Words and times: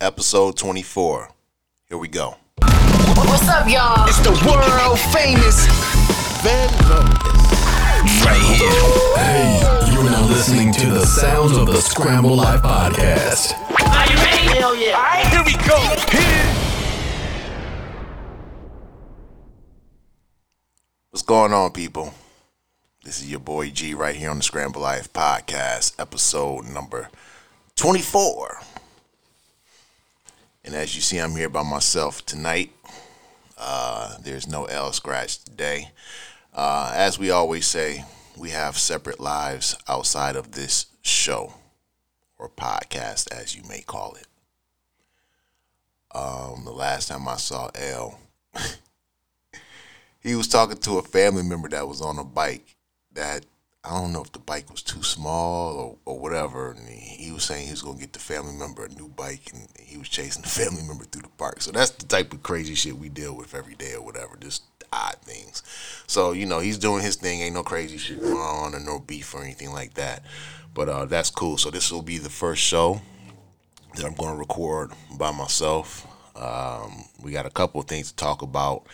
episode 0.00 0.56
24. 0.56 1.30
Here 1.88 1.98
we 1.98 2.08
go. 2.08 2.36
What's 2.62 3.48
up, 3.48 3.68
y'all? 3.68 4.08
It's 4.08 4.18
the 4.20 4.30
world 4.48 4.98
famous 5.12 5.66
Van 6.42 6.68
Vogus. 6.84 8.24
right 8.24 8.40
here. 8.40 8.70
Hey, 9.16 9.92
you're 9.92 10.04
now 10.04 10.26
listening 10.26 10.72
to 10.72 10.86
the 10.86 11.04
sounds 11.04 11.56
of 11.56 11.66
the 11.66 11.80
Scramble 11.80 12.36
Life 12.36 12.62
podcast. 12.62 13.52
Are 13.80 14.10
you 14.10 14.16
ready? 14.16 14.58
Hell 14.58 14.74
yeah. 14.76 14.96
All 14.96 15.02
right. 15.02 15.26
Here 15.26 15.44
we 15.44 15.52
go. 15.68 15.76
What's 21.10 21.22
going 21.22 21.52
on, 21.52 21.72
people? 21.72 22.14
This 23.04 23.20
is 23.20 23.30
your 23.30 23.40
boy 23.40 23.70
G 23.70 23.94
right 23.94 24.14
here 24.14 24.30
on 24.30 24.38
the 24.38 24.42
Scramble 24.42 24.80
Life 24.80 25.12
podcast, 25.12 25.98
episode 25.98 26.66
number 26.66 27.08
24. 27.76 28.60
And 30.64 30.74
as 30.74 30.94
you 30.94 31.00
see, 31.00 31.18
I'm 31.18 31.36
here 31.36 31.48
by 31.48 31.62
myself 31.62 32.24
tonight. 32.26 32.70
Uh, 33.56 34.16
there's 34.22 34.46
no 34.46 34.68
Al 34.68 34.92
scratch 34.92 35.42
today. 35.42 35.90
Uh, 36.52 36.92
as 36.94 37.18
we 37.18 37.30
always 37.30 37.66
say, 37.66 38.04
we 38.36 38.50
have 38.50 38.76
separate 38.76 39.20
lives 39.20 39.76
outside 39.88 40.36
of 40.36 40.52
this 40.52 40.86
show 41.02 41.54
or 42.38 42.48
podcast, 42.48 43.32
as 43.32 43.56
you 43.56 43.62
may 43.68 43.80
call 43.80 44.14
it. 44.14 44.26
Um, 46.12 46.64
the 46.64 46.72
last 46.72 47.08
time 47.08 47.28
I 47.28 47.36
saw 47.36 47.70
Al, 47.74 48.18
he 50.22 50.34
was 50.34 50.48
talking 50.48 50.78
to 50.78 50.98
a 50.98 51.02
family 51.02 51.42
member 51.42 51.68
that 51.68 51.86
was 51.86 52.00
on 52.00 52.18
a 52.18 52.24
bike 52.24 52.76
that 53.12 53.46
I 53.82 53.98
don't 53.98 54.12
know 54.12 54.22
if 54.22 54.32
the 54.32 54.38
bike 54.38 54.70
was 54.70 54.82
too 54.82 55.02
small 55.02 55.74
or, 55.74 55.96
or 56.04 56.20
whatever. 56.20 56.72
And 56.72 56.86
he, 56.88 57.24
he 57.24 57.32
was 57.32 57.44
saying 57.44 57.66
he 57.66 57.72
was 57.72 57.82
going 57.82 57.96
to 57.96 58.00
get 58.00 58.12
the 58.12 58.18
family 58.18 58.54
member 58.54 58.84
a 58.84 58.88
new 58.90 59.08
bike 59.08 59.50
and 59.52 59.66
he 59.78 59.96
was 59.96 60.08
chasing 60.08 60.42
the 60.42 60.48
family 60.62 60.82
member 60.82 61.04
through 61.04 61.22
the 61.22 61.28
park. 61.28 61.62
So 61.62 61.72
that's 61.72 61.90
the 61.90 62.06
type 62.06 62.32
of 62.32 62.42
crazy 62.42 62.74
shit 62.74 62.96
we 62.96 63.08
deal 63.08 63.34
with 63.34 63.54
every 63.54 63.74
day 63.74 63.94
or 63.94 64.02
whatever, 64.02 64.36
just 64.38 64.62
odd 64.92 65.16
things. 65.22 65.62
So, 66.06 66.32
you 66.32 66.46
know, 66.46 66.58
he's 66.60 66.78
doing 66.78 67.02
his 67.02 67.16
thing. 67.16 67.40
Ain't 67.40 67.54
no 67.54 67.62
crazy 67.62 67.96
shit 67.96 68.20
going 68.20 68.36
on 68.36 68.74
or 68.74 68.80
no 68.80 68.98
beef 68.98 69.34
or 69.34 69.42
anything 69.42 69.72
like 69.72 69.94
that. 69.94 70.24
But 70.74 70.88
uh, 70.88 71.04
that's 71.06 71.30
cool. 71.30 71.56
So 71.56 71.70
this 71.70 71.90
will 71.90 72.02
be 72.02 72.18
the 72.18 72.30
first 72.30 72.62
show 72.62 73.00
that 73.94 74.04
I'm 74.04 74.14
going 74.14 74.32
to 74.32 74.38
record 74.38 74.92
by 75.16 75.30
myself. 75.30 76.06
Um, 76.36 77.04
we 77.22 77.32
got 77.32 77.46
a 77.46 77.50
couple 77.50 77.80
of 77.80 77.86
things 77.86 78.10
to 78.10 78.16
talk 78.16 78.42
about. 78.42 78.84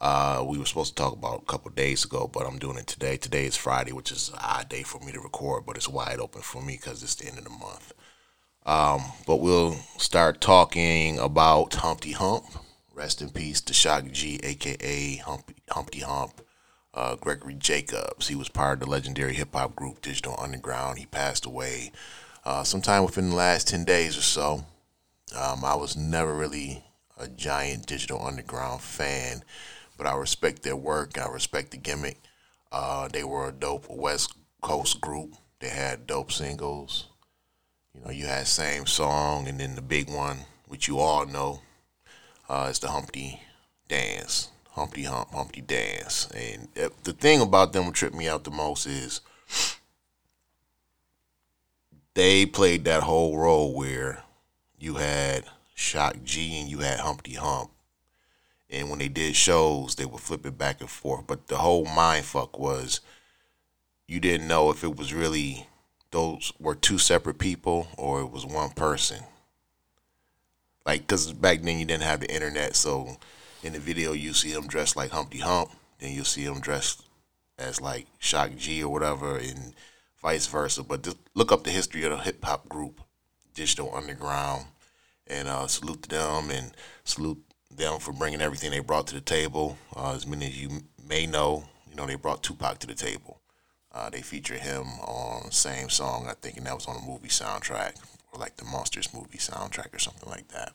Uh, 0.00 0.42
we 0.46 0.58
were 0.58 0.64
supposed 0.64 0.96
to 0.96 1.02
talk 1.02 1.12
about 1.12 1.42
a 1.42 1.44
couple 1.44 1.70
days 1.72 2.04
ago, 2.04 2.28
but 2.32 2.46
I'm 2.46 2.58
doing 2.58 2.78
it 2.78 2.86
today. 2.86 3.16
Today 3.18 3.44
is 3.44 3.56
Friday, 3.56 3.92
which 3.92 4.10
is 4.10 4.30
an 4.30 4.38
odd 4.40 4.68
day 4.68 4.82
for 4.82 4.98
me 5.00 5.12
to 5.12 5.20
record, 5.20 5.66
but 5.66 5.76
it's 5.76 5.88
wide 5.88 6.20
open 6.20 6.40
for 6.40 6.62
me 6.62 6.78
because 6.80 7.02
it's 7.02 7.14
the 7.16 7.28
end 7.28 7.38
of 7.38 7.44
the 7.44 7.50
month. 7.50 7.92
Um, 8.64 9.12
but 9.26 9.36
we'll 9.36 9.74
start 9.98 10.40
talking 10.40 11.18
about 11.18 11.74
Humpty 11.74 12.12
Hump. 12.12 12.44
Rest 12.94 13.20
in 13.20 13.30
peace 13.30 13.60
to 13.62 13.74
Shock 13.74 14.04
G, 14.12 14.40
aka 14.42 15.16
Humpty, 15.16 15.56
Humpty 15.70 16.00
Hump. 16.00 16.40
Uh, 16.92 17.14
Gregory 17.14 17.54
Jacobs. 17.54 18.26
He 18.26 18.34
was 18.34 18.48
part 18.48 18.74
of 18.74 18.80
the 18.80 18.90
legendary 18.90 19.34
hip 19.34 19.54
hop 19.54 19.76
group 19.76 20.02
Digital 20.02 20.34
Underground. 20.36 20.98
He 20.98 21.06
passed 21.06 21.46
away 21.46 21.92
uh, 22.44 22.64
sometime 22.64 23.04
within 23.04 23.30
the 23.30 23.36
last 23.36 23.68
10 23.68 23.84
days 23.84 24.18
or 24.18 24.22
so. 24.22 24.64
Um, 25.38 25.64
I 25.64 25.76
was 25.76 25.96
never 25.96 26.34
really 26.34 26.82
a 27.16 27.28
giant 27.28 27.86
Digital 27.86 28.24
Underground 28.26 28.80
fan, 28.80 29.44
but 30.00 30.08
I 30.08 30.16
respect 30.16 30.62
their 30.62 30.76
work. 30.76 31.18
I 31.18 31.28
respect 31.28 31.72
the 31.72 31.76
gimmick. 31.76 32.22
Uh, 32.72 33.08
they 33.08 33.22
were 33.22 33.50
a 33.50 33.52
dope 33.52 33.84
West 33.90 34.32
Coast 34.62 34.98
group. 34.98 35.34
They 35.58 35.68
had 35.68 36.06
dope 36.06 36.32
singles. 36.32 37.08
You 37.94 38.00
know, 38.00 38.10
you 38.10 38.24
had 38.24 38.46
same 38.46 38.86
song, 38.86 39.46
and 39.46 39.60
then 39.60 39.74
the 39.74 39.82
big 39.82 40.08
one, 40.08 40.38
which 40.66 40.88
you 40.88 41.00
all 41.00 41.26
know, 41.26 41.60
uh, 42.48 42.68
is 42.70 42.78
the 42.78 42.88
Humpty 42.88 43.42
Dance. 43.88 44.48
Humpty 44.70 45.02
Hump, 45.02 45.32
Humpty 45.34 45.60
Dance. 45.60 46.30
And 46.34 46.68
uh, 46.82 46.88
the 47.04 47.12
thing 47.12 47.42
about 47.42 47.74
them 47.74 47.84
that 47.84 47.94
tripped 47.94 48.16
me 48.16 48.26
out 48.26 48.44
the 48.44 48.50
most 48.50 48.86
is 48.86 49.20
they 52.14 52.46
played 52.46 52.86
that 52.86 53.02
whole 53.02 53.36
role 53.36 53.74
where 53.74 54.22
you 54.78 54.94
had 54.94 55.44
Shock 55.74 56.24
G 56.24 56.58
and 56.58 56.70
you 56.70 56.78
had 56.78 57.00
Humpty 57.00 57.34
Hump. 57.34 57.70
And 58.70 58.88
when 58.88 59.00
they 59.00 59.08
did 59.08 59.34
shows, 59.34 59.96
they 59.96 60.04
would 60.04 60.20
flip 60.20 60.46
it 60.46 60.56
back 60.56 60.80
and 60.80 60.88
forth. 60.88 61.26
But 61.26 61.48
the 61.48 61.58
whole 61.58 61.84
mind 61.84 62.24
fuck 62.24 62.58
was 62.58 63.00
you 64.06 64.20
didn't 64.20 64.48
know 64.48 64.70
if 64.70 64.84
it 64.84 64.96
was 64.96 65.12
really 65.12 65.66
those 66.10 66.52
were 66.58 66.74
two 66.74 66.98
separate 66.98 67.38
people 67.38 67.88
or 67.96 68.20
it 68.20 68.30
was 68.30 68.46
one 68.46 68.70
person. 68.70 69.24
Like, 70.84 71.02
because 71.02 71.32
back 71.32 71.62
then 71.62 71.78
you 71.78 71.84
didn't 71.84 72.02
have 72.02 72.20
the 72.20 72.32
internet. 72.32 72.74
So 72.74 73.16
in 73.62 73.72
the 73.72 73.78
video, 73.78 74.12
you 74.12 74.32
see 74.32 74.50
him 74.50 74.66
dressed 74.66 74.96
like 74.96 75.10
Humpty 75.10 75.38
Hump. 75.38 75.70
Then 75.98 76.12
you'll 76.12 76.24
see 76.24 76.44
him 76.44 76.60
dressed 76.60 77.02
as 77.58 77.80
like 77.80 78.06
Shock 78.18 78.56
G 78.56 78.82
or 78.82 78.92
whatever, 78.92 79.36
and 79.36 79.74
vice 80.22 80.46
versa. 80.46 80.82
But 80.82 81.02
just 81.02 81.18
look 81.34 81.52
up 81.52 81.64
the 81.64 81.70
history 81.70 82.04
of 82.04 82.10
the 82.10 82.18
hip 82.18 82.44
hop 82.44 82.68
group, 82.68 83.00
Digital 83.54 83.94
Underground, 83.94 84.66
and 85.26 85.46
uh, 85.46 85.66
salute 85.66 86.02
to 86.04 86.08
them 86.08 86.50
and 86.50 86.72
salute 87.04 87.42
them 87.70 87.98
for 87.98 88.12
bringing 88.12 88.40
everything 88.40 88.70
they 88.70 88.80
brought 88.80 89.06
to 89.08 89.14
the 89.14 89.20
table. 89.20 89.78
Uh, 89.94 90.14
as 90.14 90.26
many 90.26 90.46
of 90.46 90.54
you 90.54 90.82
may 91.08 91.26
know, 91.26 91.64
you 91.88 91.96
know 91.96 92.06
they 92.06 92.16
brought 92.16 92.42
Tupac 92.42 92.78
to 92.80 92.86
the 92.86 92.94
table. 92.94 93.40
Uh, 93.92 94.08
they 94.10 94.22
featured 94.22 94.60
him 94.60 94.84
on 95.00 95.50
same 95.50 95.88
song, 95.88 96.26
I 96.28 96.34
think, 96.34 96.56
and 96.56 96.66
that 96.66 96.74
was 96.74 96.86
on 96.86 96.96
a 96.96 97.06
movie 97.06 97.28
soundtrack, 97.28 97.96
or 98.32 98.38
like 98.38 98.56
the 98.56 98.64
Monsters 98.64 99.12
movie 99.12 99.38
soundtrack 99.38 99.94
or 99.94 99.98
something 99.98 100.28
like 100.28 100.48
that. 100.48 100.72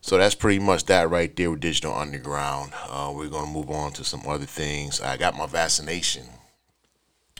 So 0.00 0.16
that's 0.16 0.34
pretty 0.34 0.60
much 0.60 0.84
that 0.84 1.10
right 1.10 1.34
there 1.34 1.50
with 1.50 1.60
Digital 1.60 1.92
Underground. 1.92 2.72
Uh, 2.88 3.12
we're 3.14 3.28
going 3.28 3.46
to 3.46 3.52
move 3.52 3.70
on 3.70 3.92
to 3.94 4.04
some 4.04 4.22
other 4.26 4.46
things. 4.46 5.00
I 5.00 5.16
got 5.16 5.36
my 5.36 5.46
vaccination 5.46 6.26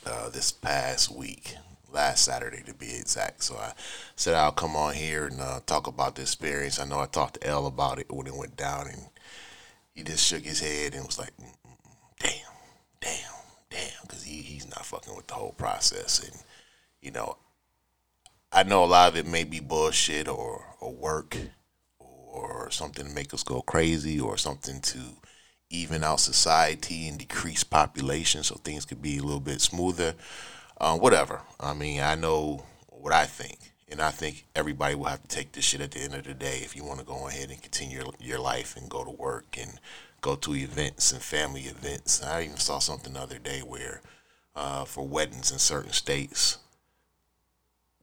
uh, 0.05 0.29
this 0.31 0.53
past 0.53 1.15
week, 1.15 1.55
last 1.97 2.25
Saturday 2.25 2.63
to 2.67 2.75
be 2.75 2.95
exact. 2.95 3.43
So 3.43 3.57
I 3.57 3.73
said 4.15 4.35
I'll 4.35 4.53
come 4.53 4.77
on 4.77 4.95
here 4.95 5.27
and 5.27 5.41
uh, 5.41 5.61
talk 5.67 5.87
about 5.89 6.15
the 6.15 6.23
experience. 6.23 6.79
I 6.79 6.85
know 6.85 7.01
I 7.01 7.07
talked 7.07 7.41
to 7.41 7.49
Al 7.49 7.67
about 7.67 7.99
it 7.99 8.13
when 8.13 8.27
it 8.27 8.37
went 8.37 8.57
down, 8.57 8.87
and 8.87 9.09
he 9.95 10.05
just 10.05 10.25
shook 10.25 10.45
his 10.45 10.61
head 10.61 10.95
and 10.95 11.07
was 11.07 11.19
like, 11.19 11.37
"Mm, 11.39 11.47
mm, 11.67 11.73
mm, 11.73 11.97
damn, 12.21 12.31
damn, 13.01 13.33
damn, 13.71 14.03
because 14.03 14.23
he, 14.23 14.43
he's 14.43 14.69
not 14.69 14.85
fucking 14.87 15.17
with 15.17 15.27
the 15.27 15.35
whole 15.35 15.55
process. 15.57 16.23
And, 16.23 16.37
you 17.01 17.11
know, 17.11 17.39
I 18.53 18.63
know 18.63 18.85
a 18.85 18.87
lot 18.87 19.11
of 19.11 19.17
it 19.17 19.27
may 19.27 19.45
be 19.45 19.61
bullshit 19.61 20.29
or, 20.29 20.65
or 20.81 20.93
work 20.93 21.37
or 21.99 22.71
something 22.71 23.07
to 23.07 23.15
make 23.15 23.33
us 23.33 23.43
go 23.43 23.63
crazy 23.63 24.21
or 24.21 24.37
something 24.37 24.81
to 24.83 24.99
even 25.71 26.05
out 26.05 26.21
society 26.21 27.09
and 27.09 27.19
decrease 27.19 27.65
population 27.65 28.43
so 28.43 28.55
things 28.57 28.85
could 28.85 29.03
be 29.03 29.19
a 29.19 29.23
little 29.23 29.41
bit 29.41 29.61
smoother. 29.61 30.15
Uh, 30.79 30.97
whatever. 30.97 31.41
I 31.59 31.75
mean, 31.75 32.01
I 32.01 32.15
know 32.15 32.65
what 32.89 33.13
I 33.13 33.25
think. 33.25 33.59
And 33.89 34.01
I 34.01 34.11
think 34.11 34.47
everybody 34.55 34.95
will 34.95 35.05
have 35.05 35.23
to 35.23 35.29
take 35.29 35.53
this 35.53 35.65
shit 35.65 35.81
at 35.81 35.93
the 35.93 36.01
end 36.01 36.15
of 36.15 36.25
the 36.25 36.35
day 36.35 36.59
if 36.63 36.75
you 36.75 36.85
want 36.85 36.99
to 36.99 37.07
go 37.07 37.29
ahead 37.29 37.51
and 37.51 37.63
continue 37.63 37.99
your, 37.99 38.13
your 38.21 38.39
life 38.41 38.77
and 38.77 38.91
go 38.91 39.05
to 39.05 39.11
work 39.11 39.57
and 39.59 39.79
go 40.21 40.35
to 40.35 40.57
events 40.57 41.13
and 41.13 41.23
family 41.23 41.63
events. 41.63 42.23
I 42.23 42.43
even 42.43 42.57
saw 42.57 42.81
something 42.81 43.13
the 43.13 43.21
other 43.21 43.39
day 43.39 43.61
where 43.61 44.01
uh, 44.57 44.85
for 44.85 45.07
weddings 45.07 45.53
in 45.53 45.59
certain 45.59 45.93
states, 45.93 46.59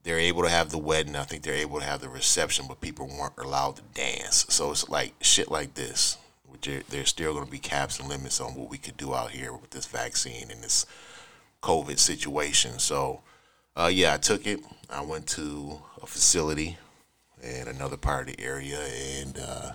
they're 0.04 0.20
able 0.20 0.44
to 0.44 0.50
have 0.50 0.70
the 0.70 0.78
wedding. 0.78 1.16
I 1.16 1.24
think 1.24 1.44
they're 1.44 1.54
able 1.54 1.80
to 1.80 1.86
have 1.86 2.00
the 2.00 2.10
reception, 2.10 2.66
but 2.68 2.82
people 2.82 3.08
weren't 3.08 3.38
allowed 3.38 3.76
to 3.78 3.82
dance. 3.94 4.46
So 4.50 4.72
it's 4.72 4.88
like 4.90 5.14
shit 5.22 5.52
like 5.52 5.74
this. 5.74 6.18
Which 6.46 6.66
there, 6.66 6.84
there's 6.90 7.10
still 7.10 7.34
going 7.34 7.46
to 7.46 7.52
be 7.52 7.60
caps 7.60 8.00
and 8.00 8.08
limits 8.08 8.40
on 8.40 8.56
what 8.56 8.70
we 8.70 8.78
could 8.78 8.96
do 8.96 9.14
out 9.14 9.32
here 9.32 9.54
with 9.54 9.72
this 9.72 9.86
vaccine 9.88 10.50
and 10.52 10.64
this 10.64 10.86
COVID 11.64 11.98
situation. 11.98 12.78
So, 12.78 13.22
uh, 13.76 13.90
yeah, 13.92 14.14
I 14.14 14.18
took 14.18 14.46
it. 14.46 14.60
I 14.90 15.02
went 15.02 15.26
to 15.30 15.80
a 16.02 16.06
facility 16.06 16.78
in 17.42 17.68
another 17.68 17.98
part 17.98 18.30
of 18.30 18.36
the 18.36 18.44
area, 18.44 18.80
and 18.80 19.40
uh, 19.40 19.72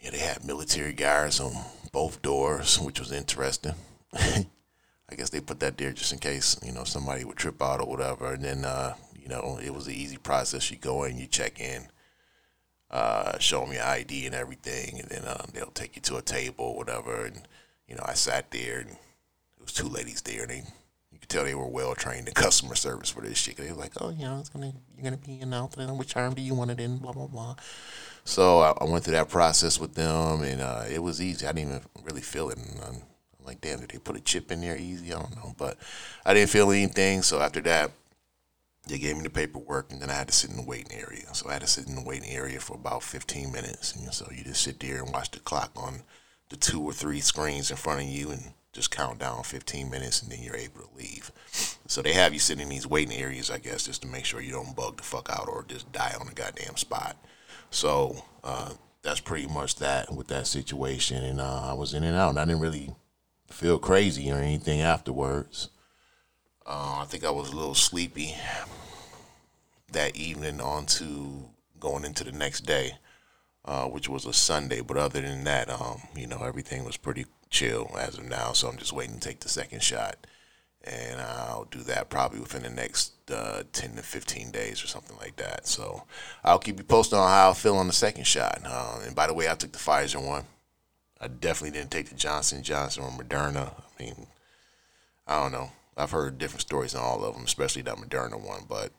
yeah, 0.00 0.10
they 0.10 0.18
had 0.18 0.44
military 0.44 0.94
guards 0.94 1.38
on 1.38 1.52
both 1.92 2.22
doors, 2.22 2.80
which 2.80 2.98
was 2.98 3.12
interesting. 3.12 3.74
I 4.14 5.14
guess 5.14 5.28
they 5.28 5.40
put 5.40 5.60
that 5.60 5.76
there 5.76 5.92
just 5.92 6.12
in 6.12 6.18
case 6.18 6.58
you 6.64 6.72
know 6.72 6.84
somebody 6.84 7.24
would 7.24 7.36
trip 7.36 7.62
out 7.62 7.80
or 7.80 7.86
whatever. 7.86 8.32
And 8.32 8.42
then 8.42 8.64
uh, 8.64 8.94
you 9.14 9.28
know 9.28 9.58
it 9.62 9.72
was 9.72 9.86
an 9.86 9.94
easy 9.94 10.16
process. 10.16 10.70
You 10.70 10.78
go 10.78 11.04
in, 11.04 11.18
you 11.18 11.26
check 11.26 11.60
in, 11.60 11.86
uh, 12.90 13.38
show 13.38 13.60
them 13.60 13.74
your 13.74 13.84
ID 13.84 14.26
and 14.26 14.34
everything, 14.34 14.98
and 14.98 15.08
then 15.08 15.24
uh, 15.24 15.44
they'll 15.52 15.66
take 15.66 15.96
you 15.96 16.02
to 16.02 16.16
a 16.16 16.22
table 16.22 16.64
or 16.64 16.76
whatever. 16.76 17.26
And 17.26 17.42
you 17.86 17.94
know 17.94 18.04
I 18.06 18.14
sat 18.14 18.50
there, 18.50 18.80
and 18.80 18.96
there 19.62 19.66
was 19.66 19.72
two 19.74 19.88
ladies 19.88 20.22
there, 20.22 20.42
and 20.42 20.50
they 20.50 20.64
you 21.12 21.18
could 21.20 21.28
tell 21.28 21.44
they 21.44 21.54
were 21.54 21.66
well 21.66 21.94
trained 21.94 22.26
in 22.26 22.34
customer 22.34 22.74
service 22.74 23.10
for 23.10 23.20
this 23.22 23.38
shit. 23.38 23.56
They 23.56 23.70
were 23.70 23.78
like, 23.78 23.92
oh, 24.00 24.10
you 24.10 24.24
know, 24.24 24.38
it's 24.40 24.48
gonna 24.48 24.72
you're 24.96 25.04
gonna 25.04 25.16
be 25.18 25.40
out 25.54 25.72
there. 25.72 25.88
Which 25.88 26.16
arm 26.16 26.34
do 26.34 26.42
you 26.42 26.54
want 26.54 26.70
it 26.72 26.80
in? 26.80 26.98
Blah 26.98 27.12
blah 27.12 27.28
blah. 27.28 27.56
So 28.24 28.60
I, 28.60 28.72
I 28.80 28.84
went 28.84 29.04
through 29.04 29.14
that 29.14 29.28
process 29.28 29.78
with 29.80 29.94
them, 29.94 30.42
and 30.42 30.60
uh, 30.60 30.84
it 30.90 31.02
was 31.02 31.20
easy. 31.22 31.46
I 31.46 31.52
didn't 31.52 31.68
even 31.70 31.82
really 32.04 32.22
feel 32.22 32.50
it. 32.50 32.58
And, 32.58 32.80
um, 32.82 33.02
I'm 33.40 33.46
like, 33.46 33.60
damn, 33.60 33.80
did 33.80 33.90
they 33.90 33.98
put 33.98 34.16
a 34.16 34.20
chip 34.20 34.52
in 34.52 34.60
there 34.60 34.76
easy? 34.76 35.12
I 35.12 35.18
don't 35.20 35.36
know, 35.36 35.54
but 35.58 35.78
I 36.24 36.34
didn't 36.34 36.50
feel 36.50 36.70
anything. 36.72 37.22
So 37.22 37.40
after 37.40 37.60
that, 37.62 37.90
They 38.88 38.98
gave 38.98 39.16
me 39.16 39.22
the 39.22 39.30
paperwork, 39.30 39.92
and 39.92 40.02
then 40.02 40.10
I 40.10 40.14
had 40.14 40.28
to 40.28 40.34
sit 40.34 40.50
in 40.50 40.56
the 40.56 40.62
waiting 40.62 40.98
area. 40.98 41.32
So 41.34 41.48
I 41.48 41.52
had 41.54 41.62
to 41.62 41.68
sit 41.68 41.86
in 41.86 41.94
the 41.94 42.02
waiting 42.02 42.30
area 42.30 42.60
for 42.60 42.74
about 42.76 43.02
15 43.04 43.52
minutes. 43.52 43.94
And 43.94 44.12
so 44.12 44.28
you 44.32 44.42
just 44.44 44.62
sit 44.62 44.80
there 44.80 45.02
and 45.02 45.12
watch 45.12 45.30
the 45.30 45.40
clock 45.40 45.72
on 45.76 46.02
the 46.48 46.56
two 46.56 46.82
or 46.82 46.92
three 46.92 47.20
screens 47.20 47.70
in 47.70 47.76
front 47.76 48.00
of 48.02 48.06
you 48.08 48.30
and 48.30 48.54
just 48.72 48.90
count 48.90 49.18
down 49.18 49.42
15 49.42 49.90
minutes, 49.90 50.22
and 50.22 50.32
then 50.32 50.42
you're 50.42 50.56
able 50.56 50.80
to 50.80 50.96
leave. 50.96 51.30
So 51.86 52.00
they 52.00 52.14
have 52.14 52.32
you 52.32 52.40
sitting 52.40 52.62
in 52.62 52.68
these 52.70 52.86
waiting 52.86 53.16
areas, 53.18 53.50
I 53.50 53.58
guess, 53.58 53.84
just 53.84 54.02
to 54.02 54.08
make 54.08 54.24
sure 54.24 54.40
you 54.40 54.52
don't 54.52 54.74
bug 54.74 54.96
the 54.96 55.02
fuck 55.02 55.28
out 55.30 55.48
or 55.48 55.64
just 55.68 55.92
die 55.92 56.14
on 56.18 56.26
the 56.26 56.34
goddamn 56.34 56.76
spot. 56.76 57.16
So 57.70 58.24
uh, 58.42 58.72
that's 59.02 59.20
pretty 59.20 59.46
much 59.46 59.76
that 59.76 60.14
with 60.14 60.28
that 60.28 60.46
situation. 60.46 61.22
And 61.22 61.40
uh, 61.40 61.70
I 61.70 61.74
was 61.74 61.92
in 61.92 62.02
and 62.02 62.16
out, 62.16 62.30
and 62.30 62.38
I 62.38 62.44
didn't 62.46 62.60
really 62.62 62.94
feel 63.48 63.78
crazy 63.78 64.30
or 64.30 64.36
anything 64.38 64.80
afterwards. 64.80 65.68
Uh, 66.64 67.00
I 67.00 67.04
think 67.04 67.24
I 67.24 67.30
was 67.30 67.50
a 67.50 67.56
little 67.56 67.74
sleepy 67.74 68.34
that 69.90 70.16
evening 70.16 70.60
on 70.60 70.86
to 70.86 71.50
going 71.78 72.04
into 72.04 72.24
the 72.24 72.32
next 72.32 72.62
day, 72.62 72.92
uh, 73.64 73.84
which 73.84 74.08
was 74.08 74.24
a 74.24 74.32
Sunday. 74.32 74.80
But 74.80 74.96
other 74.96 75.20
than 75.20 75.44
that, 75.44 75.68
um, 75.68 76.00
you 76.16 76.26
know, 76.26 76.42
everything 76.42 76.84
was 76.84 76.96
pretty 76.96 77.26
chill 77.52 77.94
as 77.98 78.18
of 78.18 78.24
now. 78.24 78.52
So 78.52 78.68
I'm 78.68 78.78
just 78.78 78.92
waiting 78.92 79.14
to 79.14 79.20
take 79.20 79.40
the 79.40 79.48
second 79.48 79.82
shot. 79.82 80.16
And 80.84 81.20
I'll 81.20 81.68
do 81.70 81.78
that 81.84 82.10
probably 82.10 82.40
within 82.40 82.62
the 82.62 82.70
next 82.70 83.12
uh, 83.30 83.62
10 83.72 83.94
to 83.96 84.02
15 84.02 84.50
days 84.50 84.82
or 84.82 84.88
something 84.88 85.16
like 85.18 85.36
that. 85.36 85.68
So 85.68 86.02
I'll 86.42 86.58
keep 86.58 86.78
you 86.78 86.84
posted 86.84 87.20
on 87.20 87.28
how 87.28 87.50
I 87.50 87.54
feel 87.54 87.76
on 87.76 87.86
the 87.86 87.92
second 87.92 88.26
shot. 88.26 88.60
Uh, 88.66 89.00
and 89.06 89.14
by 89.14 89.28
the 89.28 89.34
way, 89.34 89.48
I 89.48 89.54
took 89.54 89.70
the 89.70 89.78
Pfizer 89.78 90.26
one. 90.26 90.44
I 91.20 91.28
definitely 91.28 91.78
didn't 91.78 91.92
take 91.92 92.08
the 92.08 92.16
Johnson 92.16 92.64
Johnson 92.64 93.04
or 93.04 93.10
Moderna. 93.10 93.70
I 93.78 94.02
mean, 94.02 94.26
I 95.28 95.40
don't 95.40 95.52
know. 95.52 95.70
I've 95.96 96.10
heard 96.10 96.38
different 96.38 96.62
stories 96.62 96.96
on 96.96 97.02
all 97.02 97.24
of 97.24 97.34
them, 97.34 97.44
especially 97.44 97.82
that 97.82 97.96
Moderna 97.96 98.44
one. 98.44 98.62
But 98.68 98.90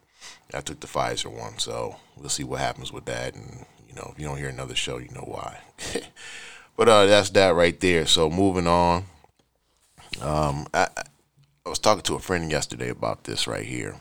I 0.54 0.62
took 0.62 0.80
the 0.80 0.88
Pfizer 0.88 1.30
one, 1.30 1.58
so 1.58 1.98
we'll 2.16 2.30
see 2.30 2.46
what 2.46 2.62
happens 2.62 2.94
with 2.94 3.04
that. 3.06 3.36
And 3.36 3.66
you 3.90 3.96
know, 3.96 4.12
if 4.14 4.20
you 4.20 4.26
don't 4.26 4.38
hear 4.38 4.48
another 4.48 4.76
show, 4.76 5.00
you 5.00 5.10
know 5.10 5.26
why. 5.28 5.58
but 6.76 6.90
uh, 6.90 7.06
that's 7.06 7.30
that 7.32 7.56
right 7.56 7.80
there. 7.80 8.06
So 8.06 8.30
moving 8.30 8.68
on. 8.68 9.06
Um, 10.22 10.68
I, 10.74 10.88
I 11.66 11.70
was 11.70 11.80
talking 11.80 12.04
to 12.04 12.16
a 12.16 12.20
friend 12.20 12.52
yesterday 12.52 12.90
about 12.90 13.24
this 13.24 13.48
right 13.48 13.66
here. 13.66 13.96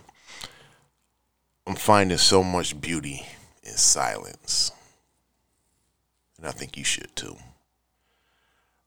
I'm 1.67 1.77
finding 1.77 2.19
so 2.19 2.43
much 2.43 2.81
beauty 2.81 3.25
in 3.63 3.73
silence, 3.73 4.73
and 6.37 6.47
I 6.47 6.51
think 6.51 6.77
you 6.77 6.85
should 6.85 7.15
too. 7.15 7.37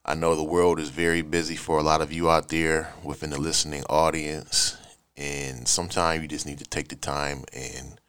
I 0.07 0.13
know 0.13 0.35
the 0.35 0.43
world 0.43 0.79
is 0.79 0.89
very 0.89 1.23
busy 1.23 1.55
for 1.55 1.79
a 1.79 1.83
lot 1.83 1.99
of 1.99 2.13
you 2.13 2.29
out 2.29 2.49
there 2.49 2.93
within 3.03 3.31
the 3.31 3.41
listening 3.41 3.83
audience. 3.89 4.77
And 5.17 5.67
sometimes 5.67 6.21
you 6.21 6.27
just 6.27 6.45
need 6.45 6.59
to 6.59 6.65
take 6.65 6.89
the 6.89 6.95
time 6.95 7.43
and 7.51 7.99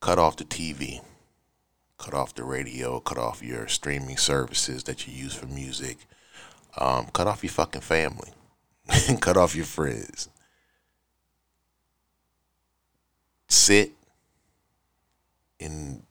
cut 0.00 0.18
off 0.18 0.36
the 0.36 0.44
TV, 0.44 1.00
cut 2.02 2.14
off 2.14 2.34
the 2.34 2.44
radio, 2.44 3.00
cut 3.00 3.18
off 3.18 3.42
your 3.42 3.68
streaming 3.68 4.16
services 4.16 4.84
that 4.84 5.06
you 5.06 5.14
use 5.14 5.34
for 5.34 5.46
music, 5.46 5.98
um, 6.76 7.06
cut 7.12 7.26
off 7.26 7.42
your 7.42 7.52
fucking 7.52 7.80
family, 7.80 8.30
cut 9.20 9.36
off 9.36 9.54
your 9.54 9.64
friends. 9.64 10.28
Sit 13.48 13.92
and 15.60 16.02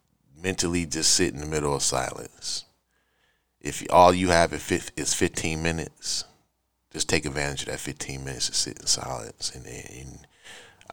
mentally 0.42 0.86
just 0.86 1.14
sit 1.14 1.34
in 1.34 1.40
the 1.40 1.46
middle 1.46 1.76
of 1.76 1.82
silence 1.82 2.66
if 3.62 3.86
all 3.92 4.14
you 4.14 4.30
have 4.30 4.54
is 4.54 5.14
15 5.14 5.62
minutes, 5.62 6.26
just 6.92 7.08
take 7.08 7.26
advantage 7.26 7.62
of 7.62 7.68
that 7.68 7.80
15 7.80 8.24
minutes 8.24 8.48
to 8.48 8.54
sit 8.56 8.80
in 8.80 8.88
silence. 8.88 9.54
And, 9.54 9.66
and 9.68 10.28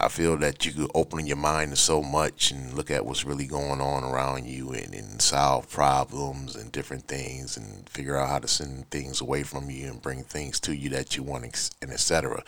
I 0.00 0.06
feel 0.06 0.36
that 0.38 0.64
you 0.64 0.72
could 0.72 0.90
open 0.94 1.26
your 1.26 1.36
mind 1.36 1.72
to 1.72 1.76
so 1.76 2.02
much 2.02 2.52
and 2.52 2.72
look 2.72 2.88
at 2.88 3.04
what's 3.04 3.24
really 3.24 3.46
going 3.46 3.80
on 3.80 4.04
around 4.04 4.46
you 4.46 4.70
and, 4.70 4.94
and 4.94 5.20
solve 5.20 5.68
problems 5.68 6.54
and 6.54 6.70
different 6.70 7.08
things 7.08 7.56
and 7.56 7.88
figure 7.88 8.16
out 8.16 8.28
how 8.28 8.38
to 8.38 8.46
send 8.46 8.88
things 8.90 9.20
away 9.20 9.42
from 9.42 9.70
you 9.70 9.88
and 9.88 10.00
bring 10.00 10.22
things 10.22 10.60
to 10.60 10.76
you 10.76 10.88
that 10.90 11.16
you 11.16 11.24
want 11.24 11.72
and 11.82 11.90
etc. 11.90 12.44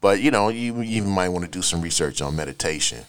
But 0.00 0.20
you 0.20 0.30
know, 0.30 0.48
you, 0.48 0.80
you 0.80 1.02
might 1.02 1.30
want 1.30 1.44
to 1.44 1.50
do 1.50 1.62
some 1.62 1.82
research 1.82 2.22
on 2.22 2.36
meditation. 2.36 3.04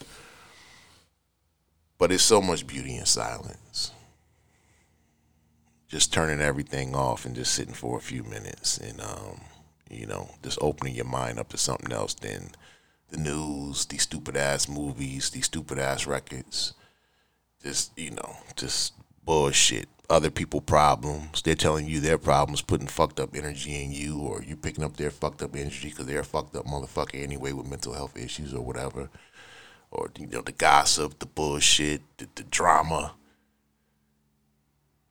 But 2.00 2.10
there's 2.10 2.24
so 2.24 2.42
much 2.42 2.66
beauty 2.66 2.95
in 2.95 3.06
silence 3.06 3.92
just 5.94 6.12
turning 6.12 6.42
everything 6.42 6.95
off 6.95 7.24
and 7.24 7.36
just 7.36 7.54
sitting 7.54 7.75
for 7.75 8.00
a 8.00 8.01
few 8.01 8.24
minutes 8.24 8.80
and 8.80 9.00
um, 9.00 9.40
you 9.92 10.07
know 10.07 10.28
just 10.42 10.57
opening 10.60 10.95
your 10.95 11.06
mind 11.06 11.38
up 11.38 11.50
to 11.50 11.57
something 11.57 11.92
else 11.92 12.16
than 12.16 12.50
the 13.09 13.17
news 13.17 13.85
these 13.85 14.03
stupid 14.03 14.35
ass 14.35 14.67
movies 14.67 15.29
these 15.29 15.45
stupid 15.45 15.79
ass 15.79 16.07
records. 16.07 16.73
Just 17.63 17.97
you 17.97 18.11
know 18.11 18.38
just 18.55 18.94
bullshit. 19.23 19.88
Other 20.09 20.29
people 20.29 20.61
problems. 20.61 21.41
They're 21.41 21.55
telling 21.55 21.88
you 21.88 22.00
their 22.00 22.17
problems 22.17 22.61
putting 22.61 22.88
fucked 22.88 23.19
up 23.19 23.35
energy 23.35 23.81
in 23.81 23.91
you 23.91 24.19
or 24.19 24.44
you 24.44 24.55
picking 24.55 24.83
up 24.83 24.97
their 24.97 25.09
fucked 25.09 25.41
up 25.41 25.55
energy 25.55 25.89
because 25.89 26.05
they're 26.05 26.19
a 26.19 26.25
fucked 26.25 26.55
up 26.55 26.65
motherfucker 26.65 27.21
anyway 27.21 27.53
with 27.53 27.69
mental 27.69 27.94
health 27.94 28.17
issues 28.17 28.53
or 28.53 28.61
whatever. 28.61 29.09
Or 29.91 30.09
you 30.17 30.27
know 30.27 30.41
the 30.41 30.51
gossip 30.51 31.19
the 31.19 31.25
bullshit 31.25 32.01
the, 32.17 32.27
the 32.35 32.44
drama 32.44 33.13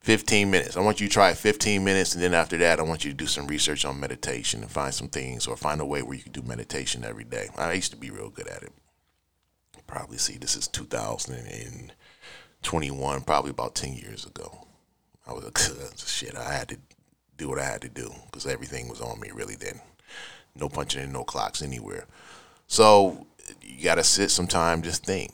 15 0.03 0.51
minutes. 0.51 0.75
I 0.75 0.81
want 0.81 0.99
you 0.99 1.07
to 1.07 1.13
try 1.13 1.33
15 1.33 1.81
minutes, 1.81 2.13
and 2.13 2.21
then 2.21 2.33
after 2.33 2.57
that, 2.57 2.81
I 2.81 2.83
want 2.83 3.05
you 3.05 3.11
to 3.11 3.17
do 3.17 3.25
some 3.25 3.47
research 3.47 3.85
on 3.85 4.01
meditation 4.01 4.61
and 4.61 4.69
find 4.69 4.93
some 4.93 5.07
things 5.07 5.47
or 5.47 5.55
find 5.55 5.79
a 5.79 5.85
way 5.85 6.01
where 6.01 6.17
you 6.17 6.23
can 6.23 6.33
do 6.33 6.41
meditation 6.41 7.05
every 7.05 7.23
day. 7.23 7.47
I 7.57 7.71
used 7.71 7.91
to 7.91 7.97
be 7.97 8.11
real 8.11 8.29
good 8.29 8.49
at 8.49 8.63
it. 8.63 8.73
Probably 9.87 10.17
see 10.17 10.37
this 10.37 10.57
is 10.57 10.67
2021, 10.67 13.21
probably 13.21 13.51
about 13.51 13.75
10 13.75 13.93
years 13.93 14.25
ago. 14.25 14.67
I 15.25 15.31
was 15.31 15.45
a 15.45 15.53
shit. 16.05 16.35
I 16.35 16.51
had 16.51 16.67
to 16.67 16.77
do 17.37 17.47
what 17.47 17.59
I 17.59 17.63
had 17.63 17.79
to 17.83 17.89
do 17.89 18.11
because 18.25 18.45
everything 18.45 18.89
was 18.89 18.99
on 18.99 19.21
me 19.21 19.31
really 19.33 19.55
then. 19.55 19.79
No 20.53 20.67
punching 20.67 21.01
in, 21.01 21.13
no 21.13 21.23
clocks 21.23 21.61
anywhere. 21.61 22.07
So 22.67 23.25
you 23.61 23.85
got 23.85 23.95
to 23.95 24.03
sit 24.03 24.31
some 24.31 24.47
time, 24.47 24.81
just 24.81 25.05
think, 25.05 25.31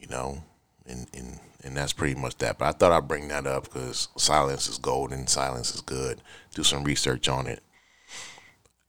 you 0.00 0.08
know, 0.08 0.42
and, 0.86 1.06
and 1.14 1.38
and 1.64 1.76
that's 1.76 1.94
pretty 1.94 2.14
much 2.14 2.36
that. 2.38 2.58
But 2.58 2.66
I 2.66 2.72
thought 2.72 2.92
I'd 2.92 3.08
bring 3.08 3.28
that 3.28 3.46
up 3.46 3.64
because 3.64 4.08
silence 4.16 4.68
is 4.68 4.78
gold 4.78 5.12
and 5.12 5.28
silence 5.28 5.74
is 5.74 5.80
good. 5.80 6.20
Do 6.54 6.62
some 6.62 6.84
research 6.84 7.28
on 7.28 7.46
it. 7.46 7.62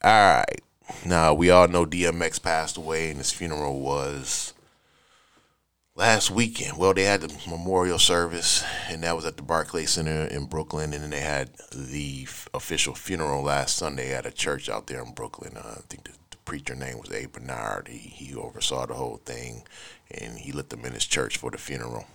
All 0.03 0.11
right. 0.11 0.61
Now, 1.05 1.33
we 1.33 1.49
all 1.49 1.67
know 1.67 1.85
DMX 1.85 2.41
passed 2.43 2.77
away 2.77 3.09
and 3.09 3.17
his 3.17 3.31
funeral 3.31 3.79
was 3.79 4.53
last 5.95 6.29
weekend. 6.29 6.77
Well, 6.77 6.93
they 6.93 7.03
had 7.03 7.21
the 7.21 7.49
memorial 7.49 7.97
service, 7.97 8.63
and 8.89 9.03
that 9.03 9.15
was 9.15 9.25
at 9.25 9.37
the 9.37 9.43
Barclay 9.43 9.85
Center 9.85 10.25
in 10.25 10.45
Brooklyn. 10.45 10.93
And 10.93 11.03
then 11.03 11.09
they 11.09 11.21
had 11.21 11.51
the 11.73 12.27
official 12.53 12.93
funeral 12.93 13.43
last 13.43 13.77
Sunday 13.77 14.13
at 14.13 14.25
a 14.25 14.31
church 14.31 14.69
out 14.69 14.87
there 14.87 15.01
in 15.01 15.13
Brooklyn. 15.13 15.55
Uh, 15.55 15.75
I 15.77 15.81
think 15.89 16.03
the 16.03 16.11
preacher 16.45 16.75
name 16.75 16.99
was 16.99 17.11
Abe 17.11 17.33
Bernard. 17.33 17.87
He, 17.89 17.97
he 17.97 18.35
oversaw 18.35 18.85
the 18.85 18.93
whole 18.93 19.17
thing, 19.17 19.63
and 20.09 20.37
he 20.37 20.51
lit 20.51 20.69
them 20.69 20.85
in 20.85 20.93
his 20.93 21.05
church 21.05 21.37
for 21.37 21.51
the 21.51 21.57
funeral 21.57 22.05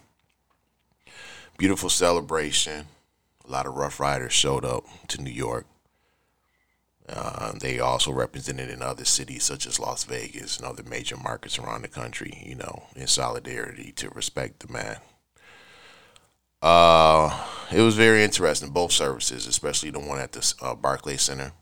beautiful 1.61 1.91
celebration. 1.91 2.87
A 3.47 3.51
lot 3.53 3.67
of 3.67 3.75
Rough 3.75 4.01
Riders 4.01 4.33
showed 4.33 4.65
up 4.65 4.87
to 5.09 5.21
New 5.21 5.31
York. 5.31 5.67
Uh, 7.07 7.53
they 7.61 7.79
also 7.79 8.11
represented 8.11 8.71
in 8.71 8.81
other 8.81 9.05
cities 9.05 9.45
such 9.45 9.67
as 9.67 9.79
Las 9.79 10.05
Vegas 10.05 10.57
and 10.57 10.67
other 10.67 10.83
major 10.83 11.19
markets 11.19 11.59
around 11.59 11.83
the 11.83 11.89
country, 11.89 12.43
you 12.47 12.55
know, 12.55 12.85
in 12.97 13.07
solidarity 13.07 13.93
to 13.97 14.09
respect 14.09 14.61
the 14.61 14.73
man. 14.73 15.01
Uh, 16.63 17.47
it 17.71 17.83
was 17.83 17.95
very 17.95 18.25
interesting, 18.25 18.71
both 18.71 18.93
services, 18.93 19.47
especially 19.47 19.91
the 19.91 20.01
one 20.01 20.19
at 20.19 20.33
the 20.33 20.55
uh, 20.63 20.75
Barclay 20.75 21.19
Center. 21.19 21.53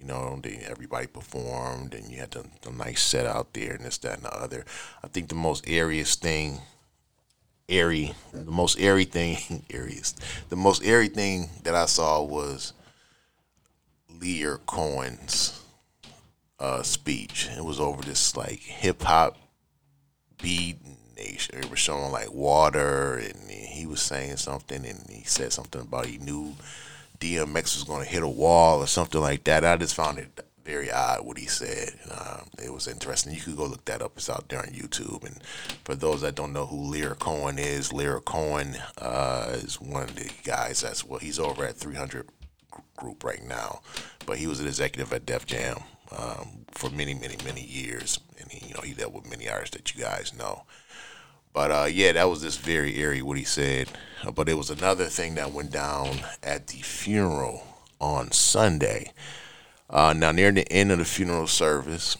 You 0.00 0.06
know, 0.06 0.40
they, 0.42 0.64
everybody 0.66 1.06
performed 1.06 1.92
and 1.92 2.10
you 2.10 2.18
had 2.18 2.30
the, 2.30 2.44
the 2.62 2.70
nice 2.70 3.02
set 3.02 3.26
out 3.26 3.52
there 3.52 3.74
and 3.74 3.84
this, 3.84 3.98
that, 3.98 4.16
and 4.16 4.24
the 4.24 4.34
other. 4.34 4.64
I 5.04 5.08
think 5.08 5.28
the 5.28 5.34
most 5.34 5.68
airiest 5.68 6.22
thing 6.22 6.60
airy, 7.68 8.14
the 8.32 8.50
most 8.50 8.80
airy 8.80 9.04
thing, 9.04 9.64
airiest, 9.70 10.20
the 10.48 10.56
most 10.56 10.84
airy 10.84 11.08
thing 11.08 11.50
that 11.64 11.74
I 11.74 11.86
saw 11.86 12.22
was 12.22 12.72
Lyor 14.18 14.58
Cohen's 14.66 15.62
uh, 16.58 16.82
speech. 16.82 17.48
It 17.56 17.64
was 17.64 17.78
over 17.78 18.02
this 18.02 18.36
like 18.36 18.60
hip 18.60 19.02
hop 19.02 19.36
beat. 20.40 20.78
Nation. 21.16 21.58
It 21.58 21.70
was 21.70 21.78
showing 21.78 22.12
like 22.12 22.32
water, 22.32 23.16
and 23.16 23.50
he 23.50 23.86
was 23.86 24.00
saying 24.00 24.38
something, 24.38 24.86
and 24.86 25.04
he 25.08 25.24
said 25.24 25.52
something 25.52 25.82
about 25.82 26.06
he 26.06 26.16
knew 26.18 26.54
DMX 27.20 27.76
was 27.76 27.84
going 27.84 28.04
to 28.04 28.10
hit 28.10 28.22
a 28.22 28.28
wall 28.28 28.82
or 28.82 28.86
something 28.86 29.20
like 29.20 29.44
that. 29.44 29.64
I 29.64 29.76
just 29.76 29.94
found 29.94 30.18
it 30.18 30.40
very 30.64 30.90
odd 30.90 31.24
what 31.24 31.38
he 31.38 31.46
said. 31.46 31.94
Um, 32.10 32.46
it 32.62 32.72
was 32.72 32.86
interesting. 32.86 33.34
You 33.34 33.40
could 33.40 33.56
go 33.56 33.66
look 33.66 33.84
that 33.86 34.02
up. 34.02 34.12
It's 34.16 34.30
out 34.30 34.48
there 34.48 34.60
on 34.60 34.66
YouTube. 34.66 35.24
And 35.24 35.38
for 35.84 35.94
those 35.94 36.20
that 36.20 36.34
don't 36.34 36.52
know 36.52 36.66
who 36.66 36.92
Lyor 36.92 37.18
Cohen 37.18 37.58
is, 37.58 37.90
Lyor 37.90 38.24
Cohen 38.24 38.76
uh, 38.98 39.50
is 39.54 39.80
one 39.80 40.04
of 40.04 40.14
the 40.14 40.30
guys 40.44 40.82
that's 40.82 41.04
well, 41.04 41.18
he's 41.18 41.38
over 41.38 41.64
at 41.64 41.76
300 41.76 42.26
Group 42.96 43.24
right 43.24 43.42
now, 43.42 43.80
but 44.26 44.36
he 44.36 44.46
was 44.46 44.60
an 44.60 44.66
executive 44.66 45.12
at 45.12 45.24
Def 45.24 45.46
Jam 45.46 45.78
um, 46.16 46.66
for 46.70 46.90
many, 46.90 47.14
many, 47.14 47.36
many 47.44 47.64
years, 47.64 48.20
and 48.38 48.50
he, 48.52 48.68
you 48.68 48.74
know 48.74 48.82
he 48.82 48.92
dealt 48.92 49.14
with 49.14 49.28
many 49.28 49.48
artists 49.48 49.74
that 49.74 49.94
you 49.94 50.02
guys 50.02 50.34
know. 50.36 50.64
But 51.52 51.70
uh, 51.70 51.88
yeah, 51.90 52.12
that 52.12 52.28
was 52.28 52.42
just 52.42 52.60
very 52.60 52.98
eerie 52.98 53.22
what 53.22 53.38
he 53.38 53.44
said. 53.44 53.88
Uh, 54.24 54.30
But 54.30 54.48
it 54.48 54.56
was 54.56 54.70
another 54.70 55.06
thing 55.06 55.34
that 55.34 55.52
went 55.52 55.72
down 55.72 56.20
at 56.42 56.68
the 56.68 56.78
funeral 56.78 57.66
on 58.00 58.30
Sunday. 58.32 59.12
Uh, 59.88 60.12
now, 60.12 60.30
near 60.30 60.52
the 60.52 60.70
end 60.72 60.92
of 60.92 60.98
the 60.98 61.04
funeral 61.04 61.48
service, 61.48 62.16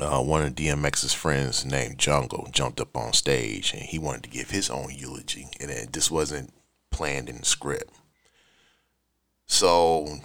uh, 0.00 0.22
one 0.22 0.42
of 0.42 0.54
DMX's 0.54 1.12
friends 1.12 1.64
named 1.64 1.98
Jungle 1.98 2.48
jumped 2.50 2.80
up 2.80 2.96
on 2.96 3.12
stage 3.12 3.72
and 3.72 3.82
he 3.82 3.98
wanted 3.98 4.24
to 4.24 4.30
give 4.30 4.50
his 4.50 4.70
own 4.70 4.88
eulogy, 4.94 5.48
and 5.60 5.70
it, 5.70 5.92
this 5.92 6.10
wasn't 6.10 6.52
planned 6.90 7.28
in 7.28 7.38
the 7.38 7.44
script. 7.44 7.92
So 9.46 10.18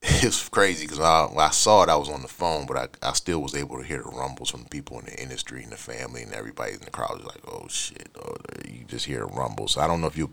it 0.02 0.24
was 0.24 0.48
crazy 0.48 0.86
because 0.86 1.00
I, 1.00 1.24
when 1.24 1.44
I 1.44 1.50
saw 1.50 1.82
it, 1.82 1.88
I 1.88 1.96
was 1.96 2.08
on 2.08 2.22
the 2.22 2.28
phone, 2.28 2.66
but 2.66 2.76
I, 2.76 3.08
I 3.08 3.12
still 3.14 3.40
was 3.40 3.56
able 3.56 3.78
to 3.78 3.84
hear 3.84 4.02
the 4.02 4.10
rumbles 4.10 4.50
from 4.50 4.62
the 4.62 4.68
people 4.68 4.98
in 5.00 5.06
the 5.06 5.20
industry 5.20 5.62
and 5.62 5.72
the 5.72 5.76
family 5.76 6.22
and 6.22 6.32
everybody 6.32 6.74
in 6.74 6.80
the 6.80 6.90
crowd 6.90 7.18
was 7.18 7.26
like, 7.26 7.42
"Oh 7.48 7.66
shit!" 7.68 8.08
Oh, 8.16 8.36
you 8.68 8.84
just 8.84 9.06
hear 9.06 9.26
rumbles. 9.26 9.76
I 9.76 9.88
don't 9.88 10.00
know 10.00 10.06
if 10.06 10.16
you 10.16 10.30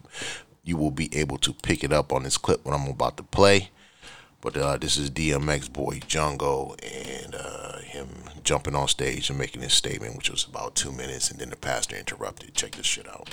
you 0.64 0.78
will 0.78 0.92
be 0.92 1.16
able 1.18 1.38
to 1.40 1.54
pick 1.54 1.84
it 1.84 1.92
up 1.92 2.14
on 2.14 2.24
this 2.24 2.38
clip 2.38 2.64
when 2.64 2.76
I'm 2.76 2.88
about 2.88 3.18
to 3.18 3.24
play. 3.24 3.70
But 4.42 4.58
uh, 4.58 4.78
this 4.78 4.98
is 4.98 5.10
DMX 5.10 5.74
boy 5.74 6.00
Jungle 6.06 6.76
and 6.84 7.34
uh, 7.34 7.80
him 7.80 8.08
jumping 8.44 8.76
on 8.76 8.88
stage 8.88 9.30
and 9.32 9.40
making 9.40 9.64
his 9.64 9.74
statement, 9.74 10.16
which 10.16 10.30
was 10.30 10.44
about 10.44 10.76
two 10.76 10.92
minutes, 10.92 11.32
and 11.32 11.40
then 11.40 11.50
the 11.50 11.56
pastor 11.56 11.96
interrupted. 11.96 12.54
Check 12.54 12.72
this 12.74 12.86
shit 12.86 13.08
out. 13.08 13.30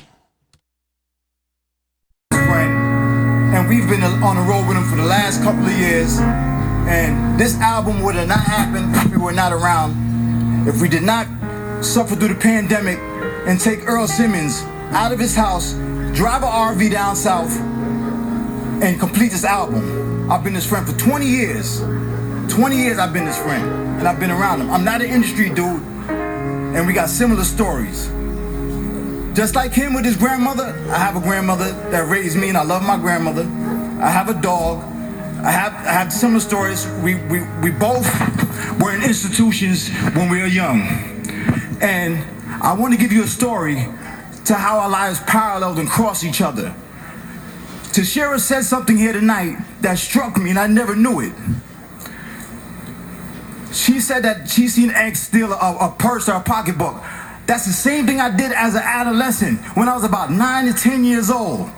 And 3.52 3.68
we've 3.68 3.86
been 3.86 4.02
on 4.02 4.36
the 4.36 4.42
road 4.42 4.66
with 4.66 4.78
him 4.78 4.84
for 4.84 4.96
the 4.96 5.04
last 5.04 5.42
couple 5.42 5.66
of 5.66 5.72
years. 5.72 6.18
And 6.18 7.38
this 7.38 7.54
album 7.60 8.02
would 8.02 8.14
have 8.14 8.26
not 8.26 8.40
happened 8.40 8.96
if 8.96 9.12
we 9.12 9.18
were 9.18 9.32
not 9.32 9.52
around. 9.52 10.66
If 10.66 10.80
we 10.80 10.88
did 10.88 11.02
not 11.02 11.26
suffer 11.84 12.16
through 12.16 12.28
the 12.28 12.40
pandemic 12.40 12.98
and 13.46 13.60
take 13.60 13.86
Earl 13.86 14.06
Simmons 14.06 14.62
out 14.92 15.12
of 15.12 15.18
his 15.18 15.36
house, 15.36 15.74
drive 16.14 16.42
a 16.42 16.46
RV 16.46 16.90
down 16.90 17.14
south, 17.14 17.54
and 18.82 18.98
complete 18.98 19.32
this 19.32 19.44
album. 19.44 20.30
I've 20.30 20.42
been 20.42 20.54
his 20.54 20.66
friend 20.66 20.86
for 20.86 20.98
20 20.98 21.26
years. 21.26 21.80
20 22.48 22.76
years 22.76 22.98
I've 22.98 23.12
been 23.12 23.26
his 23.26 23.36
friend, 23.36 23.64
and 23.98 24.08
I've 24.08 24.18
been 24.18 24.30
around 24.30 24.62
him. 24.62 24.70
I'm 24.70 24.84
not 24.84 25.02
an 25.02 25.10
industry 25.10 25.50
dude, 25.50 25.82
and 26.08 26.86
we 26.86 26.94
got 26.94 27.10
similar 27.10 27.44
stories. 27.44 28.10
Just 29.34 29.54
like 29.54 29.72
him 29.72 29.94
with 29.94 30.04
his 30.04 30.16
grandmother, 30.16 30.74
I 30.90 30.98
have 30.98 31.16
a 31.16 31.20
grandmother 31.20 31.72
that 31.90 32.06
raised 32.06 32.36
me, 32.36 32.50
and 32.50 32.58
I 32.58 32.64
love 32.64 32.82
my 32.82 32.98
grandmother. 32.98 33.44
I 34.02 34.10
have 34.10 34.28
a 34.28 34.34
dog. 34.34 34.82
I 35.42 35.50
have 35.50 35.72
I 35.86 35.92
have 35.92 36.12
similar 36.12 36.40
stories. 36.40 36.86
We 37.02 37.14
we, 37.14 37.40
we 37.62 37.70
both 37.70 38.06
were 38.78 38.94
in 38.94 39.02
institutions 39.02 39.88
when 40.14 40.28
we 40.28 40.40
were 40.40 40.46
young, 40.46 40.82
and 41.80 42.22
I 42.62 42.74
want 42.74 42.92
to 42.92 42.98
give 42.98 43.10
you 43.10 43.24
a 43.24 43.26
story 43.26 43.86
to 44.44 44.54
how 44.54 44.78
our 44.80 44.90
lives 44.90 45.20
paralleled 45.20 45.78
and 45.78 45.88
cross 45.88 46.24
each 46.24 46.42
other. 46.42 46.74
Tashera 47.92 48.38
said 48.38 48.62
something 48.62 48.98
here 48.98 49.12
tonight 49.14 49.56
that 49.80 49.98
struck 49.98 50.36
me, 50.36 50.50
and 50.50 50.58
I 50.58 50.66
never 50.66 50.94
knew 50.94 51.20
it. 51.20 51.32
She 53.72 53.98
said 54.00 54.24
that 54.24 54.50
she 54.50 54.68
seen 54.68 54.90
X 54.90 55.20
steal 55.20 55.52
a, 55.52 55.76
a 55.80 55.94
purse 55.98 56.28
or 56.28 56.36
a 56.36 56.40
pocketbook. 56.40 57.02
That's 57.46 57.66
the 57.66 57.72
same 57.72 58.06
thing 58.06 58.20
I 58.20 58.34
did 58.34 58.52
as 58.52 58.74
an 58.74 58.82
adolescent 58.84 59.60
when 59.76 59.88
I 59.88 59.94
was 59.94 60.04
about 60.04 60.30
nine 60.30 60.66
to 60.66 60.72
ten 60.72 61.04
years 61.04 61.30
old. 61.30 61.70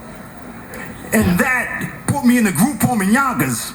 And 1.13 1.39
that 1.39 2.05
put 2.07 2.25
me 2.25 2.39
in 2.39 2.45
the 2.45 2.53
group 2.53 2.83
home 2.83 3.03
in 3.03 3.13
Yonkers. 3.13 3.73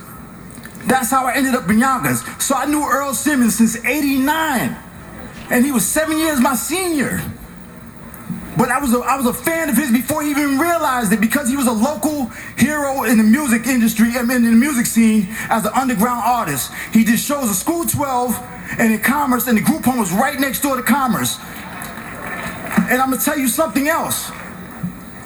That's 0.86 1.10
how 1.10 1.26
I 1.26 1.36
ended 1.36 1.56
up 1.56 1.70
in 1.70 1.80
Yonkers. 1.80 2.24
So 2.44 2.56
I 2.56 2.66
knew 2.66 2.84
Earl 2.84 3.14
Simmons 3.14 3.56
since 3.56 3.84
89. 3.84 4.78
And 5.52 5.66
he 5.66 5.72
was 5.72 5.86
seven 5.86 6.18
years 6.18 6.40
my 6.40 6.56
senior. 6.56 7.22
But 8.58 8.70
I 8.70 8.80
was 8.80 8.94
a, 8.94 9.00
I 9.00 9.16
was 9.16 9.26
a 9.26 9.34
fan 9.34 9.70
of 9.70 9.78
his 9.78 9.90
before 9.90 10.22
he 10.22 10.32
even 10.32 10.60
realized 10.60 11.14
it 11.14 11.22
because 11.22 11.48
he 11.48 11.56
was 11.56 11.68
a 11.68 11.72
local 11.72 12.26
hero 12.58 13.04
in 13.04 13.18
the 13.18 13.24
music 13.24 13.68
industry, 13.68 14.12
mean 14.12 14.32
in 14.32 14.44
the 14.44 14.52
music 14.52 14.86
scene 14.86 15.28
as 15.50 15.66
an 15.66 15.72
underground 15.74 16.24
artist. 16.26 16.72
He 16.92 17.06
did 17.06 17.20
shows 17.20 17.50
at 17.50 17.56
School 17.56 17.86
12 17.86 18.38
and 18.78 18.92
in 18.94 19.00
Commerce, 19.00 19.48
and 19.48 19.58
the 19.58 19.62
group 19.62 19.86
home 19.86 19.98
was 19.98 20.12
right 20.12 20.38
next 20.38 20.62
door 20.62 20.76
to 20.76 20.84
Commerce. 20.84 21.40
And 22.90 23.02
I'm 23.02 23.12
gonna 23.12 23.22
tell 23.22 23.38
you 23.38 23.48
something 23.48 23.88
else. 23.88 24.32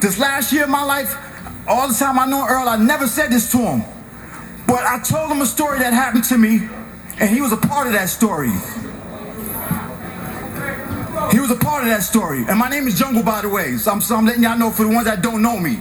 This 0.01 0.19
last 0.19 0.51
year 0.51 0.65
of 0.65 0.69
my 0.69 0.83
life, 0.83 1.15
all 1.65 1.87
the 1.87 1.93
time 1.93 2.19
I 2.19 2.25
know 2.25 2.45
Earl, 2.45 2.67
I 2.67 2.75
never 2.75 3.07
said 3.07 3.31
this 3.31 3.49
to 3.53 3.57
him. 3.57 3.83
But 4.67 4.83
I 4.83 4.99
told 4.99 5.31
him 5.31 5.41
a 5.41 5.45
story 5.45 5.79
that 5.79 5.93
happened 5.93 6.25
to 6.25 6.37
me, 6.37 6.67
and 7.19 7.29
he 7.29 7.39
was 7.39 7.53
a 7.53 7.57
part 7.57 7.87
of 7.87 7.93
that 7.93 8.09
story. 8.09 8.51
He 11.31 11.39
was 11.39 11.51
a 11.51 11.55
part 11.55 11.83
of 11.83 11.89
that 11.89 12.03
story. 12.03 12.43
And 12.49 12.59
my 12.59 12.69
name 12.69 12.85
is 12.87 12.99
Jungle, 12.99 13.23
by 13.23 13.41
the 13.41 13.49
way. 13.49 13.77
So 13.77 13.91
I'm, 13.91 14.01
so 14.01 14.17
I'm 14.17 14.25
letting 14.25 14.43
y'all 14.43 14.57
know 14.57 14.69
for 14.69 14.83
the 14.83 14.89
ones 14.89 15.05
that 15.05 15.21
don't 15.21 15.41
know 15.41 15.57
me. 15.57 15.79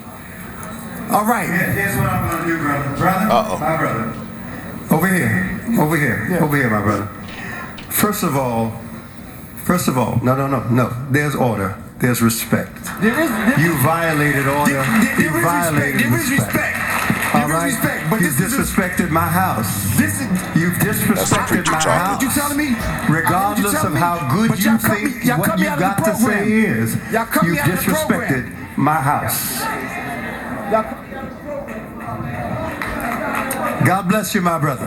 All 1.11 1.25
right. 1.25 1.49
Here's 1.49 1.97
what 1.97 2.07
I'm 2.07 2.31
gonna 2.31 2.47
do, 2.47 2.59
brother. 2.59 2.97
Brother, 2.97 3.27
Uh-oh. 3.27 3.59
my 3.59 3.77
brother. 3.77 4.95
Over 4.95 5.09
here. 5.09 5.81
Over 5.81 5.97
here. 5.97 6.39
Over 6.41 6.57
here, 6.57 6.71
my 6.71 6.83
brother. 6.83 7.07
First 7.91 8.23
of 8.23 8.37
all, 8.37 8.82
first 9.64 9.88
of 9.88 9.97
all, 9.99 10.21
no, 10.23 10.37
no, 10.37 10.47
no, 10.47 10.62
no. 10.69 10.90
There's 11.11 11.35
order. 11.35 11.75
There's 11.99 12.21
respect. 12.21 12.75
There 13.00 13.19
is, 13.21 13.31
there, 13.31 13.61
You 13.61 13.73
violated 13.83 14.47
order. 14.49 14.73
there- 14.73 14.83
there- 14.83 15.21
you 15.21 15.31
there 15.31 15.38
is 15.38 15.45
violated 15.45 15.95
respect. 16.07 16.11
There 16.11 16.21
is 16.21 16.31
respect. 16.31 16.76
All 17.35 17.40
There 17.40 17.49
is 17.49 17.54
right. 17.54 17.64
respect. 17.73 18.11
But 18.11 18.21
you 18.21 18.31
this 18.31 18.40
is 18.40 18.52
disrespected 18.71 19.11
my 19.11 19.26
house. 19.28 19.97
This 19.97 20.21
is. 20.21 20.26
You've 20.57 20.75
disrespected 20.75 21.66
my 21.66 21.73
talking. 21.78 21.92
house. 21.92 22.12
What 22.14 22.23
you 22.23 22.31
telling 22.31 22.57
me? 22.59 22.76
Regardless 23.09 23.64
What 23.66 23.75
of 23.75 23.81
telling 23.83 23.97
how 23.97 24.19
good 24.35 24.49
But 24.50 24.59
you 24.64 24.78
think 24.78 25.16
me- 25.16 25.23
y'all 25.28 25.38
what 25.38 25.59
you 25.59 25.69
out 25.69 25.73
of 25.75 25.78
the 25.78 25.85
got 25.85 26.04
to 26.04 26.14
say 26.16 26.52
is, 26.52 26.97
Y'all 27.12 27.25
cut 27.26 27.42
me 27.45 27.49
you've 27.50 27.59
out 27.59 27.69
of 27.69 27.75
the 27.87 27.92
program. 27.92 28.21
disrespected 28.21 28.52
my 28.76 29.00
house. 29.00 29.61
Y'all 29.61 30.83
cut 30.83 31.09
me 31.09 31.14
out 31.14 31.25
of 31.25 31.31
the 31.31 31.37
program. 31.37 31.78
God 33.85 34.09
bless 34.09 34.35
you, 34.35 34.40
my 34.42 34.59
brother. 34.59 34.87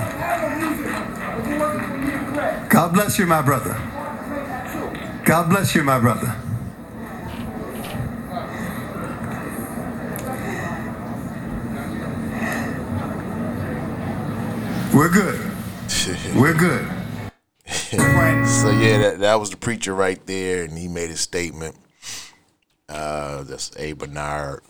God 2.70 2.94
bless 2.94 3.18
you, 3.18 3.26
my 3.26 3.42
brother. 3.42 3.76
God 5.26 5.50
bless 5.50 5.74
you, 5.74 5.84
my 5.84 5.98
brother. 5.98 6.36
We're 14.94 15.10
good. 15.10 15.42
We're 16.36 16.54
good. 16.54 16.88
So 18.48 18.70
yeah, 18.70 19.00
that, 19.00 19.16
that 19.22 19.40
was 19.40 19.50
the 19.50 19.58
preacher 19.58 19.96
right 19.96 20.24
there, 20.28 20.64
and 20.64 20.78
he 20.78 20.88
made 20.88 21.10
a 21.10 21.18
statement. 21.18 21.76
Uh, 22.88 23.42
that's 23.44 23.76
A. 23.78 23.94
Bernard, 23.94 24.62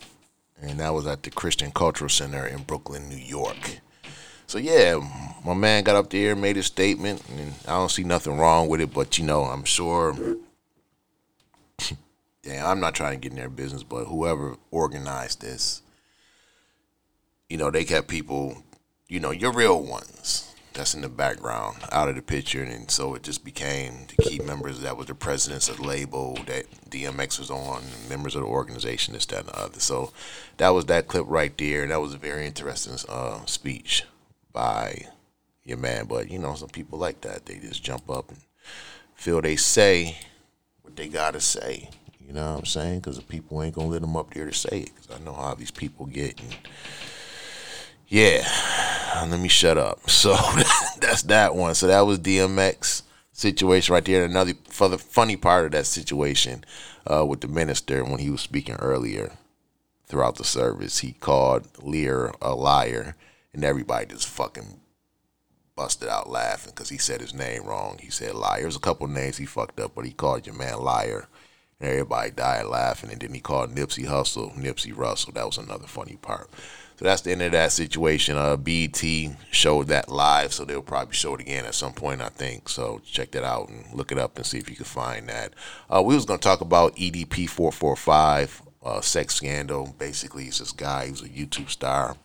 and 0.61 0.79
that 0.79 0.93
was 0.93 1.05
at 1.05 1.23
the 1.23 1.31
Christian 1.31 1.71
Cultural 1.71 2.09
Center 2.09 2.47
in 2.47 2.63
Brooklyn, 2.63 3.09
New 3.09 3.17
York. 3.17 3.81
So 4.47 4.57
yeah, 4.57 5.01
my 5.45 5.53
man 5.53 5.83
got 5.83 5.97
up 5.97 6.09
there, 6.09 6.33
made 6.33 6.55
a 6.55 6.63
statement, 6.63 7.21
and 7.29 7.53
I 7.67 7.71
don't 7.71 7.91
see 7.91 8.05
nothing 8.05 8.37
wrong 8.37 8.69
with 8.69 8.79
it. 8.79 8.93
But 8.93 9.17
you 9.17 9.25
know, 9.25 9.43
I'm 9.43 9.65
sure. 9.65 10.15
Yeah, 12.45 12.69
I'm 12.69 12.79
not 12.79 12.93
trying 12.93 13.13
to 13.13 13.17
get 13.19 13.31
in 13.31 13.39
their 13.39 13.49
business, 13.49 13.81
but 13.81 14.05
whoever 14.05 14.55
organized 14.69 15.41
this, 15.41 15.81
you 17.49 17.57
know, 17.57 17.71
they 17.71 17.83
kept 17.83 18.07
people, 18.07 18.63
you 19.07 19.19
know, 19.19 19.31
your 19.31 19.51
real 19.51 19.81
ones 19.81 20.53
that's 20.73 20.93
in 20.93 21.01
the 21.01 21.09
background 21.09 21.77
out 21.91 22.07
of 22.07 22.15
the 22.15 22.21
picture, 22.21 22.61
and 22.61 22.91
so 22.91 23.15
it 23.15 23.23
just 23.23 23.43
became 23.43 24.05
the 24.07 24.23
key 24.23 24.39
members 24.39 24.81
that 24.81 24.95
was 24.95 25.07
the 25.07 25.15
presidents 25.15 25.69
of 25.69 25.77
the 25.77 25.83
label 25.83 26.37
that 26.45 26.65
DMX 26.89 27.39
was 27.39 27.49
on, 27.49 27.81
members 28.09 28.35
of 28.35 28.41
the 28.41 28.47
organization, 28.47 29.15
this, 29.15 29.25
that, 29.27 29.39
and 29.39 29.47
the 29.47 29.59
other. 29.59 29.79
So 29.79 30.11
that 30.57 30.69
was 30.69 30.85
that 30.85 31.07
clip 31.07 31.25
right 31.27 31.57
there, 31.57 31.81
and 31.81 31.91
that 31.91 32.01
was 32.01 32.13
a 32.13 32.19
very 32.19 32.45
interesting 32.45 32.97
uh, 33.09 33.43
speech 33.45 34.03
by 34.53 35.07
your 35.63 35.77
man. 35.77 36.05
But 36.05 36.29
you 36.29 36.37
know, 36.37 36.53
some 36.53 36.69
people 36.69 36.99
like 36.99 37.21
that; 37.21 37.47
they 37.47 37.57
just 37.57 37.83
jump 37.83 38.07
up 38.07 38.29
and 38.29 38.39
feel 39.15 39.41
they 39.41 39.55
say 39.55 40.17
what 40.83 40.95
they 40.95 41.07
gotta 41.07 41.41
say. 41.41 41.89
You 42.25 42.33
know 42.33 42.53
what 42.53 42.59
I'm 42.59 42.65
saying? 42.65 42.99
Because 42.99 43.17
the 43.17 43.23
people 43.23 43.61
ain't 43.61 43.75
gonna 43.75 43.87
let 43.87 44.01
them 44.01 44.17
up 44.17 44.33
there 44.33 44.45
to 44.45 44.53
say 44.53 44.81
it. 44.81 44.91
Because 44.95 45.19
I 45.19 45.23
know 45.23 45.33
how 45.33 45.53
these 45.53 45.71
people 45.71 46.05
get. 46.05 46.39
And 46.41 46.55
yeah, 48.07 48.47
let 49.29 49.39
me 49.39 49.49
shut 49.49 49.77
up. 49.77 49.99
So 50.09 50.33
that's 50.99 51.23
that 51.23 51.55
one. 51.55 51.75
So 51.75 51.87
that 51.87 52.01
was 52.01 52.19
DMX 52.19 53.03
situation 53.31 53.93
right 53.93 54.03
there. 54.03 54.25
Another 54.25 54.53
for 54.69 54.89
the 54.89 54.97
funny 54.97 55.35
part 55.35 55.65
of 55.65 55.71
that 55.73 55.85
situation 55.85 56.63
uh, 57.05 57.25
with 57.25 57.41
the 57.41 57.47
minister 57.47 58.03
when 58.03 58.19
he 58.19 58.29
was 58.29 58.41
speaking 58.41 58.75
earlier 58.75 59.33
throughout 60.07 60.35
the 60.35 60.43
service, 60.43 60.99
he 60.99 61.11
called 61.13 61.71
Lyor 61.73 62.33
a 62.41 62.55
liar, 62.55 63.15
and 63.53 63.63
everybody 63.63 64.07
just 64.07 64.27
fucking 64.27 64.79
busted 65.75 66.07
out 66.07 66.29
laughing 66.29 66.71
because 66.73 66.89
he 66.89 66.97
said 66.97 67.21
his 67.21 67.33
name 67.33 67.63
wrong. 67.65 67.99
He 68.01 68.09
said 68.09 68.33
liar. 68.33 68.61
There's 68.61 68.75
a 68.75 68.79
couple 68.79 69.07
names 69.07 69.37
he 69.37 69.45
fucked 69.45 69.79
up, 69.79 69.93
but 69.93 70.05
he 70.05 70.11
called 70.11 70.45
your 70.45 70.55
man 70.55 70.79
liar. 70.79 71.27
And 71.79 71.89
everybody 71.89 72.31
died 72.31 72.65
laughing. 72.67 73.11
And 73.11 73.21
then 73.21 73.33
he 73.33 73.39
called 73.41 73.75
Nipsey 73.75 74.05
Hussle 74.05 74.55
Nipsey 74.55 74.95
Russell. 74.95 75.33
That 75.33 75.45
was 75.45 75.57
another 75.57 75.87
funny 75.87 76.17
part. 76.21 76.49
So 76.97 77.03
that's 77.03 77.21
the 77.21 77.33
end 77.33 77.41
of 77.41 77.51
that 77.51 77.73
situation. 77.73 78.37
Uh, 78.37 78.55
BET 78.55 79.03
showed 79.51 79.87
that 79.87 80.07
live, 80.07 80.53
so 80.53 80.63
they'll 80.63 80.81
probably 80.81 81.13
show 81.13 81.35
it 81.35 81.41
again 81.41 81.65
at 81.65 81.75
some 81.75 81.91
point, 81.91 82.21
I 82.21 82.29
think. 82.29 82.69
So 82.69 83.01
check 83.05 83.31
that 83.31 83.43
out 83.43 83.67
and 83.67 83.93
look 83.93 84.13
it 84.13 84.17
up 84.17 84.37
and 84.37 84.45
see 84.45 84.59
if 84.59 84.69
you 84.69 84.77
can 84.77 84.85
find 84.85 85.27
that. 85.27 85.53
Uh, 85.89 86.01
we 86.01 86.15
was 86.15 86.23
gonna 86.23 86.39
talk 86.39 86.61
about 86.61 86.95
EDP 86.95 87.49
four 87.49 87.73
four 87.73 87.97
five 87.97 88.61
uh, 88.81 89.01
sex 89.01 89.35
scandal. 89.35 89.93
Basically, 89.99 90.45
he's 90.45 90.59
this 90.59 90.71
guy. 90.71 91.05
He 91.05 91.11
was 91.11 91.21
a 91.21 91.27
YouTube 91.27 91.69
star. 91.69 92.15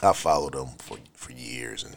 I 0.00 0.12
followed 0.12 0.54
him 0.54 0.68
for 0.78 0.98
for 1.14 1.32
years, 1.32 1.82
and 1.82 1.96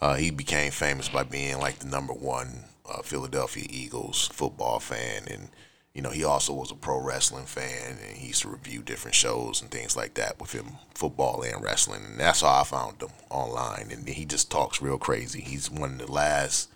uh, 0.00 0.14
he 0.14 0.32
became 0.32 0.72
famous 0.72 1.08
by 1.08 1.22
being 1.22 1.60
like 1.60 1.78
the 1.78 1.86
number 1.86 2.12
one 2.12 2.64
uh, 2.90 3.02
Philadelphia 3.02 3.66
Eagles 3.70 4.26
football 4.32 4.80
fan, 4.80 5.22
and 5.30 5.50
you 5.94 6.02
know 6.02 6.10
he 6.10 6.24
also 6.24 6.54
was 6.54 6.70
a 6.70 6.74
pro 6.74 7.00
wrestling 7.00 7.44
fan, 7.44 7.98
and 8.00 8.16
he 8.16 8.28
used 8.28 8.42
to 8.42 8.48
review 8.48 8.82
different 8.82 9.14
shows 9.14 9.60
and 9.60 9.70
things 9.70 9.96
like 9.96 10.14
that 10.14 10.40
with 10.40 10.52
him, 10.52 10.66
football 10.94 11.42
and 11.42 11.62
wrestling, 11.62 12.02
and 12.04 12.18
that's 12.18 12.40
how 12.40 12.60
I 12.60 12.64
found 12.64 13.02
him 13.02 13.10
online. 13.30 13.90
And 13.90 14.08
he 14.08 14.24
just 14.24 14.50
talks 14.50 14.80
real 14.80 14.98
crazy. 14.98 15.40
He's 15.40 15.70
one 15.70 15.92
of 15.92 15.98
the 15.98 16.12
last 16.12 16.70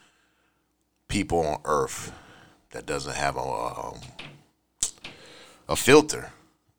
people 1.09 1.41
on 1.47 1.61
earth 1.65 2.13
that 2.71 2.87
doesn't 2.87 3.17
have 3.17 3.37
a 3.37 3.41
um, 3.41 4.01
a 5.69 5.77
filter 5.77 6.31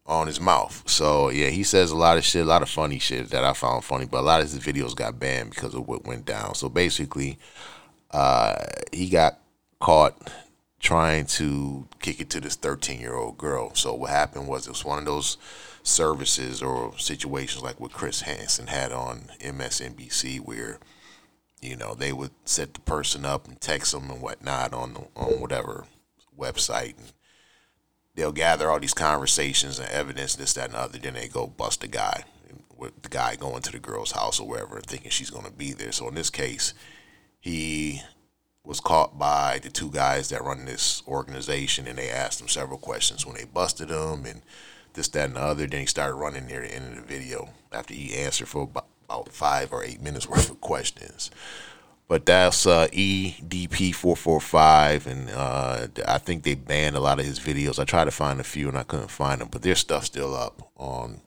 on 0.05 0.27
his 0.27 0.39
mouth. 0.39 0.83
So 0.87 1.29
yeah, 1.29 1.49
he 1.49 1.63
says 1.63 1.91
a 1.91 1.95
lot 1.95 2.17
of 2.17 2.23
shit, 2.23 2.43
a 2.43 2.49
lot 2.49 2.61
of 2.61 2.69
funny 2.69 2.99
shit 2.99 3.29
that 3.29 3.43
I 3.43 3.53
found 3.53 3.83
funny, 3.83 4.05
but 4.05 4.19
a 4.19 4.21
lot 4.21 4.41
of 4.41 4.49
his 4.51 4.59
videos 4.59 4.95
got 4.95 5.19
banned 5.19 5.49
because 5.49 5.73
of 5.73 5.87
what 5.87 6.05
went 6.05 6.25
down. 6.25 6.55
So 6.55 6.69
basically, 6.69 7.37
uh, 8.11 8.55
he 8.93 9.09
got 9.09 9.39
caught 9.79 10.15
trying 10.79 11.25
to 11.25 11.87
kick 11.99 12.21
it 12.21 12.29
to 12.31 12.39
this 12.39 12.55
13 12.55 12.99
year 12.99 13.15
old 13.15 13.37
girl. 13.37 13.73
So 13.75 13.93
what 13.93 14.09
happened 14.09 14.47
was 14.47 14.67
it 14.67 14.71
was 14.71 14.85
one 14.85 14.99
of 14.99 15.05
those 15.05 15.37
services 15.83 16.61
or 16.61 16.97
situations 16.97 17.63
like 17.63 17.79
what 17.79 17.93
Chris 17.93 18.21
Hansen 18.21 18.67
had 18.67 18.91
on 18.91 19.29
MSNBC 19.39 20.39
where 20.39 20.79
you 21.61 21.75
know 21.75 21.95
they 21.95 22.13
would 22.13 22.31
set 22.45 22.73
the 22.73 22.79
person 22.81 23.25
up 23.25 23.47
and 23.47 23.59
text 23.59 23.93
them 23.93 24.11
and 24.11 24.21
whatnot 24.21 24.73
on 24.73 24.93
the, 24.93 24.99
on 25.15 25.39
whatever 25.39 25.85
website. 26.37 26.97
And 26.97 27.13
they'll 28.15 28.31
gather 28.31 28.69
all 28.69 28.79
these 28.79 28.93
conversations 28.93 29.79
and 29.79 29.89
evidence 29.89 30.35
this 30.35 30.53
that 30.53 30.65
and 30.65 30.73
the 30.73 30.79
other. 30.79 30.99
Then 30.99 31.15
they 31.15 31.27
go 31.27 31.47
bust 31.47 31.81
the 31.81 31.87
guy 31.87 32.23
with 32.77 33.01
the 33.01 33.09
guy 33.09 33.35
going 33.35 33.63
to 33.63 33.71
the 33.71 33.79
girl's 33.79 34.11
house 34.11 34.39
or 34.39 34.47
wherever 34.47 34.79
thinking 34.81 35.09
she's 35.09 35.31
going 35.31 35.45
to 35.45 35.51
be 35.51 35.73
there. 35.73 35.91
So 35.91 36.07
in 36.07 36.15
this 36.15 36.29
case 36.29 36.73
he 37.39 38.01
was 38.67 38.79
caught 38.81 39.17
by 39.17 39.59
the 39.63 39.69
two 39.69 39.89
guys 39.89 40.27
that 40.29 40.43
run 40.43 40.65
this 40.65 41.01
organization 41.07 41.87
and 41.87 41.97
they 41.97 42.09
asked 42.09 42.41
him 42.41 42.49
several 42.49 42.77
questions 42.77 43.25
when 43.25 43.35
they 43.35 43.45
busted 43.45 43.89
him 43.89 44.25
and 44.25 44.41
this, 44.93 45.07
that, 45.09 45.27
and 45.27 45.35
the 45.37 45.41
other. 45.41 45.65
Then 45.65 45.79
he 45.79 45.85
started 45.85 46.15
running 46.15 46.47
near 46.47 46.59
the 46.61 46.75
end 46.75 46.89
of 46.89 46.95
the 46.95 47.03
video 47.13 47.49
after 47.71 47.93
he 47.93 48.13
answered 48.15 48.49
for 48.49 48.63
about, 48.63 48.87
five 49.29 49.71
or 49.71 49.85
eight 49.85 50.01
minutes 50.01 50.27
worth 50.29 50.49
of 50.49 50.59
questions. 50.59 51.31
But 52.09 52.25
that's 52.25 52.67
uh, 52.67 52.89
EDP445, 52.89 55.05
and 55.05 55.29
uh, 55.29 55.87
I 56.05 56.17
think 56.17 56.43
they 56.43 56.55
banned 56.55 56.97
a 56.97 56.99
lot 56.99 57.19
of 57.19 57.25
his 57.25 57.39
videos. 57.39 57.79
I 57.79 57.85
tried 57.85 58.03
to 58.05 58.11
find 58.11 58.41
a 58.41 58.43
few 58.43 58.67
and 58.67 58.77
I 58.77 58.83
couldn't 58.83 59.09
find 59.09 59.39
them, 59.39 59.47
but 59.49 59.61
their 59.61 59.75
stuff's 59.75 60.07
still 60.07 60.35
up 60.35 60.69
on 60.75 61.21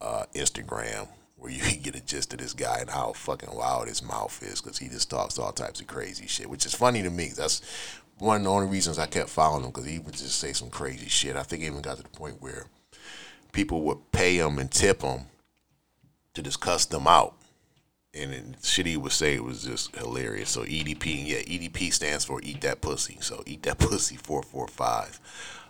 uh, 0.00 0.24
Instagram 0.34 1.08
where 1.44 1.52
you 1.52 1.60
can 1.62 1.82
get 1.82 1.94
a 1.94 2.00
gist 2.00 2.32
of 2.32 2.38
this 2.38 2.54
guy 2.54 2.78
and 2.80 2.88
how 2.88 3.12
fucking 3.12 3.54
wild 3.54 3.86
his 3.86 4.02
mouth 4.02 4.42
is 4.42 4.62
because 4.62 4.78
he 4.78 4.88
just 4.88 5.10
talks 5.10 5.38
all 5.38 5.52
types 5.52 5.80
of 5.80 5.86
crazy 5.86 6.26
shit, 6.26 6.48
which 6.48 6.64
is 6.64 6.74
funny 6.74 7.02
to 7.02 7.10
me. 7.10 7.32
That's 7.36 7.60
one 8.18 8.38
of 8.38 8.44
the 8.44 8.50
only 8.50 8.66
reasons 8.66 8.98
I 8.98 9.06
kept 9.06 9.28
following 9.28 9.64
him 9.64 9.70
because 9.70 9.84
he 9.84 9.98
would 9.98 10.14
just 10.14 10.38
say 10.38 10.54
some 10.54 10.70
crazy 10.70 11.08
shit. 11.08 11.36
I 11.36 11.42
think 11.42 11.62
it 11.62 11.66
even 11.66 11.82
got 11.82 11.98
to 11.98 12.02
the 12.02 12.08
point 12.08 12.40
where 12.40 12.66
people 13.52 13.82
would 13.82 14.10
pay 14.10 14.38
him 14.38 14.58
and 14.58 14.70
tip 14.70 15.02
him 15.02 15.26
to 16.32 16.42
just 16.42 16.60
cuss 16.60 16.86
them 16.86 17.06
out. 17.06 17.34
And 18.14 18.32
then 18.32 18.56
shit 18.62 18.86
he 18.86 18.96
would 18.96 19.12
say 19.12 19.38
was 19.38 19.64
just 19.64 19.94
hilarious. 19.96 20.48
So 20.48 20.62
EDP, 20.62 21.26
yeah, 21.26 21.40
EDP 21.40 21.92
stands 21.92 22.24
for 22.24 22.40
Eat 22.42 22.62
That 22.62 22.80
Pussy. 22.80 23.18
So 23.20 23.42
Eat 23.44 23.64
That 23.64 23.78
Pussy 23.80 24.16
445. 24.16 25.20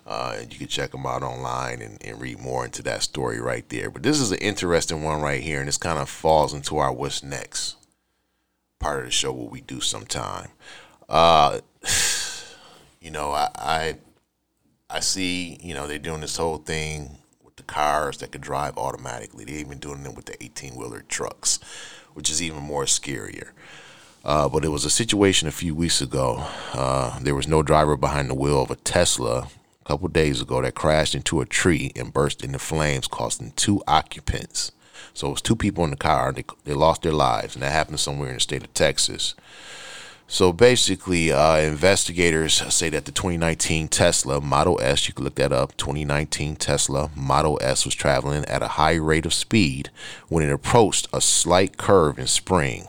Uh, 0.07 0.37
and 0.39 0.53
you 0.53 0.59
can 0.59 0.69
check 0.69 0.91
them 0.91 1.07
out 1.07 1.23
online 1.23 1.81
and, 1.81 1.99
and 2.05 2.21
read 2.21 2.39
more 2.39 2.65
into 2.65 2.83
that 2.83 3.03
story 3.03 3.41
right 3.41 3.69
there. 3.71 3.91
But 3.91 4.03
this 4.03 4.21
is 4.21 4.33
an 4.33 4.39
interesting 4.39 5.03
one 5.03 5.23
right 5.23 5.43
here, 5.43 5.61
and 5.61 5.69
this 5.69 5.79
kind 5.79 5.99
of 5.99 6.09
falls 6.11 6.53
into 6.53 6.77
our 6.77 6.93
what's 6.93 7.23
next 7.23 7.77
part 8.79 8.99
of 8.99 9.05
the 9.07 9.11
show, 9.11 9.33
what 9.33 9.51
we 9.51 9.63
do 9.63 9.81
sometime. 9.81 10.51
Uh, 11.09 11.61
you 13.01 13.11
know, 13.11 13.33
I, 13.33 13.49
I 13.57 13.97
I 14.91 15.01
see, 15.01 15.59
you 15.63 15.75
know, 15.75 15.87
they're 15.87 15.99
doing 15.99 16.21
this 16.21 16.37
whole 16.37 16.59
thing 16.59 17.19
with 17.43 17.57
the 17.57 17.63
cars 17.63 18.19
that 18.19 18.31
could 18.31 18.43
drive 18.43 18.77
automatically. 18.77 19.45
They're 19.45 19.57
even 19.57 19.79
doing 19.79 20.05
it 20.05 20.15
with 20.15 20.27
the 20.27 20.41
18 20.43 20.77
wheeler 20.77 21.03
trucks, 21.09 21.59
which 22.13 22.31
is 22.31 22.43
even 22.43 22.63
more 22.63 22.85
scarier. 22.85 23.49
Uh, 24.25 24.49
but 24.49 24.65
it 24.65 24.69
was 24.69 24.85
a 24.85 24.91
situation 24.91 25.49
a 25.49 25.53
few 25.53 25.75
weeks 25.75 26.01
ago. 26.01 26.47
Uh, 26.73 27.19
there 27.21 27.35
was 27.35 27.49
no 27.49 27.63
driver 27.63 27.97
behind 27.97 28.31
the 28.31 28.35
wheel 28.35 28.63
of 28.63 28.71
a 28.71 28.77
Tesla 28.77 29.49
couple 29.85 30.09
days 30.09 30.41
ago 30.41 30.63
that 30.63 30.75
crashed 30.75 31.15
into 31.15 31.41
a 31.41 31.47
tree 31.47 31.93
and 31.95 32.13
burst 32.13 32.43
into 32.43 32.59
flames, 32.59 33.07
costing 33.07 33.53
two 33.53 33.83
occupants. 33.87 34.73
So 35.13 35.29
it 35.29 35.33
was 35.33 35.43
two 35.43 35.57
people 35.57 35.85
in 35.85 35.91
the 35.91 35.97
car. 35.97 36.33
They, 36.33 36.45
they 36.65 36.75
lost 36.75 37.03
their 37.03 37.13
lives, 37.13 37.55
and 37.55 37.63
that 37.63 37.73
happened 37.73 38.01
somewhere 38.01 38.29
in 38.29 38.35
the 38.35 38.41
state 38.41 38.65
of 38.65 38.75
Texas. 38.75 39.35
So 40.27 40.53
basically, 40.53 41.31
uh, 41.31 41.59
investigators 41.59 42.55
say 42.75 42.89
that 42.91 43.05
the 43.05 43.13
2019 43.13 43.89
Tesla 43.89 44.41
Model 44.41 44.81
S, 44.83 45.07
you 45.07 45.15
can 45.15 45.25
look 45.25 45.35
that 45.35 45.53
up, 45.53 45.77
2019 45.77 46.57
Tesla 46.57 47.11
Model 47.15 47.59
S 47.63 47.85
was 47.85 47.95
traveling 47.95 48.45
at 48.47 48.63
a 48.63 48.69
high 48.69 48.95
rate 48.95 49.27
of 49.27 49.35
speed 49.35 49.91
when 50.29 50.43
it 50.43 50.53
approached 50.53 51.09
a 51.13 51.21
slight 51.21 51.77
curve 51.77 52.19
in 52.19 52.27
Spring, 52.27 52.87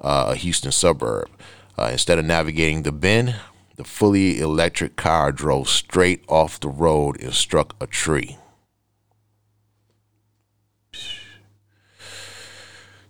uh, 0.00 0.28
a 0.30 0.36
Houston 0.36 0.70
suburb. 0.70 1.28
Uh, 1.76 1.88
instead 1.92 2.18
of 2.18 2.24
navigating 2.24 2.82
the 2.82 2.92
bend, 2.92 3.34
the 3.80 3.84
fully 3.88 4.38
electric 4.40 4.94
car 4.96 5.32
drove 5.32 5.66
straight 5.66 6.22
off 6.28 6.60
the 6.60 6.68
road 6.68 7.18
and 7.18 7.32
struck 7.32 7.74
a 7.80 7.86
tree. 7.86 8.36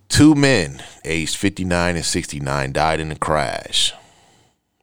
Two 0.08 0.36
men, 0.36 0.80
aged 1.04 1.36
59 1.36 1.96
and 1.96 2.04
69, 2.04 2.70
died 2.70 3.00
in 3.00 3.08
the 3.08 3.16
crash. 3.16 3.92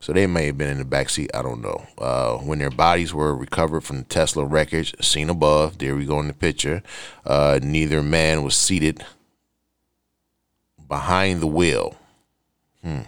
So 0.01 0.11
they 0.11 0.27
may 0.27 0.47
have 0.47 0.57
been 0.57 0.69
in 0.69 0.77
the 0.77 0.83
backseat. 0.83 1.29
I 1.33 1.41
don't 1.41 1.61
know. 1.61 1.87
Uh, 1.97 2.35
when 2.39 2.59
their 2.59 2.69
bodies 2.69 3.13
were 3.13 3.33
recovered 3.33 3.85
from 3.85 3.99
the 3.99 4.03
Tesla 4.03 4.43
wreckage, 4.43 4.93
seen 5.01 5.29
above, 5.29 5.77
there 5.77 5.95
we 5.95 6.03
go 6.03 6.19
in 6.19 6.27
the 6.27 6.33
picture. 6.33 6.83
Uh, 7.25 7.61
neither 7.63 8.03
man 8.03 8.43
was 8.43 8.57
seated 8.57 9.05
behind 10.85 11.39
the 11.39 11.47
wheel. 11.47 11.95
Hmm. 12.83 13.03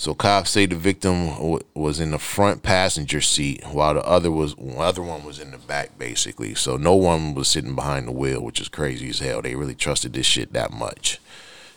So 0.00 0.14
cops 0.14 0.52
say 0.52 0.64
the 0.64 0.76
victim 0.76 1.26
w- 1.26 1.60
was 1.74 2.00
in 2.00 2.12
the 2.12 2.18
front 2.18 2.62
passenger 2.62 3.20
seat 3.20 3.62
while 3.70 3.92
the 3.92 4.02
other 4.02 4.30
was 4.30 4.54
other 4.78 5.02
one 5.02 5.24
was 5.24 5.38
in 5.38 5.50
the 5.50 5.58
back 5.58 5.98
basically. 5.98 6.54
So 6.54 6.78
no 6.78 6.94
one 6.94 7.34
was 7.34 7.48
sitting 7.48 7.74
behind 7.74 8.08
the 8.08 8.12
wheel, 8.12 8.42
which 8.42 8.62
is 8.62 8.70
crazy 8.70 9.10
as 9.10 9.18
hell. 9.18 9.42
They 9.42 9.54
really 9.54 9.74
trusted 9.74 10.14
this 10.14 10.24
shit 10.24 10.54
that 10.54 10.72
much. 10.72 11.20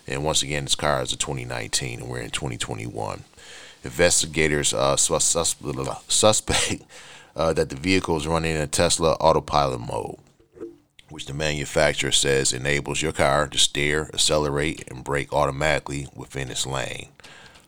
And 0.07 0.23
once 0.23 0.41
again, 0.41 0.63
this 0.63 0.73
car 0.73 1.01
is 1.01 1.11
a 1.11 1.17
2019 1.17 1.99
and 1.99 2.09
we're 2.09 2.21
in 2.21 2.29
2021. 2.29 3.25
Investigators 3.83 4.73
uh, 4.73 4.95
sus- 4.95 5.25
sus- 5.25 5.57
suspect 6.07 6.81
uh, 7.35 7.51
that 7.51 7.69
the 7.69 7.75
vehicle 7.75 8.15
is 8.15 8.25
running 8.25 8.55
in 8.55 8.61
a 8.61 8.67
Tesla 8.67 9.15
autopilot 9.15 9.81
mode, 9.81 10.15
which 11.09 11.25
the 11.25 11.33
manufacturer 11.33 12.13
says 12.13 12.53
enables 12.53 13.01
your 13.01 13.11
car 13.11 13.49
to 13.49 13.57
steer, 13.57 14.09
accelerate, 14.13 14.89
and 14.89 15.03
brake 15.03 15.33
automatically 15.33 16.07
within 16.15 16.49
its 16.49 16.65
lane. 16.65 17.09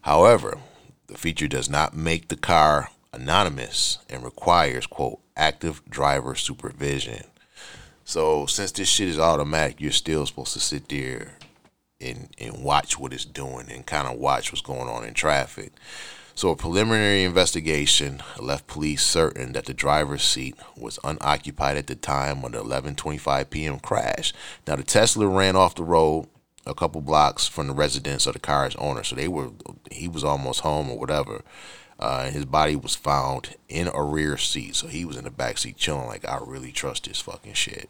However, 0.05 0.59
the 1.07 1.17
feature 1.17 1.47
does 1.47 1.67
not 1.67 1.95
make 1.95 2.27
the 2.27 2.35
car 2.35 2.91
anonymous 3.11 3.97
and 4.07 4.23
requires, 4.23 4.85
quote, 4.85 5.17
active 5.35 5.81
driver 5.89 6.35
supervision. 6.35 7.23
So 8.03 8.45
since 8.45 8.71
this 8.71 8.87
shit 8.87 9.07
is 9.07 9.17
automatic, 9.17 9.81
you're 9.81 9.91
still 9.91 10.23
supposed 10.27 10.53
to 10.53 10.59
sit 10.59 10.89
there 10.89 11.39
and, 11.99 12.29
and 12.37 12.63
watch 12.63 12.99
what 12.99 13.13
it's 13.13 13.25
doing 13.25 13.71
and 13.71 13.83
kind 13.83 14.07
of 14.07 14.19
watch 14.19 14.51
what's 14.51 14.61
going 14.61 14.87
on 14.87 15.05
in 15.05 15.15
traffic. 15.15 15.71
So 16.35 16.51
a 16.51 16.55
preliminary 16.55 17.23
investigation 17.23 18.21
left 18.39 18.67
police 18.67 19.03
certain 19.03 19.53
that 19.53 19.65
the 19.65 19.73
driver's 19.73 20.23
seat 20.23 20.55
was 20.77 20.99
unoccupied 21.03 21.77
at 21.77 21.87
the 21.87 21.95
time 21.95 22.43
of 22.43 22.51
the 22.51 22.63
11:25 22.63 23.49
p.m. 23.49 23.79
crash. 23.79 24.33
Now 24.67 24.75
the 24.75 24.83
Tesla 24.83 25.25
ran 25.27 25.55
off 25.55 25.73
the 25.73 25.83
road 25.83 26.27
a 26.65 26.73
couple 26.73 27.01
blocks 27.01 27.47
from 27.47 27.67
the 27.67 27.73
residence 27.73 28.25
of 28.25 28.33
the 28.33 28.39
car's 28.39 28.75
owner. 28.77 29.03
So 29.03 29.15
they 29.15 29.27
were 29.27 29.51
he 29.91 30.07
was 30.07 30.23
almost 30.23 30.61
home 30.61 30.89
or 30.89 30.97
whatever. 30.97 31.41
Uh, 31.97 32.23
and 32.25 32.35
his 32.35 32.43
body 32.43 32.75
was 32.75 32.93
found 32.93 33.55
in 33.69 33.87
a 33.87 34.03
rear 34.03 34.35
seat, 34.35 34.75
so 34.75 34.85
he 34.87 35.05
was 35.05 35.15
in 35.15 35.23
the 35.23 35.31
back 35.31 35.57
seat 35.57 35.77
chilling. 35.77 36.07
Like 36.07 36.27
I 36.27 36.39
really 36.45 36.73
trust 36.73 37.05
this 37.05 37.21
fucking 37.21 37.53
shit. 37.53 37.89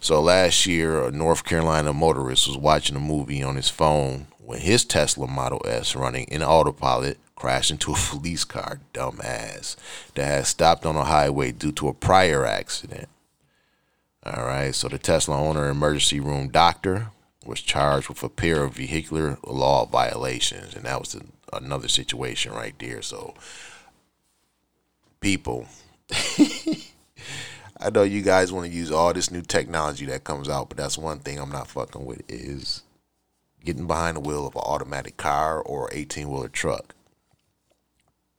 So 0.00 0.20
last 0.20 0.66
year, 0.66 1.04
a 1.04 1.12
North 1.12 1.44
Carolina 1.44 1.92
motorist 1.92 2.48
was 2.48 2.56
watching 2.56 2.96
a 2.96 3.00
movie 3.00 3.44
on 3.44 3.54
his 3.54 3.70
phone 3.70 4.26
when 4.44 4.58
his 4.58 4.84
Tesla 4.84 5.28
Model 5.28 5.62
S, 5.66 5.94
running 5.94 6.24
in 6.24 6.42
autopilot, 6.42 7.18
crashed 7.36 7.70
into 7.70 7.92
a 7.92 7.96
police 8.08 8.44
car. 8.44 8.80
Dumbass 8.92 9.76
that 10.14 10.24
had 10.24 10.46
stopped 10.46 10.84
on 10.84 10.96
a 10.96 11.04
highway 11.04 11.52
due 11.52 11.72
to 11.72 11.86
a 11.86 11.94
prior 11.94 12.44
accident. 12.44 13.08
All 14.26 14.44
right, 14.44 14.74
so 14.74 14.88
the 14.88 14.98
Tesla 14.98 15.38
owner 15.38 15.68
emergency 15.68 16.18
room 16.18 16.48
doctor 16.48 17.12
was 17.46 17.60
charged 17.60 18.08
with 18.08 18.22
a 18.22 18.28
pair 18.28 18.64
of 18.64 18.74
vehicular 18.74 19.38
law 19.44 19.86
violations, 19.86 20.74
and 20.74 20.84
that 20.84 21.00
was 21.00 21.16
another 21.52 21.88
situation 21.88 22.52
right 22.52 22.74
there. 22.78 23.02
So, 23.02 23.34
people, 25.20 25.66
I 27.80 27.90
know 27.92 28.02
you 28.02 28.22
guys 28.22 28.52
want 28.52 28.66
to 28.66 28.72
use 28.72 28.90
all 28.90 29.12
this 29.12 29.30
new 29.30 29.42
technology 29.42 30.06
that 30.06 30.24
comes 30.24 30.48
out, 30.48 30.68
but 30.68 30.78
that's 30.78 30.98
one 30.98 31.20
thing 31.20 31.38
I'm 31.38 31.52
not 31.52 31.68
fucking 31.68 32.04
with 32.04 32.22
is 32.28 32.82
getting 33.64 33.86
behind 33.86 34.16
the 34.16 34.20
wheel 34.20 34.46
of 34.46 34.54
an 34.54 34.62
automatic 34.62 35.16
car 35.16 35.60
or 35.60 35.88
18 35.92 36.28
wheeler 36.28 36.48
truck. 36.48 36.94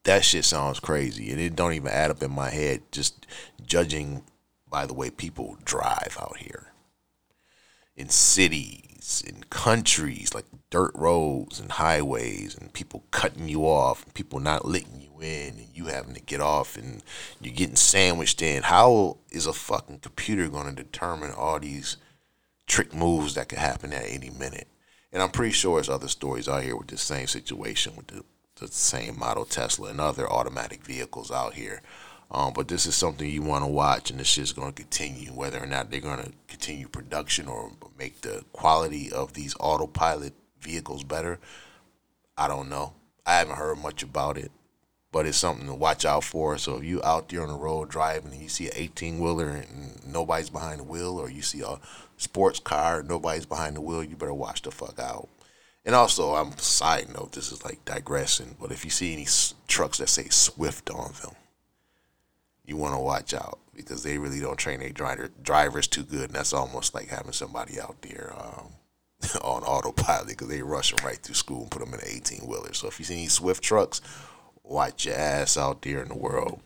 That 0.04 0.24
shit 0.24 0.46
sounds 0.46 0.80
crazy, 0.80 1.32
and 1.32 1.42
it 1.42 1.56
don't 1.56 1.74
even 1.74 1.92
add 1.92 2.12
up 2.12 2.22
in 2.22 2.32
my 2.32 2.52
head. 2.52 2.84
Just 2.92 3.26
judging 3.66 4.24
by 4.70 4.86
the 4.86 4.94
way 4.94 5.10
people 5.10 5.58
drive 5.64 6.18
out 6.20 6.38
here 6.38 6.68
in 7.96 8.10
cities, 8.10 8.84
in 9.26 9.44
countries, 9.50 10.34
like 10.34 10.46
dirt 10.70 10.92
roads 10.96 11.60
and 11.60 11.72
highways, 11.74 12.56
and 12.56 12.74
people 12.74 13.04
cutting 13.12 13.48
you 13.48 13.62
off, 13.62 14.04
and 14.04 14.14
people 14.14 14.40
not 14.40 14.68
letting 14.68 15.02
you 15.02 15.22
in, 15.22 15.58
and 15.58 15.68
you 15.74 15.86
having 15.86 16.14
to 16.16 16.22
get 16.22 16.42
off, 16.42 16.76
and 16.76 17.04
you're 17.40 17.54
getting 17.54 17.76
sandwiched 17.76 18.42
in. 18.42 18.64
How 18.64 19.18
is 19.30 19.46
a 19.46 19.54
fucking 19.54 20.00
computer 20.00 20.48
going 20.48 20.76
to 20.76 20.84
determine 20.84 21.32
all 21.32 21.60
these 21.60 21.98
trick 22.68 22.94
moves 22.94 23.36
that 23.36 23.50
could 23.50 23.60
happen 23.60 23.94
at 23.94 24.10
any 24.10 24.30
minute? 24.30 24.68
And 25.12 25.22
I'm 25.22 25.32
pretty 25.32 25.54
sure 25.54 25.78
there's 25.78 25.90
other 25.90 26.08
stories 26.08 26.50
out 26.50 26.64
here 26.64 26.76
with 26.76 26.88
the 26.88 26.98
same 26.98 27.28
situation 27.28 27.96
with 27.96 28.08
the, 28.08 28.24
the 28.56 28.68
same 28.68 29.18
model 29.20 29.46
Tesla 29.46 29.90
and 29.90 30.02
other 30.02 30.30
automatic 30.30 30.84
vehicles 30.84 31.32
out 31.32 31.54
here. 31.54 31.82
Um, 32.32 32.54
but 32.54 32.68
this 32.68 32.86
is 32.86 32.96
something 32.96 33.30
you 33.30 33.44
want 33.44 33.64
to 33.64 33.70
watch, 33.70 34.10
and 34.10 34.20
this 34.20 34.28
shit's 34.28 34.52
going 34.52 34.74
to 34.74 34.82
continue. 34.82 35.32
Whether 35.32 35.62
or 35.62 35.68
not 35.68 35.90
they're 35.90 36.00
going 36.00 36.24
to 36.24 36.32
continue 36.48 36.88
production 36.88 37.48
or 37.48 37.72
make 37.98 38.22
the 38.22 38.44
quality 38.52 39.12
of 39.12 39.34
these 39.34 39.56
autopilot 39.60 40.34
vehicles 40.60 41.04
better, 41.04 41.40
I 42.38 42.48
don't 42.48 42.70
know. 42.70 42.94
I 43.26 43.36
haven't 43.36 43.58
heard 43.58 43.78
much 43.78 44.04
about 44.04 44.38
it, 44.38 44.52
but 45.12 45.26
it's 45.26 45.38
something 45.38 45.68
to 45.68 45.74
watch 45.74 46.04
out 46.04 46.24
for. 46.24 46.58
So 46.58 46.78
if 46.78 46.84
you 46.84 47.02
out 47.04 47.30
there 47.30 47.44
on 47.44 47.50
the 47.50 47.56
road 47.56 47.90
driving 47.90 48.34
and 48.34 48.42
you 48.42 48.50
see 48.50 48.68
an 48.68 48.74
18 48.76 49.20
wheeler 49.20 49.50
and 49.50 50.02
nobody's 50.06 50.50
behind 50.50 50.80
the 50.80 50.84
wheel, 50.84 51.20
or 51.20 51.30
you 51.30 51.42
see 51.42 51.62
a 51.62 51.80
sports 52.18 52.60
car 52.60 53.04
nobody's 53.04 53.46
behind 53.46 53.76
the 53.76 53.82
wheel, 53.82 54.04
you 54.04 54.16
better 54.16 54.34
watch 54.34 54.64
the 54.64 54.72
fuck 54.72 55.00
out. 55.00 55.30
And 55.86 55.94
also, 55.94 56.34
I'm 56.34 56.58
side 56.58 57.10
note. 57.14 57.34
This 57.34 57.52
is 57.52 57.64
like 57.64 57.86
digressing, 57.86 58.58
but 58.60 58.72
if 58.72 58.84
you 58.84 58.90
see 58.90 59.14
any 59.14 59.28
trucks 59.68 60.00
that 60.00 60.10
say 60.10 60.28
Swift 60.30 60.90
on 60.90 61.14
them 61.22 61.36
you 62.68 62.78
want 62.78 62.94
to 62.94 63.00
watch 63.00 63.34
out 63.34 63.60
because 63.76 64.04
they 64.04 64.18
really 64.18 64.40
don't 64.40 64.58
train 64.58 64.80
their 64.80 64.90
driver, 64.90 65.30
drivers 65.42 65.88
too 65.88 66.04
good, 66.04 66.26
and 66.26 66.34
that's 66.34 66.54
almost 66.54 66.94
like 66.94 67.08
having 67.08 67.34
somebody 67.34 67.80
out 67.80 68.02
there 68.02 68.34
um, 68.38 68.68
on 69.42 69.64
autopilot 69.64 70.28
because 70.28 70.48
they 70.48 70.62
rush 70.62 70.94
them 70.94 71.06
right 71.06 71.18
through 71.18 71.36
school 71.36 71.64
and 71.64 71.72
put 71.72 71.80
them 71.80 71.94
in 71.94 72.00
an 72.00 72.08
18 72.08 72.48
wheeler. 72.48 72.74
So 72.74 72.88
if 72.88 73.00
you 73.00 73.06
see 73.06 73.16
any 73.16 73.28
Swift 73.28 73.64
trucks, 73.64 74.02
watch 74.64 75.06
your 75.06 75.16
ass 75.16 75.58
out 75.58 75.82
there 75.82 76.02
in 76.02 76.10
the 76.10 76.18
world. 76.18 76.60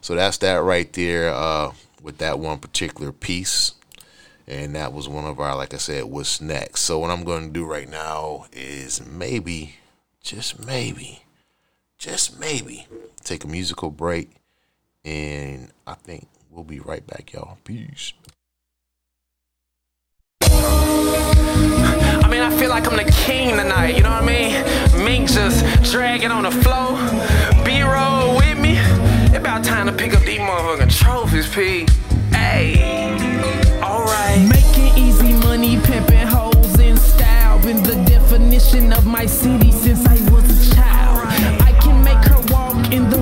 So 0.00 0.14
that's 0.14 0.38
that 0.38 0.62
right 0.62 0.92
there 0.92 1.32
uh, 1.32 1.72
with 2.02 2.18
that 2.18 2.38
one 2.38 2.58
particular 2.58 3.12
piece. 3.12 3.72
And 4.46 4.74
that 4.74 4.92
was 4.92 5.08
one 5.08 5.24
of 5.24 5.40
our, 5.40 5.56
like 5.56 5.72
I 5.72 5.78
said, 5.78 6.04
what's 6.04 6.42
next. 6.42 6.82
So 6.82 6.98
what 6.98 7.10
I'm 7.10 7.24
going 7.24 7.46
to 7.46 7.52
do 7.52 7.64
right 7.64 7.88
now 7.88 8.44
is 8.52 9.04
maybe, 9.06 9.76
just 10.22 10.64
maybe, 10.66 11.22
just 11.96 12.38
maybe, 12.38 12.86
take 13.22 13.44
a 13.44 13.48
musical 13.48 13.90
break 13.90 14.28
and 15.04 15.70
I 15.86 15.94
think 15.94 16.28
we'll 16.50 16.64
be 16.64 16.80
right 16.80 17.06
back, 17.06 17.32
y'all. 17.32 17.58
Peace. 17.64 18.12
I 20.42 22.28
mean, 22.30 22.40
I 22.40 22.50
feel 22.58 22.70
like 22.70 22.86
I'm 22.90 22.96
the 22.96 23.10
king 23.12 23.56
tonight, 23.56 23.96
you 23.96 24.02
know 24.02 24.10
what 24.10 24.22
I 24.22 24.26
mean? 24.26 25.04
Mink 25.04 25.28
just 25.28 25.64
dragging 25.90 26.30
on 26.30 26.44
the 26.44 26.50
floor. 26.50 26.96
B-roll 27.64 28.36
with 28.36 28.58
me. 28.58 28.76
It 29.34 29.36
about 29.36 29.64
time 29.64 29.86
to 29.86 29.92
pick 29.92 30.14
up 30.14 30.22
these 30.22 30.38
motherfucking 30.38 30.96
trophies, 30.98 31.48
P. 31.52 31.86
Hey, 32.30 32.78
alright. 33.82 34.48
Making 34.48 34.96
easy 34.98 35.32
money, 35.44 35.78
pimping 35.80 36.26
hoes 36.26 36.78
in 36.80 36.96
style. 36.96 37.60
Been 37.62 37.82
the 37.82 37.96
definition 38.06 38.92
of 38.92 39.06
my 39.06 39.26
city 39.26 39.70
since 39.70 40.06
I 40.06 40.14
was 40.30 40.44
a 40.72 40.74
child. 40.74 41.26
I 41.62 41.72
can 41.80 42.02
make 42.02 42.22
her 42.24 42.40
walk 42.52 42.92
in 42.92 43.08
the 43.10 43.18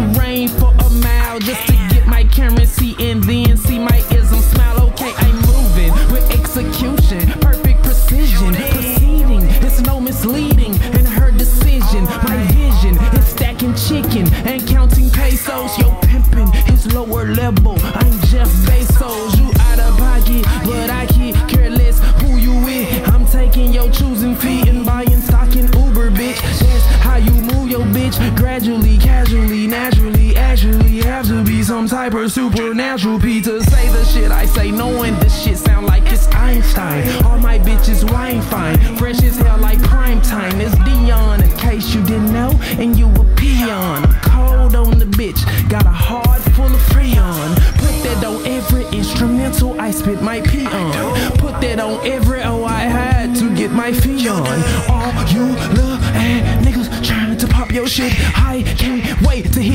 level. 17.27 17.77
I'm 17.83 18.13
Jeff 18.31 18.49
Bezos. 18.67 19.37
You 19.39 19.51
out 19.61 19.79
of 19.79 19.97
pocket, 19.99 20.45
but 20.65 20.91
I 20.91 21.07
keep 21.07 21.37
careless 21.49 22.01
who 22.21 22.37
you 22.37 22.55
with. 22.65 23.09
I'm 23.09 23.27
taking 23.27 23.73
your 23.73 23.91
choosing 23.91 24.35
fee 24.37 24.69
and 24.69 24.85
buying 24.85 25.21
stock 25.21 25.55
in 25.57 25.67
Uber, 25.67 26.11
bitch. 26.11 26.41
That's 26.61 26.85
how 27.03 27.17
you 27.17 27.33
move 27.33 27.71
your 27.71 27.87
bitch 27.87 28.17
gradually, 28.37 28.99
casually, 28.99 29.67
naturally, 29.67 30.12
actually 30.53 30.99
have 30.99 31.27
to 31.27 31.43
be 31.45 31.63
some 31.63 31.89
type 31.89 32.13
of 32.13 32.31
supernatural 32.31 33.19
P 33.19 33.41
to 33.41 33.59
say 33.63 33.89
the 33.89 34.05
shit 34.05 34.31
I 34.31 34.45
say, 34.45 34.71
knowing 34.71 35.15
this 35.19 35.43
shit 35.43 35.57
sound 35.57 35.87
like 35.87 36.03
it's 36.13 36.29
Einstein. 36.29 37.25
All 37.25 37.39
my 37.39 37.59
bitches 37.59 38.05
wine 38.13 38.43
fine, 38.43 38.77
fresh 38.99 39.23
as 39.23 39.39
hell 39.39 39.59
like 39.61 39.83
prime 39.83 40.21
time. 40.21 40.61
It's 40.61 40.77
Dion, 40.85 41.43
in 41.43 41.57
case 41.57 41.95
you 41.95 42.05
didn't 42.05 42.35
know, 42.35 42.51
and 42.79 42.99
you 42.99 43.07
a 43.09 43.25
peon. 43.35 44.05
I'm 44.05 44.21
cold 44.21 44.77
on 44.77 44.99
the 44.99 45.07
bitch, 45.07 45.41
got 45.71 45.87
a 45.87 45.89
heart 45.89 46.43
full 46.53 46.67
of 46.67 46.83
freon. 46.93 47.57
Put 47.79 48.03
that 48.05 48.23
on 48.23 48.45
every 48.47 48.85
instrumental 48.99 49.81
I 49.81 49.91
spit 49.91 50.21
my 50.21 50.43
pee 50.43 50.67
on. 50.67 50.93
Put 51.39 51.63
that 51.63 51.81
on 51.81 52.07
every 52.07 52.43
O 52.43 52.65
I 52.65 52.81
had 52.81 53.35
to 53.37 53.57
get 53.57 53.71
my 53.71 53.91
fee 53.91 54.29
on. 54.29 54.47
All 54.91 55.13
you 55.33 55.47
little 55.73 55.97
ass 56.13 56.67
niggas 56.67 57.07
trying 57.07 57.39
to 57.39 57.47
pop 57.47 57.73
your 57.73 57.87
shit. 57.87 58.13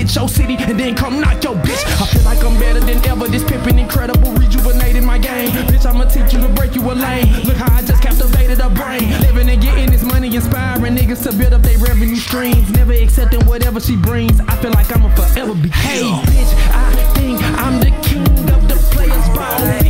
Hit 0.08 0.16
your 0.16 0.30
city 0.30 0.56
and 0.60 0.80
then 0.80 0.96
come 0.96 1.20
knock 1.20 1.44
your 1.44 1.56
bitch. 1.56 1.84
I 2.02 2.06
feel 2.08 2.24
like 2.24 2.44
I'm 2.44 2.58
better 2.60 2.80
than 2.80 3.04
ever. 3.06 3.28
This 3.28 3.44
pimpin' 3.44 3.80
incredible, 3.80 4.32
rejuvenating 4.34 5.06
my 5.06 5.18
game. 5.18 5.50
Bitch, 5.68 5.86
I'ma 5.86 6.06
teach 6.06 6.34
you 6.34 6.40
to 6.40 6.50
break 6.50 6.76
you 6.76 6.82
a 6.82 6.94
lane. 6.94 7.28
Look 7.44 7.58
how 7.58 7.76
I 7.76 7.82
just 7.82 8.02
captivated 8.02 8.60
a 8.60 8.70
brain. 8.70 9.10
Living 9.22 9.50
and 9.50 9.62
getting 9.62 9.90
this 9.92 10.04
money, 10.04 10.34
inspiring 10.34 10.96
niggas 10.96 11.24
to 11.30 11.38
build 11.38 11.54
up 11.54 11.62
their 11.62 11.78
revenue 11.78 12.16
streams. 12.16 12.70
Never 12.72 12.94
accepting 12.94 13.46
whatever 13.46 13.80
she 13.80 13.96
brings. 13.96 14.40
I 14.42 14.56
feel 14.58 14.72
like 14.72 14.90
I'ma 14.96 15.14
forever 15.16 15.54
be 15.54 15.70
king. 15.70 15.72
Hey, 15.72 16.02
bitch, 16.02 16.54
I 16.72 17.14
think 17.16 17.42
I'm 17.60 17.80
the 17.80 17.92
king 18.08 18.22
of 18.56 18.68
the 18.68 18.78
players 18.92 19.28
ball. 19.36 19.87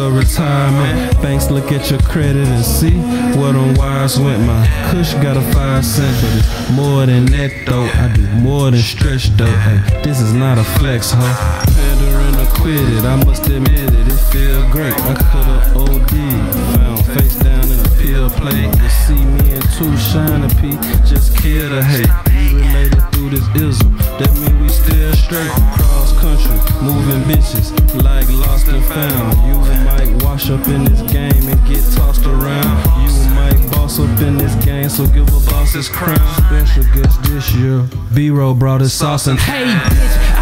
Of 0.00 0.14
retirement. 0.14 1.20
Banks 1.22 1.50
look 1.50 1.72
at 1.72 1.90
your 1.90 2.00
credit 2.00 2.46
and 2.48 2.64
see 2.64 2.96
what 3.38 3.54
on 3.54 3.74
wires 3.74 4.18
went. 4.18 4.42
My 4.46 4.66
kush 4.90 5.12
got 5.14 5.36
a 5.36 5.42
five 5.52 5.84
cent, 5.84 6.14
but 6.22 6.32
it's 6.38 6.70
more 6.70 7.06
than 7.06 7.26
that 7.26 7.52
though. 7.66 7.84
I 7.84 8.12
do 8.14 8.26
more 8.40 8.70
than 8.70 8.80
stretch 8.80 9.28
though. 9.36 9.46
Hey, 9.46 10.02
this 10.02 10.20
is 10.20 10.32
not 10.32 10.58
a 10.58 10.64
flex, 10.78 11.12
ho. 11.12 11.20
Better 11.20 12.16
and 12.26 12.36
acquitted, 12.48 13.04
I 13.04 13.16
must 13.24 13.46
admit 13.46 13.92
it, 13.92 14.08
it 14.08 14.20
feel 14.32 14.68
great. 14.70 14.94
I 14.94 15.14
could've 15.30 15.76
OD, 15.76 16.10
found 16.74 17.06
face 17.06 17.36
down 17.36 17.64
in 17.70 17.78
a 17.78 17.90
pill 18.00 18.30
plate. 18.30 18.72
To 18.72 18.90
see 18.90 19.24
me 19.24 19.52
and 19.52 19.64
two 19.76 19.96
shine 19.96 20.48
P, 20.60 20.72
just 21.06 21.36
kill 21.36 21.70
the 21.70 21.82
hate. 21.82 22.08
We 22.28 22.60
related 22.60 23.09
this 23.28 23.46
ism, 23.56 23.96
that 24.18 24.32
mean 24.40 24.62
we 24.62 24.68
still 24.68 25.12
straight. 25.12 25.50
Cross 25.76 26.12
country, 26.20 26.56
moving 26.80 27.22
bitches 27.28 27.68
like 28.02 28.28
lost 28.32 28.68
and 28.68 28.84
found. 28.84 29.36
You 29.46 29.58
might 29.84 30.22
wash 30.24 30.50
up 30.50 30.66
in 30.68 30.84
this 30.84 31.02
game 31.12 31.48
and 31.48 31.60
get 31.68 31.82
tossed 31.94 32.24
around. 32.24 32.76
You 33.04 33.12
might 33.34 33.70
boss 33.72 33.98
up 33.98 34.20
in 34.20 34.38
this 34.38 34.54
game, 34.64 34.88
so 34.88 35.06
give 35.06 35.28
a 35.28 35.50
boss 35.50 35.72
his 35.72 35.88
crown. 35.88 36.18
Special 36.36 36.84
guest 36.94 37.22
this 37.24 37.54
year, 37.54 37.84
B-Roll 38.14 38.54
brought 38.54 38.80
his 38.80 38.92
sauce 38.92 39.26
and 39.26 39.38
Hey, 39.38 39.64
bitch, 39.64 40.39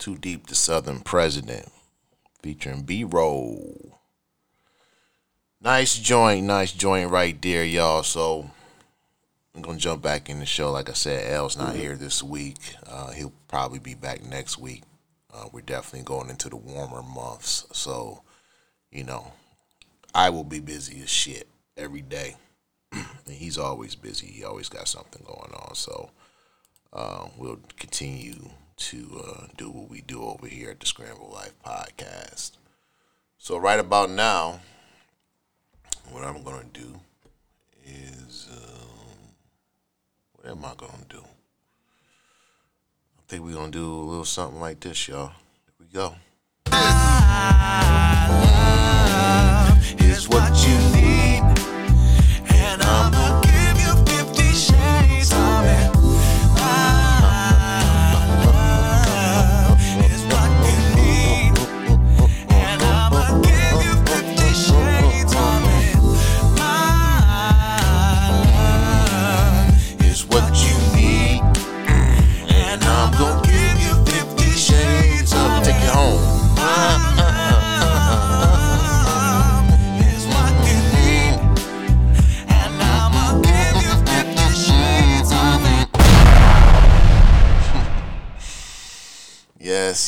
2Deep 0.00 0.46
the 0.46 0.54
Southern 0.54 1.00
President. 1.00 1.70
Featuring 2.42 2.82
B 2.82 3.04
Roll. 3.04 4.00
Nice 5.60 5.98
joint, 5.98 6.46
nice 6.46 6.72
joint 6.72 7.10
right 7.10 7.40
there, 7.42 7.64
y'all. 7.64 8.02
So 8.02 8.50
I'm 9.54 9.60
gonna 9.60 9.78
jump 9.78 10.02
back 10.02 10.30
in 10.30 10.40
the 10.40 10.46
show. 10.46 10.72
Like 10.72 10.88
I 10.88 10.94
said, 10.94 11.30
Al's 11.30 11.58
not 11.58 11.76
here 11.76 11.96
this 11.96 12.22
week. 12.22 12.56
Uh, 12.86 13.10
he'll 13.10 13.34
probably 13.46 13.78
be 13.78 13.94
back 13.94 14.24
next 14.24 14.56
week. 14.56 14.82
Uh, 15.32 15.44
we're 15.52 15.60
definitely 15.60 16.04
going 16.04 16.30
into 16.30 16.48
the 16.48 16.56
warmer 16.56 17.02
months, 17.02 17.66
so 17.72 18.22
you 18.90 19.04
know, 19.04 19.32
I 20.14 20.30
will 20.30 20.44
be 20.44 20.60
busy 20.60 21.02
as 21.02 21.10
shit 21.10 21.46
every 21.76 22.02
day. 22.02 22.36
and 22.92 23.04
he's 23.28 23.58
always 23.58 23.94
busy. 23.94 24.28
He 24.28 24.44
always 24.44 24.70
got 24.70 24.88
something 24.88 25.22
going 25.26 25.52
on. 25.52 25.74
So 25.74 26.10
uh, 26.92 27.28
we'll 27.36 27.60
continue 27.76 28.50
to 28.80 29.22
uh, 29.24 29.46
do 29.58 29.70
what 29.70 29.90
we 29.90 30.00
do 30.00 30.22
over 30.22 30.46
here 30.46 30.70
at 30.70 30.80
the 30.80 30.86
Scramble 30.86 31.30
Life 31.32 31.52
Podcast. 31.64 32.52
So 33.36 33.58
right 33.58 33.78
about 33.78 34.10
now, 34.10 34.60
what 36.10 36.24
I'm 36.24 36.42
gonna 36.42 36.64
do 36.72 36.98
is 37.84 38.48
um, 38.50 39.34
what 40.32 40.50
am 40.50 40.64
I 40.64 40.72
gonna 40.76 41.04
do? 41.10 41.22
I 43.18 43.22
think 43.28 43.44
we're 43.44 43.54
gonna 43.54 43.70
do 43.70 43.84
a 43.84 44.00
little 44.00 44.24
something 44.24 44.60
like 44.60 44.80
this, 44.80 45.08
y'all. 45.08 45.28
Here 45.28 45.74
we 45.78 45.86
go. 45.86 46.14
Is 50.02 50.28
what 50.28 50.52
you 50.66 50.78
need, 50.96 51.19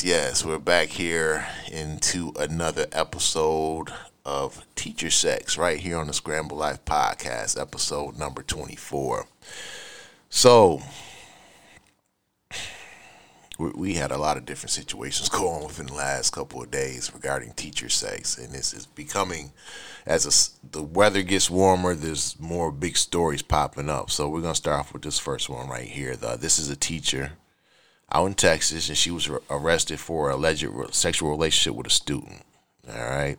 Yes, 0.05 0.45
we're 0.45 0.59
back 0.59 0.89
here 0.89 1.47
into 1.71 2.33
another 2.37 2.87
episode 2.91 3.93
of 4.27 4.67
Teacher 4.75 5.11
Sex 5.11 5.57
right 5.57 5.79
here 5.79 5.97
on 5.97 6.09
the 6.09 6.13
Scramble 6.13 6.57
Life 6.57 6.85
Podcast, 6.85 7.61
episode 7.61 8.19
number 8.19 8.43
24. 8.43 9.29
So, 10.29 10.83
we, 13.61 13.95
had 13.95 14.11
a 14.11 14.19
lot 14.19 14.37
of 14.37 14.45
different 14.45 14.73
situations 14.73 15.29
go 15.29 15.47
on 15.47 15.69
within 15.69 15.87
the 15.87 15.95
last 15.95 16.33
couple 16.33 16.61
of 16.61 16.73
days 16.73 17.13
regarding 17.15 17.53
teacher 17.53 17.89
sex, 17.89 18.37
and 18.39 18.53
this 18.53 18.75
is 18.75 18.87
becoming 18.87 19.53
as 20.05 20.27
a 20.27 20.67
the 20.73 20.83
weather 20.83 21.23
gets 21.23 21.49
warmer. 21.49 21.95
There's 21.95 22.37
more 22.41 22.73
big 22.73 22.97
stories 22.97 23.43
popping 23.43 23.89
up. 23.89 24.11
So 24.11 24.29
we're 24.29 24.41
gonna 24.41 24.57
start 24.57 24.81
off 24.81 24.93
with 24.93 25.03
this 25.03 25.21
first 25.21 25.49
one 25.49 25.69
right 25.69 25.87
here. 25.87 26.17
The, 26.17 26.37
this 26.37 26.59
is 26.59 26.71
a 26.71 26.77
teacher 26.77 27.35
out 28.13 28.27
in 28.27 28.35
Texas, 28.35 28.89
and 28.89 28.99
she 28.99 29.11
was 29.11 29.29
arrested 29.51 29.99
for 29.99 30.31
alleged 30.31 30.67
sexual 30.93 31.31
relationship 31.31 31.75
with 31.75 31.87
a 31.87 31.91
student. 31.91 32.43
All 32.89 33.05
right. 33.05 33.39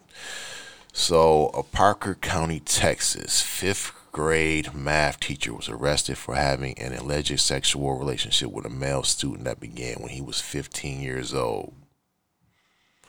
So, 0.91 1.47
a 1.49 1.63
Parker 1.63 2.15
County, 2.15 2.59
Texas, 2.59 3.41
fifth 3.41 3.93
grade 4.11 4.73
math 4.73 5.19
teacher 5.19 5.53
was 5.53 5.67
arrested 5.67 6.17
for 6.17 6.35
having 6.35 6.77
an 6.77 6.93
alleged 6.93 7.39
sexual 7.39 7.97
relationship 7.97 8.51
with 8.51 8.65
a 8.65 8.69
male 8.69 9.03
student 9.03 9.45
that 9.45 9.59
began 9.59 9.95
when 9.95 10.11
he 10.11 10.21
was 10.21 10.39
15 10.39 11.01
years 11.01 11.33
old. 11.33 11.73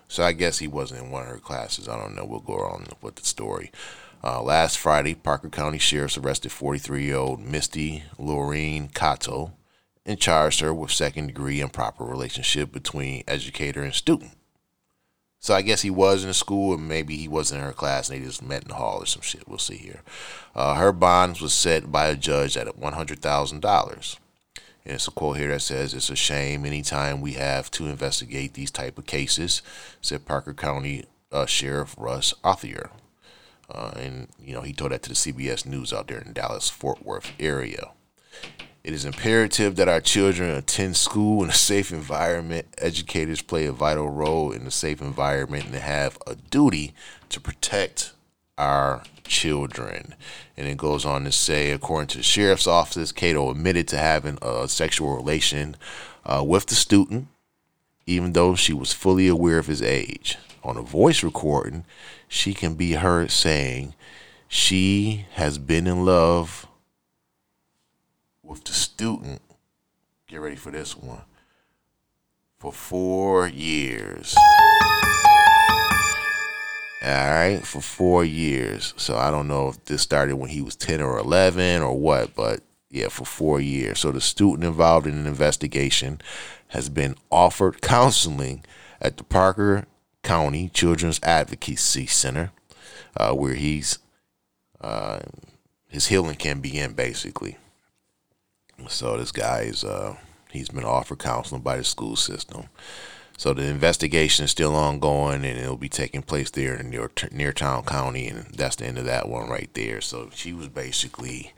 So, 0.09 0.22
I 0.22 0.33
guess 0.33 0.59
he 0.59 0.68
wasn't 0.68 1.05
in 1.05 1.11
one 1.11 1.24
of 1.24 1.29
her 1.29 1.38
classes. 1.38 1.88
I 1.88 1.98
don't 1.98 2.14
know. 2.14 2.24
We'll 2.24 2.40
go 2.40 2.55
on 2.55 2.87
with 3.03 3.16
the 3.16 3.24
story. 3.24 3.70
Uh, 4.22 4.42
last 4.42 4.79
Friday, 4.79 5.14
Parker 5.14 5.50
County 5.50 5.79
sheriffs 5.79 6.16
arrested 6.16 6.53
43 6.53 7.05
year 7.05 7.16
old 7.16 7.40
Misty 7.40 8.05
Lorene 8.18 8.88
Cato 8.88 9.53
and 10.07 10.19
charged 10.19 10.61
her 10.61 10.73
with 10.73 10.90
second 10.90 11.29
degree 11.29 11.61
improper 11.61 12.05
relationship 12.05 12.73
between 12.73 13.25
educator 13.27 13.83
and 13.83 13.95
student. 13.95 14.33
So 15.45 15.53
I 15.55 15.62
guess 15.62 15.83
he 15.83 15.90
was 15.90 16.25
in 16.25 16.33
school 16.33 16.75
and 16.75 16.88
maybe 16.88 17.17
he 17.17 17.29
wasn't 17.29 17.61
in 17.61 17.67
her 17.67 17.73
class 17.73 18.09
and 18.09 18.19
they 18.19 18.25
just 18.25 18.43
met 18.43 18.62
in 18.62 18.69
the 18.69 18.75
hall 18.77 19.03
or 19.03 19.07
some 19.07 19.21
shit. 19.21 19.47
We'll 19.47 19.59
see 19.59 19.77
here. 19.77 20.01
Uh, 20.55 20.75
her 20.77 20.90
bonds 20.90 21.43
was 21.43 21.53
set 21.53 21.93
by 21.93 22.07
a 22.07 22.17
judge 22.17 22.57
at 22.57 22.67
$100,000. 22.67 24.19
And 24.87 24.95
it's 24.95 25.09
a 25.09 25.11
quote 25.11 25.37
here 25.37 25.49
that 25.49 25.61
says, 25.61 25.95
It's 25.95 26.11
a 26.11 26.17
shame 26.17 26.64
anytime 26.64 27.21
we 27.21 27.35
have 27.35 27.71
to 27.73 27.88
investigate 27.88 28.55
these 28.55 28.71
type 28.71 28.97
of 28.97 29.07
cases, 29.07 29.61
said 30.01 30.27
Parker 30.27 30.55
County 30.55 31.05
uh, 31.31 31.47
Sheriff 31.47 31.95
Russ 31.99 32.33
Authier. 32.43 32.90
Uh, 33.69 33.93
and, 33.97 34.29
you 34.38 34.55
know, 34.55 34.62
he 34.62 34.73
told 34.73 34.93
that 34.93 35.03
to 35.03 35.09
the 35.11 35.14
CBS 35.14 35.67
News 35.67 35.93
out 35.93 36.09
there 36.09 36.21
in 36.21 36.33
Dallas, 36.33 36.71
Fort 36.71 37.05
Worth 37.05 37.33
area. 37.38 37.90
It 38.85 38.92
is 38.92 39.07
imperative 39.07 39.77
that 39.77 39.88
our 39.88 40.03
children 40.03 40.51
attend 40.51 40.99
school 40.99 41.42
in 41.42 41.49
a 41.49 41.55
safe 41.55 41.90
environment. 41.90 42.66
Educators 42.77 43.40
play 43.40 43.64
a 43.64 43.73
vital 43.73 44.11
role 44.11 44.53
in 44.53 44.66
a 44.66 44.70
safe 44.70 45.01
environment 45.01 45.64
and 45.64 45.75
have 45.77 46.18
a 46.27 46.35
duty 46.35 46.92
to 47.31 47.40
protect 47.40 48.12
our 48.59 49.03
children. 49.25 50.14
And 50.55 50.68
it 50.68 50.77
goes 50.77 51.07
on 51.07 51.25
to 51.25 51.33
say, 51.33 51.70
according 51.70 52.09
to 52.09 52.18
the 52.18 52.23
sheriff's 52.23 52.66
office, 52.66 53.11
Cato 53.11 53.51
admitted 53.51 53.88
to 53.88 53.97
having 53.97 54.37
a 54.42 54.68
sexual 54.68 55.16
relation 55.16 55.77
uh, 56.27 56.44
with 56.47 56.66
the 56.66 56.75
student, 56.75 57.29
even 58.05 58.35
though 58.35 58.55
she 58.55 58.75
was 58.75 58.92
fully 58.92 59.29
aware 59.29 59.59
of 59.59 59.66
his 59.66 59.81
age. 59.81 60.37
On 60.62 60.77
a 60.77 60.83
voice 60.83 61.23
recording, 61.23 61.87
she 62.29 62.53
can 62.53 62.75
be 62.75 62.92
heard 62.92 63.31
saying 63.31 63.94
she 64.47 65.25
has 65.33 65.57
been 65.57 65.87
in 65.87 66.05
love 66.05 66.66
with 68.44 68.64
the 68.64 68.72
student, 68.72 69.40
get 70.26 70.40
ready 70.40 70.57
for 70.57 70.70
this 70.70 70.96
one, 70.96 71.22
for 72.59 72.72
four 72.72 73.48
years. 73.48 74.35
All 77.02 77.30
right, 77.30 77.61
for 77.62 77.80
four 77.80 78.24
years. 78.24 78.94
So 78.96 79.16
I 79.16 79.30
don't 79.30 79.48
know 79.48 79.68
if 79.68 79.85
this 79.85 80.02
started 80.02 80.37
when 80.37 80.50
he 80.50 80.62
was 80.62 80.76
10 80.76 81.02
or 81.02 81.18
11 81.18 81.83
or 81.83 81.98
what, 81.98 82.35
but 82.35 82.61
yeah, 82.90 83.09
for 83.09 83.24
four 83.24 83.61
years. 83.61 84.00
So 84.00 84.11
the 84.11 84.20
student 84.20 84.64
involved 84.64 85.07
in 85.07 85.14
an 85.14 85.26
investigation 85.26 86.20
has 86.68 86.88
been 86.88 87.16
offered 87.30 87.83
counseling 87.83 88.64
at 89.00 89.16
the 89.18 89.24
Parker 89.24 89.85
County 90.22 90.70
Children's 90.70 91.20
Advocacy 91.22 92.07
Center, 92.07 92.52
uh, 93.16 93.33
where 93.33 93.54
he's 93.54 93.98
uh, 94.80 95.20
his 95.88 96.07
healing 96.07 96.37
can 96.37 96.61
begin 96.61 96.94
basically. 96.94 97.59
So 98.88 99.16
this 99.16 99.33
guy 99.33 99.61
is 99.61 99.85
uh, 99.85 100.16
he's 100.51 100.68
been 100.68 100.85
offered 100.85 101.18
counseling 101.18 101.62
by 101.62 101.77
the 101.77 101.85
school 101.85 102.16
system. 102.16 102.68
So 103.37 103.53
the 103.53 103.66
investigation 103.66 104.44
is 104.44 104.53
still 104.53 104.77
ongoing, 104.77 105.44
and 105.44 105.59
it'll 105.59 105.77
be 105.77 105.88
taking 105.88 106.23
place 106.23 106.51
there 106.51 106.77
in 106.77 106.90
near 106.90 107.11
near 107.33 107.53
town 107.53 107.85
county, 107.85 108.29
and 108.29 108.47
that's 108.55 108.77
the 108.77 108.87
end 108.87 108.99
of 108.99 109.07
that 109.07 109.29
one 109.29 109.49
right 109.49 109.70
there. 109.75 110.01
So 110.01 110.31
she 110.35 110.53
was 110.53 110.68
basically 110.68 111.53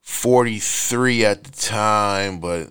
43 0.00 1.24
at 1.24 1.44
the 1.44 1.50
time, 1.50 2.38
but 2.38 2.70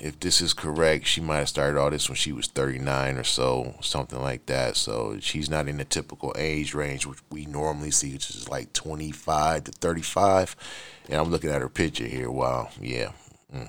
if 0.00 0.20
this 0.20 0.40
is 0.40 0.54
correct, 0.54 1.06
she 1.06 1.20
might 1.20 1.38
have 1.38 1.48
started 1.48 1.78
all 1.78 1.90
this 1.90 2.08
when 2.08 2.16
she 2.16 2.32
was 2.32 2.46
39 2.46 3.16
or 3.16 3.24
so, 3.24 3.74
something 3.80 4.20
like 4.20 4.46
that. 4.46 4.76
So 4.76 5.18
she's 5.20 5.50
not 5.50 5.68
in 5.68 5.78
the 5.78 5.84
typical 5.84 6.34
age 6.36 6.74
range 6.74 7.06
which 7.06 7.18
we 7.30 7.46
normally 7.46 7.90
see, 7.90 8.12
which 8.12 8.30
is 8.30 8.48
like 8.48 8.72
25 8.72 9.64
to 9.64 9.72
35. 9.72 10.56
And 11.08 11.20
I'm 11.20 11.30
looking 11.30 11.50
at 11.50 11.60
her 11.60 11.68
picture 11.68 12.06
here. 12.06 12.30
Wow, 12.30 12.70
yeah, 12.80 13.12
mm, 13.54 13.68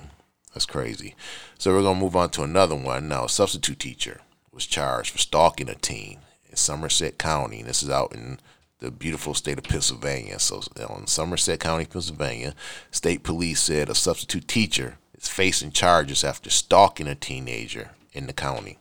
that's 0.52 0.66
crazy. 0.66 1.14
So 1.58 1.72
we're 1.72 1.82
gonna 1.82 1.98
move 1.98 2.16
on 2.16 2.30
to 2.30 2.42
another 2.42 2.76
one 2.76 3.08
now. 3.08 3.24
A 3.24 3.28
substitute 3.28 3.78
teacher 3.78 4.20
was 4.52 4.66
charged 4.66 5.10
for 5.10 5.18
stalking 5.18 5.68
a 5.68 5.74
teen 5.74 6.20
in 6.48 6.56
Somerset 6.56 7.18
County. 7.18 7.60
And 7.60 7.68
this 7.68 7.82
is 7.82 7.90
out 7.90 8.14
in 8.14 8.38
the 8.80 8.90
beautiful 8.90 9.34
state 9.34 9.58
of 9.58 9.64
Pennsylvania. 9.64 10.38
So 10.38 10.62
in 10.76 11.06
Somerset 11.06 11.60
County, 11.60 11.84
Pennsylvania, 11.84 12.54
state 12.90 13.22
police 13.22 13.60
said 13.60 13.88
a 13.88 13.94
substitute 13.94 14.48
teacher 14.48 14.98
is 15.20 15.28
facing 15.28 15.72
charges 15.72 16.24
after 16.24 16.50
stalking 16.50 17.06
a 17.06 17.14
teenager 17.14 17.90
in 18.12 18.26
the 18.26 18.32
county. 18.32 18.78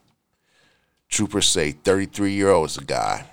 Troopers 1.10 1.47
say 1.47 1.71
33 1.71 2.32
year 2.32 2.49
old 2.49 2.69
is 2.69 2.78
a 2.78 2.84
guy. 2.84 3.25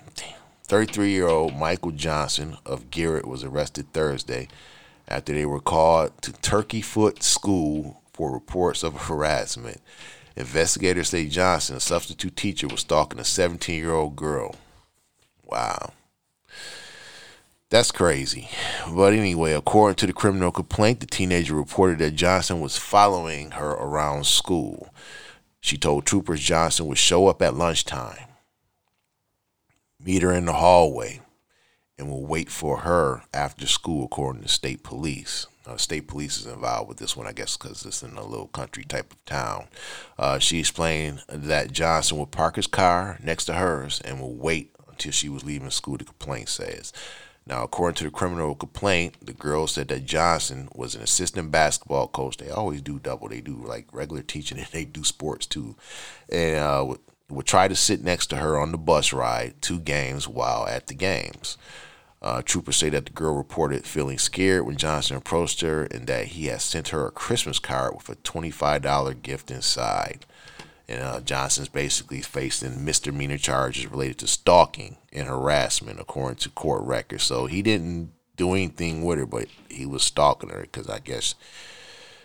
33 0.63 1.11
year 1.11 1.27
old 1.27 1.55
Michael 1.55 1.91
Johnson 1.91 2.57
of 2.65 2.91
Garrett 2.91 3.25
was 3.25 3.43
arrested 3.43 3.93
Thursday 3.93 4.49
after 5.07 5.33
they 5.33 5.45
were 5.45 5.61
called 5.61 6.21
to 6.21 6.33
Turkey 6.33 6.81
Foot 6.81 7.23
School 7.23 8.01
for 8.11 8.33
reports 8.33 8.83
of 8.83 9.03
harassment. 9.03 9.79
Investigators 10.35 11.09
say 11.09 11.27
Johnson, 11.27 11.77
a 11.77 11.79
substitute 11.79 12.35
teacher, 12.35 12.67
was 12.67 12.81
stalking 12.81 13.19
a 13.19 13.23
17 13.23 13.75
year 13.75 13.93
old 13.93 14.15
girl. 14.15 14.55
Wow. 15.45 15.93
That's 17.69 17.91
crazy. 17.91 18.47
But 18.89 19.11
anyway, 19.11 19.51
according 19.51 19.97
to 19.97 20.07
the 20.07 20.13
criminal 20.13 20.53
complaint, 20.53 21.01
the 21.01 21.05
teenager 21.05 21.53
reported 21.53 21.99
that 21.99 22.11
Johnson 22.11 22.61
was 22.61 22.77
following 22.77 23.51
her 23.51 23.71
around 23.71 24.25
school. 24.25 24.93
She 25.59 25.77
told 25.77 26.05
troopers 26.05 26.39
Johnson 26.39 26.87
would 26.87 26.97
show 26.97 27.27
up 27.27 27.41
at 27.41 27.55
lunchtime, 27.55 28.29
meet 29.99 30.21
her 30.21 30.31
in 30.31 30.45
the 30.45 30.53
hallway, 30.53 31.19
and 31.97 32.09
will 32.09 32.25
wait 32.25 32.49
for 32.49 32.79
her 32.79 33.23
after 33.33 33.67
school, 33.67 34.05
according 34.05 34.43
to 34.43 34.47
state 34.47 34.83
police. 34.83 35.45
Uh, 35.65 35.75
state 35.75 36.07
police 36.07 36.39
is 36.39 36.45
involved 36.45 36.87
with 36.87 36.99
this 36.99 37.17
one, 37.17 37.27
I 37.27 37.33
guess, 37.33 37.57
because 37.57 37.85
it's 37.85 38.01
in 38.01 38.15
a 38.15 38.25
little 38.25 38.47
country 38.47 38.85
type 38.85 39.11
of 39.11 39.25
town. 39.25 39.67
Uh, 40.17 40.39
she 40.39 40.59
explained 40.59 41.23
that 41.27 41.73
Johnson 41.73 42.17
would 42.19 42.31
park 42.31 42.55
his 42.55 42.67
car 42.67 43.19
next 43.21 43.43
to 43.45 43.55
hers 43.55 43.99
and 44.05 44.21
will 44.21 44.35
wait 44.35 44.73
until 44.87 45.11
she 45.11 45.27
was 45.27 45.43
leaving 45.43 45.69
school, 45.69 45.97
the 45.97 46.05
complaint 46.05 46.47
says. 46.47 46.93
Now, 47.47 47.63
according 47.63 47.95
to 47.95 48.03
the 48.03 48.11
criminal 48.11 48.55
complaint, 48.55 49.15
the 49.25 49.31
girl 49.31 49.67
said 49.67 49.87
that 49.87 50.05
Johnson 50.05 50.67
was 50.75 50.95
an 50.95 51.01
assistant 51.01 51.49
basketball 51.49 52.07
coach. 52.09 52.37
They 52.37 52.49
always 52.49 52.81
do 52.81 52.99
double. 52.99 53.29
They 53.29 53.39
do 53.39 53.55
like 53.55 53.87
regular 53.93 54.21
teaching 54.21 54.57
and 54.57 54.67
they 54.67 54.83
do 54.83 55.05
sports 55.05 55.45
too. 55.45 55.75
And 56.29 56.57
uh, 56.57 56.83
would, 56.87 56.99
would 57.29 57.45
try 57.45 57.69
to 57.69 57.75
sit 57.75 58.03
next 58.03 58.27
to 58.27 58.37
her 58.37 58.59
on 58.59 58.73
the 58.73 58.77
bus 58.77 59.13
ride 59.13 59.61
to 59.63 59.79
games 59.79 60.27
while 60.27 60.67
at 60.67 60.87
the 60.87 60.93
games. 60.93 61.57
Uh, 62.21 62.41
troopers 62.41 62.75
say 62.75 62.89
that 62.89 63.05
the 63.05 63.11
girl 63.11 63.35
reported 63.35 63.85
feeling 63.85 64.17
scared 64.17 64.65
when 64.65 64.75
Johnson 64.75 65.15
approached 65.15 65.61
her 65.61 65.83
and 65.83 66.07
that 66.07 66.27
he 66.27 66.47
had 66.47 66.61
sent 66.61 66.89
her 66.89 67.07
a 67.07 67.11
Christmas 67.11 67.59
card 67.59 67.95
with 67.95 68.09
a 68.09 68.15
$25 68.15 69.21
gift 69.21 69.51
inside. 69.51 70.25
And 70.89 71.01
uh, 71.01 71.19
Johnson's 71.19 71.67
basically 71.67 72.21
facing 72.21 72.85
misdemeanor 72.85 73.37
charges 73.37 73.87
related 73.87 74.19
to 74.19 74.27
stalking 74.27 74.97
and 75.11 75.27
harassment, 75.27 75.99
according 75.99 76.37
to 76.37 76.49
court 76.49 76.83
records. 76.83 77.23
So 77.23 77.45
he 77.45 77.61
didn't 77.61 78.11
do 78.37 78.53
anything 78.53 79.03
with 79.03 79.19
her, 79.19 79.25
but 79.25 79.47
he 79.69 79.85
was 79.85 80.03
stalking 80.03 80.49
her 80.49 80.61
because 80.61 80.87
I 80.87 80.99
guess 80.99 81.35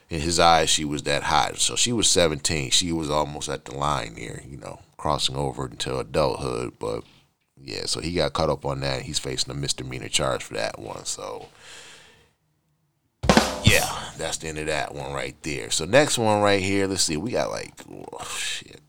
in 0.09 0.21
his 0.21 0.39
eyes 0.39 0.71
she 0.71 0.85
was 0.85 1.03
that 1.05 1.25
hot. 1.25 1.59
So 1.59 1.75
she 1.75 1.93
was 1.93 2.09
17. 2.09 2.71
She 2.71 2.93
was 2.93 3.11
almost 3.11 3.49
at 3.49 3.65
the 3.65 3.75
line 3.75 4.15
there, 4.15 4.43
you 4.49 4.59
know, 4.59 4.81
crossing 4.97 5.37
over 5.37 5.67
into 5.67 5.99
adulthood. 5.99 6.75
But 6.79 7.03
yeah, 7.61 7.87
so 7.87 8.01
he 8.01 8.13
got 8.13 8.35
caught 8.35 8.51
up 8.51 8.65
on 8.65 8.81
that. 8.81 9.03
He's 9.03 9.19
facing 9.19 9.51
a 9.51 9.55
misdemeanor 9.55 10.09
charge 10.09 10.45
for 10.45 10.55
that 10.55 10.79
one. 10.79 11.05
So 11.05 11.49
yeah, 13.73 14.11
that's 14.19 14.39
the 14.39 14.49
end 14.49 14.59
of 14.59 14.67
that 14.67 14.95
one 14.95 15.13
right 15.13 15.37
there. 15.43 15.71
So 15.71 15.85
next 15.85 16.19
one 16.19 16.41
right 16.43 16.63
here, 16.63 16.87
let's 16.87 17.03
see. 17.03 17.17
We 17.17 17.33
got 17.33 17.51
like 17.51 17.73
oh, 17.91 18.25
shit. 18.25 18.81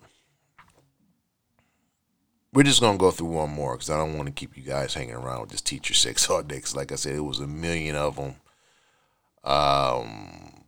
We're 2.54 2.64
just 2.64 2.82
gonna 2.82 2.98
go 2.98 3.12
through 3.12 3.28
one 3.28 3.50
more 3.50 3.76
because 3.76 3.90
I 3.90 3.98
don't 3.98 4.16
want 4.16 4.28
to 4.28 4.34
keep 4.34 4.56
you 4.56 4.64
guys 4.64 4.94
hanging 4.94 5.16
around 5.16 5.42
with 5.42 5.50
this 5.50 5.62
teacher 5.62 5.94
six 5.94 6.30
all 6.30 6.44
day. 6.44 6.60
Cause 6.60 6.76
like 6.76 6.92
I 6.92 6.96
said, 6.96 7.16
it 7.16 7.22
was 7.22 7.40
a 7.40 7.48
million 7.48 7.96
of 7.96 8.16
them. 8.16 8.36
Um, 9.44 10.64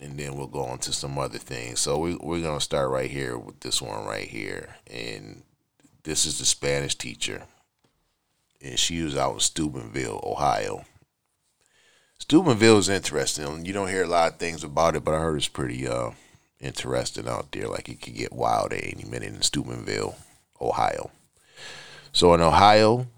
and 0.00 0.18
then 0.18 0.36
we'll 0.36 0.46
go 0.46 0.64
on 0.64 0.78
to 0.80 0.92
some 0.92 1.18
other 1.18 1.38
things. 1.38 1.80
So 1.80 1.98
we 1.98 2.14
we're 2.16 2.42
gonna 2.42 2.60
start 2.60 2.90
right 2.90 3.10
here 3.10 3.38
with 3.38 3.60
this 3.60 3.80
one 3.80 4.04
right 4.04 4.28
here, 4.28 4.76
and 4.86 5.42
this 6.02 6.26
is 6.26 6.38
the 6.38 6.44
Spanish 6.44 6.94
teacher, 6.94 7.44
and 8.60 8.78
she 8.78 9.02
was 9.02 9.16
out 9.16 9.34
in 9.34 9.40
Steubenville, 9.40 10.20
Ohio. 10.22 10.84
Steubenville 12.18 12.78
is 12.78 12.88
interesting. 12.88 13.64
You 13.64 13.72
don't 13.72 13.88
hear 13.88 14.04
a 14.04 14.08
lot 14.08 14.32
of 14.32 14.38
things 14.38 14.64
about 14.64 14.96
it, 14.96 15.04
but 15.04 15.14
I 15.14 15.18
heard 15.18 15.36
it's 15.36 15.48
pretty 15.48 15.86
uh, 15.86 16.10
interesting 16.60 17.28
out 17.28 17.52
there. 17.52 17.68
Like 17.68 17.88
it 17.88 18.00
could 18.00 18.14
get 18.14 18.32
wild 18.32 18.72
at 18.72 18.84
any 18.84 19.04
minute 19.04 19.34
in 19.34 19.42
Steubenville, 19.42 20.16
Ohio. 20.60 21.10
So, 22.12 22.32
an 22.32 22.40
Ohio 22.40 23.08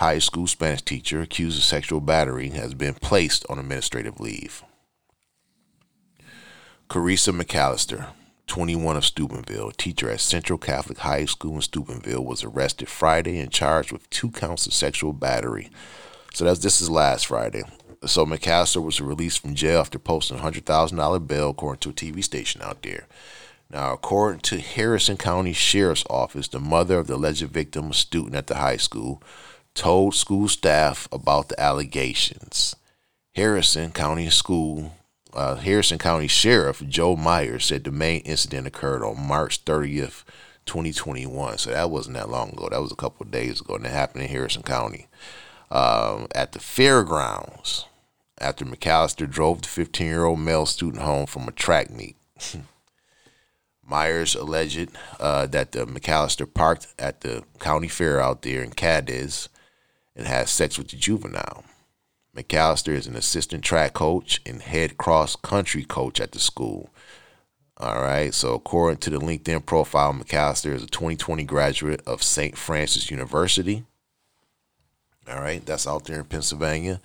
high 0.00 0.18
school 0.18 0.46
Spanish 0.46 0.80
teacher 0.80 1.20
accused 1.20 1.58
of 1.58 1.62
sexual 1.62 2.00
battery 2.00 2.48
has 2.48 2.72
been 2.72 2.94
placed 2.94 3.44
on 3.50 3.58
administrative 3.58 4.18
leave. 4.18 4.64
Carissa 6.88 7.38
McAllister, 7.38 8.08
21 8.46 8.96
of 8.96 9.04
Steubenville, 9.04 9.68
a 9.68 9.72
teacher 9.74 10.10
at 10.10 10.20
Central 10.20 10.58
Catholic 10.58 10.98
High 10.98 11.26
School 11.26 11.56
in 11.56 11.60
Steubenville, 11.60 12.24
was 12.24 12.42
arrested 12.42 12.88
Friday 12.88 13.38
and 13.38 13.52
charged 13.52 13.92
with 13.92 14.08
two 14.08 14.30
counts 14.30 14.66
of 14.66 14.72
sexual 14.72 15.12
battery. 15.12 15.68
So 16.32 16.46
that's 16.46 16.60
this 16.60 16.80
is 16.80 16.88
last 16.88 17.26
Friday. 17.26 17.62
So 18.06 18.24
McAllister 18.24 18.82
was 18.82 18.98
released 18.98 19.40
from 19.40 19.54
jail 19.54 19.80
after 19.80 19.98
posting 19.98 20.38
a 20.38 20.40
hundred 20.40 20.64
thousand 20.64 20.96
dollar 20.96 21.18
bail, 21.18 21.50
according 21.50 21.80
to 21.80 21.90
a 21.90 21.92
TV 21.92 22.24
station 22.24 22.62
out 22.62 22.82
there. 22.82 23.06
Now, 23.68 23.92
according 23.92 24.40
to 24.40 24.58
Harrison 24.58 25.18
County 25.18 25.52
Sheriff's 25.52 26.04
Office, 26.08 26.48
the 26.48 26.58
mother 26.58 26.98
of 26.98 27.08
the 27.08 27.14
alleged 27.14 27.42
victim, 27.42 27.90
a 27.90 27.94
student 27.94 28.34
at 28.34 28.46
the 28.46 28.56
high 28.56 28.78
school, 28.78 29.22
told 29.74 30.14
school 30.14 30.48
staff 30.48 31.08
about 31.12 31.50
the 31.50 31.60
allegations. 31.60 32.74
Harrison 33.34 33.92
County 33.92 34.30
School, 34.30 34.94
uh, 35.34 35.56
Harrison 35.56 35.98
County 35.98 36.26
Sheriff 36.26 36.82
Joe 36.88 37.16
Myers 37.16 37.66
said 37.66 37.84
the 37.84 37.92
main 37.92 38.22
incident 38.22 38.66
occurred 38.66 39.04
on 39.04 39.28
March 39.28 39.64
30th, 39.66 40.24
2021. 40.64 41.58
So 41.58 41.70
that 41.70 41.90
wasn't 41.90 42.16
that 42.16 42.30
long 42.30 42.50
ago. 42.50 42.70
That 42.70 42.80
was 42.80 42.92
a 42.92 42.96
couple 42.96 43.26
of 43.26 43.30
days 43.30 43.60
ago, 43.60 43.74
and 43.76 43.84
it 43.84 43.92
happened 43.92 44.24
in 44.24 44.30
Harrison 44.30 44.62
County 44.62 45.06
um, 45.70 46.26
at 46.34 46.52
the 46.52 46.58
fairgrounds 46.58 47.84
after 48.40 48.64
McAllister 48.64 49.28
drove 49.28 49.62
the 49.62 49.68
15 49.68 50.06
year 50.06 50.24
old 50.24 50.40
male 50.40 50.66
student 50.66 51.02
home 51.02 51.26
from 51.26 51.48
a 51.48 51.52
track 51.52 51.90
meet. 51.90 52.16
Myers 53.84 54.36
alleged 54.36 54.90
uh, 55.18 55.46
that 55.46 55.72
the 55.72 55.84
McAllister 55.84 56.52
parked 56.52 56.86
at 56.98 57.22
the 57.22 57.42
county 57.58 57.88
fair 57.88 58.20
out 58.20 58.42
there 58.42 58.62
in 58.62 58.70
Cadiz 58.70 59.48
and 60.14 60.26
had 60.26 60.48
sex 60.48 60.78
with 60.78 60.88
the 60.88 60.96
juvenile. 60.96 61.64
McAllister 62.36 62.92
is 62.92 63.08
an 63.08 63.16
assistant 63.16 63.64
track 63.64 63.94
coach 63.94 64.40
and 64.46 64.62
head 64.62 64.96
cross 64.96 65.34
country 65.34 65.84
coach 65.84 66.20
at 66.20 66.32
the 66.32 66.38
school. 66.38 66.90
All 67.76 68.00
right, 68.00 68.32
so 68.32 68.54
according 68.54 68.98
to 68.98 69.10
the 69.10 69.18
LinkedIn 69.18 69.66
profile, 69.66 70.12
McAllister 70.12 70.72
is 70.72 70.82
a 70.82 70.86
2020 70.86 71.44
graduate 71.44 72.02
of 72.06 72.22
St. 72.22 72.56
Francis 72.56 73.10
University. 73.10 73.84
All 75.30 75.40
right, 75.40 75.64
that's 75.64 75.86
out 75.86 76.04
there 76.04 76.18
in 76.18 76.24
Pennsylvania, 76.24 77.00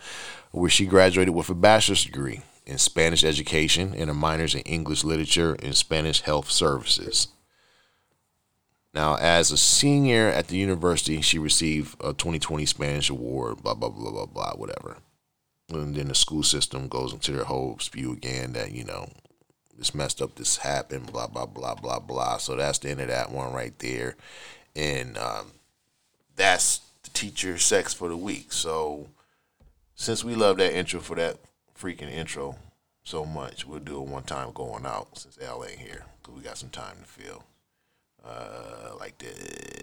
where 0.52 0.70
she 0.70 0.86
graduated 0.86 1.36
with 1.36 1.50
a 1.50 1.56
bachelor's 1.56 2.06
degree 2.06 2.42
in 2.66 2.78
Spanish 2.78 3.24
education 3.24 3.94
and 3.96 4.10
a 4.10 4.14
minors 4.14 4.56
in 4.56 4.62
English 4.62 5.04
literature 5.04 5.56
and 5.62 5.76
Spanish 5.76 6.22
health 6.22 6.50
services. 6.50 7.28
Now, 8.94 9.18
as 9.18 9.52
a 9.52 9.58
senior 9.58 10.28
at 10.30 10.48
the 10.48 10.58
university, 10.58 11.22
she 11.22 11.38
received 11.38 11.96
a 12.00 12.14
2020 12.14 12.66
Spanish 12.66 13.10
award, 13.10 13.62
blah, 13.62 13.74
blah, 13.74 13.90
blah, 13.90 14.10
blah, 14.10 14.26
blah, 14.26 14.54
whatever. 14.54 14.98
And 15.70 15.94
then 15.94 16.08
the 16.08 16.16
school 16.16 16.44
system 16.44 16.88
goes 16.88 17.12
into 17.12 17.34
their 17.34 17.44
whole 17.44 17.78
spew 17.80 18.14
again 18.14 18.54
that, 18.54 18.72
you 18.72 18.86
know, 18.86 19.10
this 19.78 19.94
messed 19.94 20.22
up, 20.22 20.36
this 20.36 20.58
happened, 20.58 21.12
blah, 21.12 21.28
blah, 21.28 21.46
blah, 21.46 21.76
blah, 21.76 22.00
blah. 22.00 22.38
So 22.38 22.56
that's 22.56 22.80
the 22.80 22.92
end 22.92 23.02
of 23.02 23.10
that 23.10 23.32
one 23.32 23.52
right 23.52 23.78
there. 23.80 24.16
And 24.76 25.18
um, 25.18 25.52
that's 26.38 26.80
teacher 27.16 27.58
sex 27.58 27.94
for 27.94 28.10
the 28.10 28.18
week. 28.18 28.54
So 28.54 29.08
since 29.96 30.24
we 30.24 30.36
love 30.36 30.58
that 30.58 30.76
intro 30.76 31.00
for 31.00 31.16
that 31.16 31.38
freaking 31.80 32.12
intro 32.12 32.58
so 33.04 33.26
much, 33.26 33.66
we'll 33.66 33.80
do 33.80 34.02
it 34.02 34.08
one 34.08 34.24
time 34.24 34.52
going 34.54 34.86
out 34.86 35.18
since 35.18 35.40
L 35.42 35.66
ain't 35.66 35.80
here 35.80 36.06
because 36.22 36.36
we 36.36 36.44
got 36.44 36.58
some 36.58 36.70
time 36.70 36.98
to 37.00 37.06
fill. 37.06 37.44
Uh, 38.24 38.96
like 39.00 39.18
this. 39.20 39.82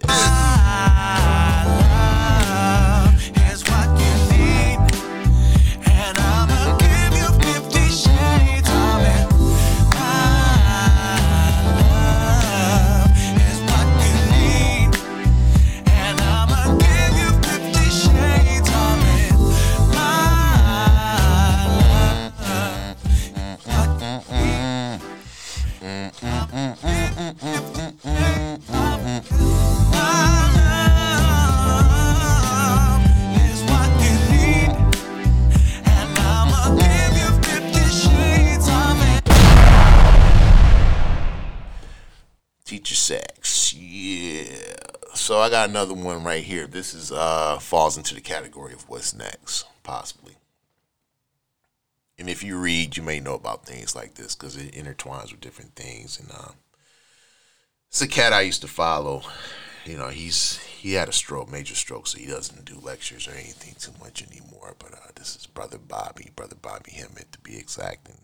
So 45.33 45.39
I 45.39 45.49
got 45.49 45.67
another 45.67 45.95
one 45.95 46.23
right 46.23 46.43
here. 46.43 46.67
This 46.67 46.93
is 46.93 47.11
uh 47.11 47.57
falls 47.57 47.97
into 47.97 48.13
the 48.13 48.21
category 48.21 48.71
of 48.71 48.87
what's 48.87 49.15
next, 49.15 49.65
possibly. 49.81 50.35
And 52.19 52.29
if 52.29 52.43
you 52.43 52.59
read, 52.59 52.95
you 52.95 53.01
may 53.01 53.19
know 53.19 53.33
about 53.33 53.65
things 53.65 53.95
like 53.95 54.13
this 54.13 54.35
because 54.35 54.55
it 54.55 54.73
intertwines 54.73 55.31
with 55.31 55.41
different 55.41 55.73
things. 55.73 56.19
And 56.19 56.29
um, 56.33 56.53
it's 57.89 57.99
a 57.99 58.07
cat 58.07 58.31
I 58.31 58.41
used 58.41 58.61
to 58.61 58.67
follow. 58.67 59.23
You 59.85 59.97
know, 59.97 60.09
he's 60.09 60.57
he 60.57 60.93
had 60.93 61.09
a 61.09 61.11
stroke, 61.11 61.51
major 61.51 61.73
stroke, 61.73 62.05
so 62.05 62.19
he 62.19 62.27
doesn't 62.27 62.65
do 62.65 62.79
lectures 62.79 63.27
or 63.27 63.31
anything 63.31 63.73
too 63.79 63.93
much 63.99 64.21
anymore. 64.21 64.75
But 64.77 64.93
uh, 64.93 65.13
this 65.15 65.35
is 65.35 65.47
Brother 65.47 65.79
Bobby, 65.79 66.29
Brother 66.35 66.57
Bobby 66.61 66.91
Hemmitt 66.91 67.31
to 67.31 67.39
be 67.39 67.57
exact. 67.57 68.07
And 68.07 68.19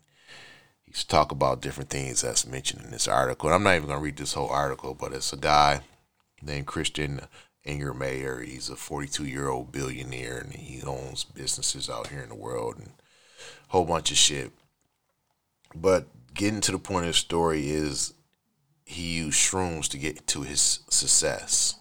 he 0.86 0.94
talk 1.08 1.32
about 1.32 1.60
different 1.60 1.90
things 1.90 2.22
that's 2.22 2.46
mentioned 2.46 2.86
in 2.86 2.92
this 2.92 3.08
article. 3.08 3.50
And 3.50 3.56
I'm 3.56 3.64
not 3.64 3.78
even 3.78 3.90
to 3.90 3.98
read 3.98 4.18
this 4.18 4.34
whole 4.34 4.50
article, 4.50 4.94
but 4.94 5.12
it's 5.12 5.34
a 5.34 5.38
guy 5.38 5.82
named 6.42 6.68
Christian 6.68 7.22
Angermayer. 7.66 8.46
He's 8.46 8.70
a 8.70 8.76
42 8.76 9.26
year 9.26 9.50
old 9.50 9.72
billionaire 9.72 10.40
and 10.40 10.54
he 10.54 10.82
owns 10.84 11.24
businesses 11.24 11.90
out 11.90 12.08
here 12.08 12.22
in 12.22 12.30
the 12.30 12.36
world 12.36 12.78
and 12.78 12.88
a 12.88 13.72
whole 13.72 13.86
bunch 13.86 14.12
of 14.12 14.18
shit. 14.18 14.52
But 15.76 16.08
getting 16.34 16.62
to 16.62 16.72
the 16.72 16.80
point 16.80 17.06
of 17.06 17.12
the 17.12 17.18
story 17.18 17.70
is 17.70 18.14
he 18.86 19.18
used 19.18 19.38
shrooms 19.38 19.88
to 19.90 19.98
get 19.98 20.26
to 20.28 20.42
his 20.42 20.80
success. 20.90 21.76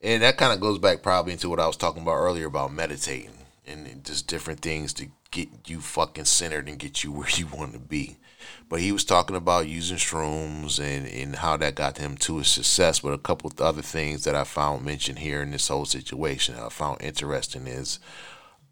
And 0.00 0.22
that 0.22 0.36
kind 0.36 0.52
of 0.52 0.60
goes 0.60 0.78
back 0.78 1.02
probably 1.02 1.32
into 1.32 1.48
what 1.48 1.58
I 1.58 1.66
was 1.66 1.76
talking 1.76 2.02
about 2.02 2.16
earlier 2.16 2.46
about 2.46 2.72
meditating 2.72 3.32
and 3.66 4.04
just 4.04 4.28
different 4.28 4.60
things 4.60 4.92
to 4.94 5.08
get 5.32 5.48
you 5.66 5.80
fucking 5.80 6.26
centered 6.26 6.68
and 6.68 6.78
get 6.78 7.02
you 7.02 7.12
where 7.12 7.28
you 7.30 7.46
want 7.46 7.72
to 7.72 7.78
be. 7.78 8.16
But 8.68 8.80
he 8.80 8.92
was 8.92 9.04
talking 9.04 9.36
about 9.36 9.68
using 9.68 9.96
shrooms 9.96 10.80
and, 10.80 11.06
and 11.06 11.36
how 11.36 11.56
that 11.58 11.74
got 11.74 11.98
him 11.98 12.16
to 12.18 12.38
his 12.38 12.48
success. 12.48 13.00
But 13.00 13.12
a 13.12 13.18
couple 13.18 13.50
of 13.50 13.60
other 13.60 13.82
things 13.82 14.24
that 14.24 14.34
I 14.34 14.44
found 14.44 14.84
mentioned 14.84 15.20
here 15.20 15.42
in 15.42 15.50
this 15.50 15.68
whole 15.68 15.84
situation 15.84 16.56
I 16.56 16.68
found 16.68 17.02
interesting 17.02 17.66
is, 17.66 17.98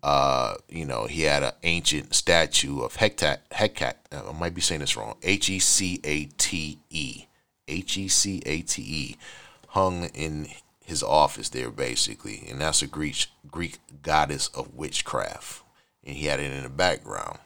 uh, 0.03 0.57
you 0.69 0.85
know, 0.85 1.07
he 1.07 1.23
had 1.23 1.43
an 1.43 1.53
ancient 1.63 2.15
statue 2.15 2.81
of 2.81 2.97
Hecate. 2.97 3.39
Hecate. 3.51 3.97
I 4.13 4.33
might 4.33 4.55
be 4.55 4.61
saying 4.61 4.81
this 4.81 4.97
wrong. 4.97 5.17
H 5.23 5.49
E 5.49 5.59
C 5.59 6.01
A 6.05 6.25
T 6.25 6.79
E. 6.91 7.25
H 7.67 7.97
E 7.97 8.09
C 8.09 8.43
A 8.45 8.61
T 8.61 8.83
E. 8.83 9.17
Hung 9.69 10.05
in 10.15 10.49
his 10.85 11.03
office 11.03 11.49
there, 11.49 11.71
basically. 11.71 12.47
And 12.51 12.61
that's 12.61 12.83
a 12.83 12.87
Greek, 12.87 13.27
Greek 13.51 13.79
goddess 14.03 14.49
of 14.49 14.75
witchcraft. 14.75 15.63
And 16.05 16.17
he 16.17 16.27
had 16.27 16.41
it 16.41 16.53
in 16.53 16.63
the 16.63 16.69
background. 16.69 17.39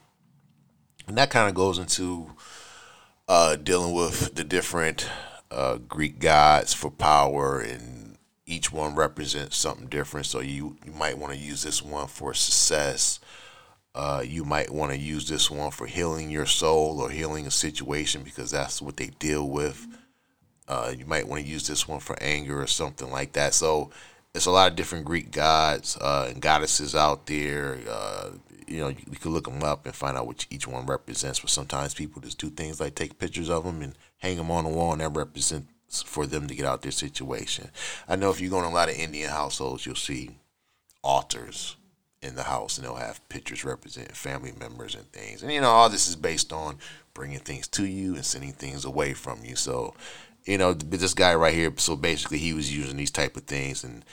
And 1.09 1.17
that 1.17 1.31
kind 1.31 1.49
of 1.49 1.55
goes 1.55 1.79
into 1.79 2.31
uh, 3.29 3.57
dealing 3.57 3.95
with 3.95 4.35
the 4.35 4.45
different 4.45 5.09
uh, 5.51 5.79
Greek 5.79 6.19
gods 6.19 6.75
for 6.75 6.91
power, 6.91 7.61
and 7.61 8.19
each 8.45 8.71
one 8.71 8.95
represents 8.95 9.57
something 9.57 9.87
different. 9.87 10.27
So 10.27 10.41
you, 10.41 10.77
you 10.85 10.93
might 10.93 11.17
want 11.17 11.33
to 11.33 11.39
use 11.39 11.63
this 11.63 11.83
one 11.83 12.09
for 12.09 12.35
success. 12.35 13.21
Uh, 13.95 14.23
you 14.25 14.45
might 14.45 14.71
want 14.71 14.93
to 14.93 14.99
use 14.99 15.29
this 15.29 15.51
one 15.51 15.71
for 15.71 15.87
healing 15.87 16.31
your 16.31 16.47
soul 16.47 17.01
or 17.01 17.09
healing 17.09 17.47
a 17.47 17.51
situation 17.51 18.23
because 18.23 18.51
that's 18.51 18.83
what 18.83 18.99
they 18.99 19.09
deal 19.19 19.49
with. 19.49 19.87
Uh, 20.69 20.93
you 20.97 21.07
might 21.07 21.27
want 21.27 21.43
to 21.43 21.49
use 21.49 21.67
this 21.67 21.89
one 21.89 22.01
for 22.01 22.23
anger 22.23 22.61
or 22.61 22.67
something 22.67 23.11
like 23.11 23.33
that. 23.33 23.55
So 23.55 23.91
there's 24.33 24.45
a 24.45 24.51
lot 24.51 24.71
of 24.71 24.77
different 24.77 25.07
Greek 25.07 25.31
gods 25.31 25.97
uh, 25.97 26.27
and 26.31 26.43
goddesses 26.43 26.95
out 26.95 27.27
there. 27.27 27.79
You 28.69 28.81
know, 28.81 28.89
you, 28.89 29.03
you 29.11 29.17
can 29.19 29.33
look 29.33 29.45
them 29.45 29.63
up 29.63 29.87
and 29.87 29.95
find 29.95 30.17
out 30.17 30.27
what 30.27 30.47
each 30.51 30.67
one 30.67 30.87
represents. 30.87 31.41
But 31.41 31.51
sometimes 31.51 31.95
people 31.95 32.23
just 32.23 32.39
do 32.39 32.51
things 32.51 32.81
like 32.81 32.95
take 32.95 33.19
pictures 33.19 33.51
of 33.51 33.65
them 33.65 33.83
and 33.83 33.95
hang 34.19 34.37
them 34.37 34.51
on 34.51 34.65
the 34.65 34.71
wall, 34.71 34.93
and 34.93 35.01
that 35.01 35.11
represents 35.11 36.03
for 36.05 36.27
them 36.27 36.47
to 36.47 36.55
get 36.55 36.67
out 36.67 36.83
their 36.83 36.93
situation. 36.93 37.71
I 38.09 38.17
know 38.17 38.31
if 38.31 38.41
you 38.41 38.51
go 38.51 38.59
in 38.59 38.65
a 38.65 38.71
lot 38.71 38.91
of 38.91 38.97
Indian 38.97 39.31
households, 39.31 39.87
you'll 39.87 39.95
see 39.95 40.31
altars 41.03 41.77
in 42.21 42.35
the 42.35 42.43
house, 42.43 42.77
and 42.77 42.87
they'll 42.87 42.97
have 42.97 43.27
pictures 43.29 43.65
representing 43.65 44.15
family 44.15 44.53
members 44.59 44.95
and 44.95 45.11
things. 45.13 45.43
And 45.43 45.53
you 45.53 45.61
know, 45.61 45.71
all 45.71 45.89
this 45.89 46.09
is 46.09 46.17
based 46.17 46.53
on 46.53 46.79
bringing 47.15 47.39
things 47.39 47.67
to 47.69 47.87
you 47.87 48.15
and 48.15 48.25
sending 48.25 48.53
things 48.53 48.85
away 48.85 49.15
from 49.15 49.45
you. 49.45 49.57
So, 49.57 49.95
you 50.45 50.59
know, 50.59 50.73
this 50.75 51.15
guy 51.15 51.35
right 51.35 51.55
here. 51.55 51.73
So 51.77 51.97
basically, 51.97 52.39
he 52.39 52.53
was 52.53 52.75
using 52.75 52.97
these 52.97 53.11
type 53.11 53.37
of 53.37 53.45
things, 53.45 53.85
and 53.85 54.05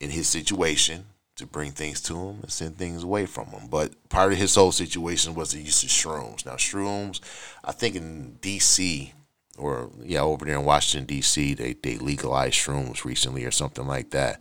in 0.00 0.10
his 0.10 0.28
situation 0.28 1.04
to 1.40 1.46
bring 1.46 1.72
things 1.72 2.00
to 2.02 2.14
him 2.14 2.38
and 2.42 2.50
send 2.50 2.76
things 2.76 3.02
away 3.02 3.26
from 3.26 3.48
him. 3.48 3.68
But 3.68 3.92
part 4.08 4.32
of 4.32 4.38
his 4.38 4.54
whole 4.54 4.72
situation 4.72 5.34
was 5.34 5.52
the 5.52 5.60
use 5.60 5.82
of 5.82 5.88
shrooms. 5.88 6.46
Now, 6.46 6.54
shrooms, 6.54 7.20
I 7.64 7.72
think 7.72 7.96
in 7.96 8.38
D.C. 8.40 9.12
or 9.58 9.90
yeah, 10.02 10.20
over 10.20 10.44
there 10.44 10.58
in 10.58 10.64
Washington 10.64 11.06
D.C., 11.06 11.54
they 11.54 11.74
they 11.74 11.98
legalized 11.98 12.54
shrooms 12.54 13.04
recently 13.04 13.44
or 13.44 13.50
something 13.50 13.86
like 13.86 14.10
that. 14.10 14.40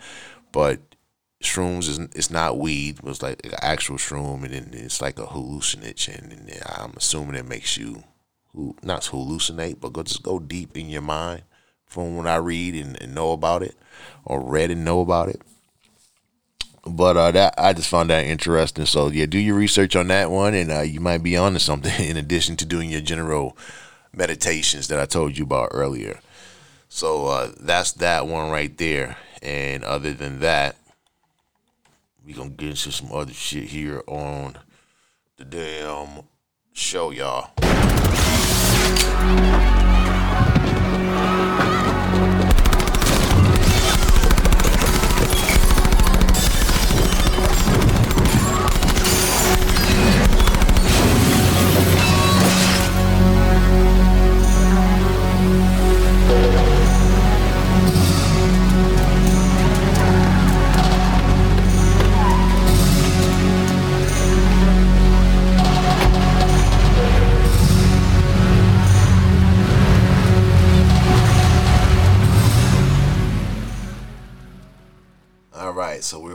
But 0.52 0.80
shrooms 1.44 1.90
is 1.90 2.00
it's 2.00 2.30
not 2.30 2.58
weed. 2.58 3.00
It 3.00 3.04
was 3.04 3.22
like 3.22 3.46
an 3.46 3.54
actual 3.62 3.98
shroom, 3.98 4.44
and 4.44 4.54
then 4.54 4.70
it's 4.74 5.02
like 5.02 5.20
a 5.20 5.26
hallucinogen, 5.26 6.32
and 6.32 6.52
I'm 6.66 6.94
assuming 6.96 7.36
it 7.36 7.48
makes 7.48 7.78
you 7.78 8.04
not 8.84 9.04
hallucinate, 9.04 9.80
but 9.80 9.94
go 9.94 10.04
just 10.04 10.24
go 10.24 10.40
deep 10.40 10.78
in 10.78 10.90
your 10.90 11.02
mind 11.02 11.44
from 11.86 12.18
what 12.18 12.28
I 12.28 12.36
read 12.36 12.76
and, 12.76 13.02
and 13.02 13.16
know 13.16 13.32
about 13.32 13.64
it, 13.64 13.76
or 14.26 14.42
read 14.42 14.72
and 14.72 14.86
know 14.86 15.02
about 15.02 15.30
it. 15.30 15.42
But 16.90 17.18
uh, 17.18 17.32
that 17.32 17.56
I 17.58 17.74
just 17.74 17.90
found 17.90 18.10
that 18.10 18.26
interesting. 18.26 18.86
So 18.86 19.10
yeah, 19.10 19.26
do 19.26 19.38
your 19.38 19.56
research 19.56 19.96
on 19.96 20.08
that 20.08 20.32
one, 20.32 20.54
and 20.54 20.72
uh, 20.72 20.82
you 20.82 21.00
might 21.00 21.24
be 21.24 21.38
onto 21.38 21.60
something. 21.60 21.94
In 22.10 22.18
addition 22.18 22.56
to 22.58 22.66
doing 22.66 22.90
your 22.90 23.02
general 23.02 23.58
meditations 24.14 24.88
that 24.88 25.00
I 25.00 25.06
told 25.06 25.38
you 25.38 25.44
about 25.44 25.70
earlier. 25.72 26.20
So 26.90 27.28
uh, 27.28 27.52
that's 27.60 27.92
that 27.94 28.28
one 28.28 28.50
right 28.50 28.76
there. 28.78 29.18
And 29.42 29.84
other 29.84 30.14
than 30.14 30.40
that, 30.40 30.76
we 32.26 32.34
gonna 32.34 32.50
get 32.50 32.70
into 32.70 32.92
some 32.92 33.12
other 33.14 33.34
shit 33.34 33.66
here 33.66 34.04
on 34.08 34.58
the 35.38 35.46
damn 35.46 36.24
show, 36.74 37.12
y'all. 37.12 37.52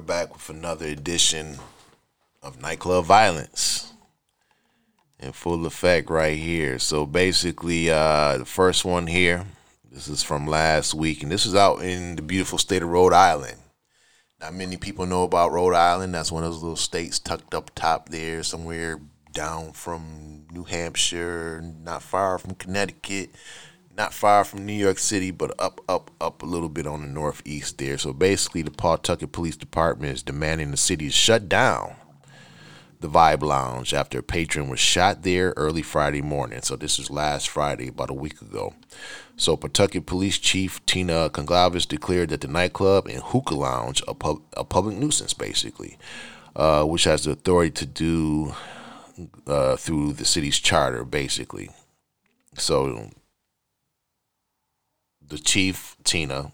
Back 0.05 0.34
with 0.34 0.50
another 0.50 0.86
edition 0.86 1.57
of 2.42 2.61
Nightclub 2.61 3.07
Violence 3.07 3.92
in 5.18 5.32
full 5.32 5.64
effect 5.64 6.11
right 6.11 6.36
here. 6.36 6.78
So 6.78 7.07
basically, 7.07 7.90
uh, 7.90 8.38
the 8.38 8.44
first 8.44 8.84
one 8.84 9.07
here, 9.07 9.46
this 9.90 10.09
is 10.09 10.22
from 10.22 10.46
last 10.46 10.92
week, 10.92 11.22
and 11.22 11.32
this 11.32 11.46
is 11.46 11.55
out 11.55 11.82
in 11.82 12.16
the 12.16 12.22
beautiful 12.22 12.59
state 12.59 12.82
of 12.82 12.90
Rhode 12.90 13.14
Island. 13.14 13.57
Not 14.40 14.55
many 14.55 14.76
people 14.76 15.07
know 15.07 15.22
about 15.22 15.52
Rhode 15.52 15.74
Island. 15.74 16.14
That's 16.14 16.32
one 16.32 16.44
of 16.44 16.52
those 16.52 16.62
little 16.62 16.76
states 16.76 17.18
tucked 17.18 17.55
up 17.55 17.74
top 17.74 18.11
there, 18.11 18.42
somewhere 18.42 19.00
down 19.32 19.72
from 19.72 20.46
New 20.52 20.64
Hampshire, 20.64 21.62
not 21.82 22.02
far 22.02 22.38
from 22.38 22.55
Connecticut, 22.55 23.30
not 23.97 24.12
far 24.12 24.45
from 24.45 24.66
New 24.66 24.72
York 24.72 24.99
City, 24.99 25.30
but 25.30 25.55
up, 25.59 25.80
up, 25.88 26.11
up 26.20 26.42
a 26.42 26.47
little 26.47 26.68
bit 26.68 26.86
on 26.86 27.03
the 27.03 27.09
northeast 27.09 27.78
there. 27.78 27.99
So 27.99 28.12
basically, 28.12 28.62
the 28.62 28.70
Pawtucket 28.70 29.32
Police 29.32 29.57
Department 29.57 30.12
is 30.14 30.22
demanding 30.22 30.70
the 30.70 30.76
city 30.76 31.11
shut 31.11 31.49
down 31.49 31.97
the 33.05 33.11
Vibe 33.11 33.42
Lounge 33.42 33.92
after 33.92 34.20
a 34.20 34.22
patron 34.22 34.68
was 34.68 34.80
shot 34.80 35.24
there 35.24 35.53
early 35.59 35.82
Friday 35.82 36.22
morning. 36.22 36.62
So 36.62 36.74
this 36.74 36.97
was 36.97 37.11
last 37.11 37.51
Friday, 37.51 37.88
about 37.88 38.09
a 38.09 38.14
week 38.14 38.40
ago. 38.40 38.72
So 39.36 39.59
Pawtucket 39.59 40.07
Police 40.07 40.38
Chief 40.38 40.84
Tina 40.86 41.28
Goncalves 41.28 41.86
declared 41.86 42.30
that 42.30 42.40
the 42.40 42.49
nightclub 42.49 43.07
and 43.07 43.22
hookah 43.22 43.57
lounge 43.57 44.03
a, 44.09 44.14
pub, 44.14 44.40
a 44.57 44.64
public 44.64 44.97
nuisance, 44.97 45.34
basically, 45.34 45.99
uh, 46.57 46.84
which 46.84 47.05
has 47.05 47.24
the 47.24 47.32
authority 47.32 47.72
to 47.72 47.84
do 47.84 48.55
uh, 49.47 49.76
through 49.76 50.14
the 50.14 50.24
city's 50.24 50.59
charter, 50.59 51.05
basically. 51.05 51.68
So 52.57 53.11
the 55.29 55.39
chief 55.39 55.97
Tina, 56.05 56.53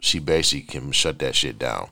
she 0.00 0.18
basically 0.18 0.62
can 0.62 0.92
shut 0.92 1.18
that 1.18 1.34
shit 1.34 1.58
down. 1.58 1.90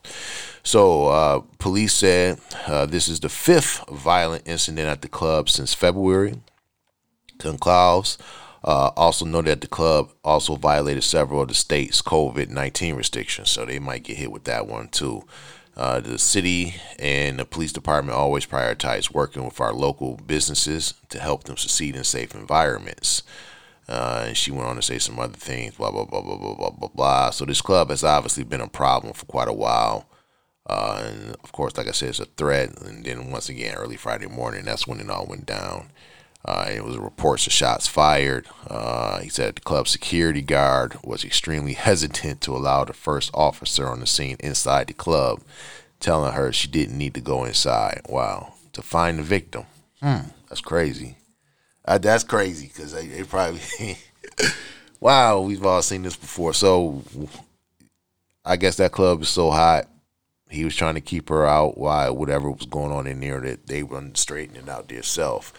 So 0.63 1.09
uh, 1.09 1.41
police 1.59 1.95
said 1.95 2.41
uh, 2.67 2.87
this 2.87 3.09
is 3.09 3.21
the 3.21 3.29
fifth 3.29 3.85
violent 3.91 4.47
incident 4.47 4.89
at 4.89 5.03
the 5.03 5.09
club 5.09 5.49
since 5.49 5.75
February. 5.75 6.41
Goncalves 7.39 8.19
uh, 8.63 8.91
also 8.97 9.25
noted 9.25 9.51
that 9.51 9.61
the 9.61 9.67
club 9.67 10.11
also 10.25 10.57
violated 10.57 11.05
several 11.05 11.43
of 11.43 11.49
the 11.49 11.55
state's 11.55 12.01
COVID 12.01 12.49
19 12.49 12.95
restrictions, 12.95 13.51
so 13.51 13.65
they 13.65 13.79
might 13.79 14.05
get 14.05 14.17
hit 14.17 14.33
with 14.33 14.45
that 14.45 14.67
one 14.67 14.89
too. 14.89 15.25
Uh, 15.77 16.01
the 16.01 16.19
city 16.19 16.77
and 17.01 17.39
the 17.39 17.45
police 17.45 17.73
department 17.73 18.17
always 18.17 18.47
prioritize 18.47 19.13
working 19.13 19.45
with 19.45 19.61
our 19.61 19.73
local 19.73 20.17
businesses 20.25 20.95
to 21.09 21.19
help 21.19 21.45
them 21.45 21.57
succeed 21.57 21.97
in 21.97 22.05
safe 22.05 22.35
environments. 22.35 23.25
Uh, 23.89 24.25
and 24.29 24.37
she 24.37 24.51
went 24.51 24.67
on 24.67 24.77
to 24.77 24.83
say 24.83 24.99
some 24.99 25.19
other 25.19 25.35
things, 25.35 25.75
blah, 25.75 25.91
blah, 25.91 26.05
blah, 26.05 26.23
blah, 26.23 26.37
blah, 26.37 26.55
blah, 26.55 26.71
blah, 26.71 26.89
blah. 26.89 27.31
So 27.31 27.45
this 27.45 27.61
club 27.61 27.91
has 27.91 28.03
obviously 28.03 28.45
been 28.45 28.61
a 28.61 28.69
problem 28.69 29.13
for 29.13 29.27
quite 29.27 29.49
a 29.49 29.53
while. 29.53 30.09
Uh, 30.67 31.05
and 31.07 31.37
of 31.45 31.53
course, 31.53 31.77
like 31.77 31.89
I 31.89 31.93
said, 31.93 32.11
it's 32.11 32.21
a 32.21 32.25
threat. 32.25 32.81
And 32.81 33.05
then 33.05 33.31
once 33.31 33.49
again, 33.49 33.75
early 33.75 33.97
Friday 33.97 34.27
morning, 34.27 34.65
that's 34.65 34.87
when 34.87 35.01
it 35.01 35.11
all 35.11 35.27
went 35.27 35.45
down. 35.45 35.91
Uh, 36.47 36.71
it 36.75 36.85
was 36.85 36.99
reports 36.99 37.47
of 37.47 37.53
shots 37.53 37.87
fired. 37.87 38.47
Uh, 38.69 39.21
he 39.21 39.29
said 39.29 39.57
the 39.57 39.61
club 39.63 39.89
security 39.89 40.43
guard 40.43 40.97
was 41.03 41.25
extremely 41.25 41.73
hesitant 41.75 42.41
to 42.43 42.57
allow 42.57 42.85
the 42.85 42.93
first 42.93 43.31
officer 43.35 43.89
on 43.89 44.01
the 44.01 44.07
scene 44.07 44.37
inside 44.41 44.87
the 44.87 44.95
club, 44.95 45.41
telling 46.01 46.33
her 46.33 46.53
she 46.53 46.69
didn't 46.69 46.99
need 46.99 47.15
to 47.15 47.21
go 47.21 47.45
inside. 47.45 48.03
Wow. 48.09 48.55
To 48.73 48.83
find 48.83 49.19
the 49.19 49.23
victim. 49.23 49.65
Hmm. 50.03 50.29
That's 50.49 50.61
crazy. 50.61 51.17
Uh, 51.85 51.99
that's 51.99 52.25
crazy 52.25 52.67
because 52.67 52.93
they, 52.93 53.07
they 53.07 53.23
probably. 53.23 53.61
wow, 55.01 55.41
we've 55.41 55.65
all 55.65 55.83
seen 55.83 56.03
this 56.03 56.17
before. 56.17 56.55
So 56.55 57.03
I 58.45 58.57
guess 58.57 58.77
that 58.77 58.93
club 58.93 59.23
is 59.23 59.29
so 59.29 59.51
hot. 59.51 59.89
He 60.49 60.65
was 60.65 60.77
trying 60.77 60.95
to 60.95 61.01
keep 61.01 61.29
her 61.31 61.47
out 61.47 61.77
while 61.79 62.17
whatever 62.17 62.51
was 62.51 62.67
going 62.67 62.93
on 62.93 63.07
in 63.07 63.21
there 63.21 63.41
that 63.41 63.67
they 63.67 63.83
weren't 63.83 64.17
straightening 64.17 64.69
out 64.69 64.89
themselves. 64.89 65.53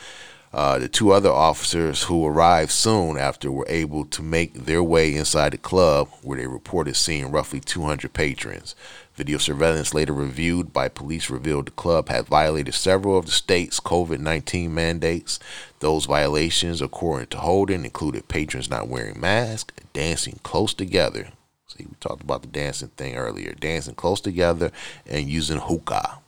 Uh, 0.55 0.79
the 0.79 0.87
two 0.87 1.11
other 1.11 1.29
officers 1.29 2.03
who 2.03 2.25
arrived 2.25 2.71
soon 2.71 3.17
after 3.17 3.51
were 3.51 3.65
able 3.67 4.05
to 4.05 4.23
make 4.23 4.53
their 4.53 4.81
way 4.81 5.13
inside 5.13 5.51
the 5.51 5.57
club 5.57 6.07
where 6.21 6.37
they 6.37 6.47
reported 6.47 6.95
seeing 6.95 7.29
roughly 7.29 7.59
200 7.59 8.13
patrons. 8.13 8.73
Video 9.15 9.37
surveillance 9.37 9.93
later 9.93 10.13
reviewed 10.13 10.71
by 10.71 10.87
police 10.87 11.29
revealed 11.29 11.65
the 11.65 11.71
club 11.71 12.07
had 12.07 12.27
violated 12.27 12.73
several 12.73 13.17
of 13.17 13.25
the 13.25 13.33
state's 13.33 13.81
COVID 13.81 14.19
19 14.19 14.73
mandates. 14.73 15.39
Those 15.81 16.05
violations, 16.05 16.81
according 16.81 17.27
to 17.27 17.39
Holden, 17.39 17.83
included 17.83 18.29
patrons 18.29 18.69
not 18.69 18.87
wearing 18.87 19.19
masks, 19.19 19.73
dancing 19.91 20.39
close 20.43 20.73
together. 20.73 21.33
See, 21.67 21.85
we 21.85 21.95
talked 21.99 22.23
about 22.23 22.43
the 22.43 22.47
dancing 22.47 22.91
thing 22.95 23.17
earlier 23.17 23.53
dancing 23.55 23.95
close 23.95 24.21
together 24.21 24.71
and 25.05 25.27
using 25.29 25.59
hookah. 25.59 26.19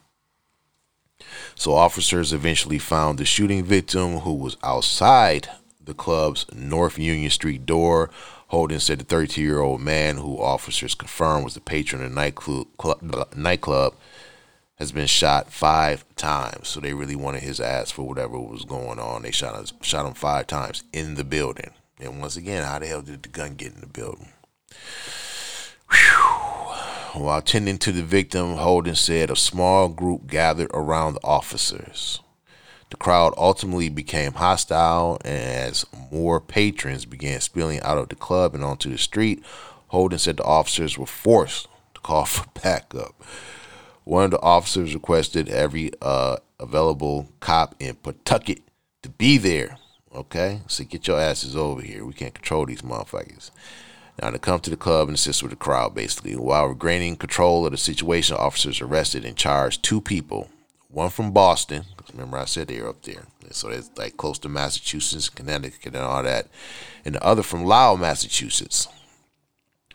So 1.58 1.74
officers 1.74 2.34
eventually 2.34 2.78
found 2.78 3.18
the 3.18 3.26
shooting 3.26 3.64
victim 3.64 4.20
who 4.20 4.36
was 4.36 4.58
outside 4.62 5.50
the 5.84 5.96
club's 5.96 6.46
North 6.54 7.00
Union 7.00 7.32
Street 7.32 7.66
door. 7.66 8.12
Holden 8.50 8.80
said 8.80 9.00
the 9.00 9.06
32 9.06 9.42
year 9.42 9.60
old 9.60 9.82
man, 9.82 10.18
who 10.18 10.40
officers 10.40 10.94
confirmed 10.94 11.44
was 11.44 11.56
the 11.56 11.60
patron 11.60 12.04
of 12.04 12.10
the 12.10 12.16
nightclub, 12.16 12.68
club, 12.78 13.02
nightclub, 13.36 13.96
has 14.76 14.92
been 14.92 15.08
shot 15.08 15.52
five 15.52 16.06
times. 16.16 16.68
So 16.68 16.80
they 16.80 16.94
really 16.94 17.16
wanted 17.16 17.42
his 17.42 17.60
ass 17.60 17.90
for 17.90 18.04
whatever 18.04 18.40
was 18.40 18.64
going 18.64 19.00
on. 19.00 19.24
They 19.24 19.32
shot, 19.32 19.74
shot 19.82 20.06
him 20.06 20.14
five 20.14 20.46
times 20.46 20.84
in 20.94 21.16
the 21.16 21.24
building. 21.24 21.72
And 22.00 22.22
once 22.22 22.38
again, 22.38 22.66
how 22.66 22.78
the 22.78 22.86
hell 22.86 23.02
did 23.02 23.24
the 23.24 23.30
gun 23.30 23.56
get 23.56 23.74
in 23.74 23.82
the 23.82 23.88
building? 23.88 24.30
Whew. 25.90 26.37
While 27.14 27.42
tending 27.42 27.78
to 27.80 27.92
the 27.92 28.04
victim, 28.04 28.58
Holden 28.58 28.96
said 28.96 29.32
a 29.32 29.36
small 29.36 29.88
group 29.88 30.28
gathered 30.28 30.70
around 30.74 31.14
the 31.14 31.24
officers. 31.24 32.20
The 32.90 32.98
crowd 32.98 33.34
ultimately 33.38 33.90
became 33.90 34.34
hostile, 34.34 35.18
and 35.24 35.70
as 35.70 35.86
more 36.12 36.42
patrons 36.42 37.06
began 37.06 37.40
spilling 37.40 37.82
out 37.82 37.98
of 37.98 38.10
the 38.10 38.16
club 38.16 38.54
and 38.54 38.64
onto 38.64 38.90
the 38.90 38.98
street, 38.98 39.44
Holden 39.88 40.20
said 40.20 40.38
the 40.38 40.44
officers 40.44 40.98
were 40.98 41.06
forced 41.06 41.68
to 41.94 42.02
call 42.02 42.26
for 42.26 42.46
backup. 42.62 43.16
One 44.04 44.26
of 44.26 44.32
the 44.32 44.42
officers 44.42 44.94
requested 44.94 45.50
every 45.50 45.92
uh, 46.02 46.38
available 46.60 47.30
cop 47.40 47.76
in 47.80 47.96
Pawtucket 47.96 48.64
to 49.04 49.10
be 49.10 49.38
there. 49.38 49.78
Okay, 50.14 50.62
so 50.68 50.84
get 50.84 51.08
your 51.08 51.20
asses 51.20 51.56
over 51.56 51.82
here. 51.82 52.06
We 52.06 52.14
can't 52.14 52.34
control 52.34 52.66
these 52.66 52.82
motherfuckers. 52.82 53.52
Now 54.22 54.32
to 54.32 54.40
come 54.40 54.60
to 54.62 54.70
the 54.70 54.78
club 54.78 55.08
and 55.08 55.16
assist 55.16 55.44
with 55.44 55.52
the 55.52 55.58
crowd, 55.58 55.94
basically. 55.94 56.36
While 56.36 56.68
regaining 56.68 57.18
control 57.18 57.66
of 57.66 57.72
the 57.72 57.78
situation, 57.78 58.36
officers 58.36 58.82
arrested 58.82 59.24
and 59.26 59.36
charged 59.36 59.84
two 59.84 60.02
people. 60.02 60.50
One 60.90 61.10
from 61.10 61.32
Boston, 61.32 61.86
'cause 61.98 62.12
remember 62.14 62.38
I 62.38 62.46
said 62.46 62.68
they 62.68 62.82
were 62.82 62.90
up 62.90 63.04
there, 63.04 63.28
so 63.52 63.70
it's 63.70 63.92
like 63.98 64.18
close 64.18 64.40
to 64.40 64.50
Massachusetts, 64.50 65.30
Connecticut, 65.30 65.94
and 65.94 66.04
all 66.04 66.24
that, 66.24 66.48
and 67.06 67.16
the 67.16 67.24
other 67.24 67.44
from 67.44 67.66
Lowell, 67.66 67.98
Massachusetts. 67.98 68.88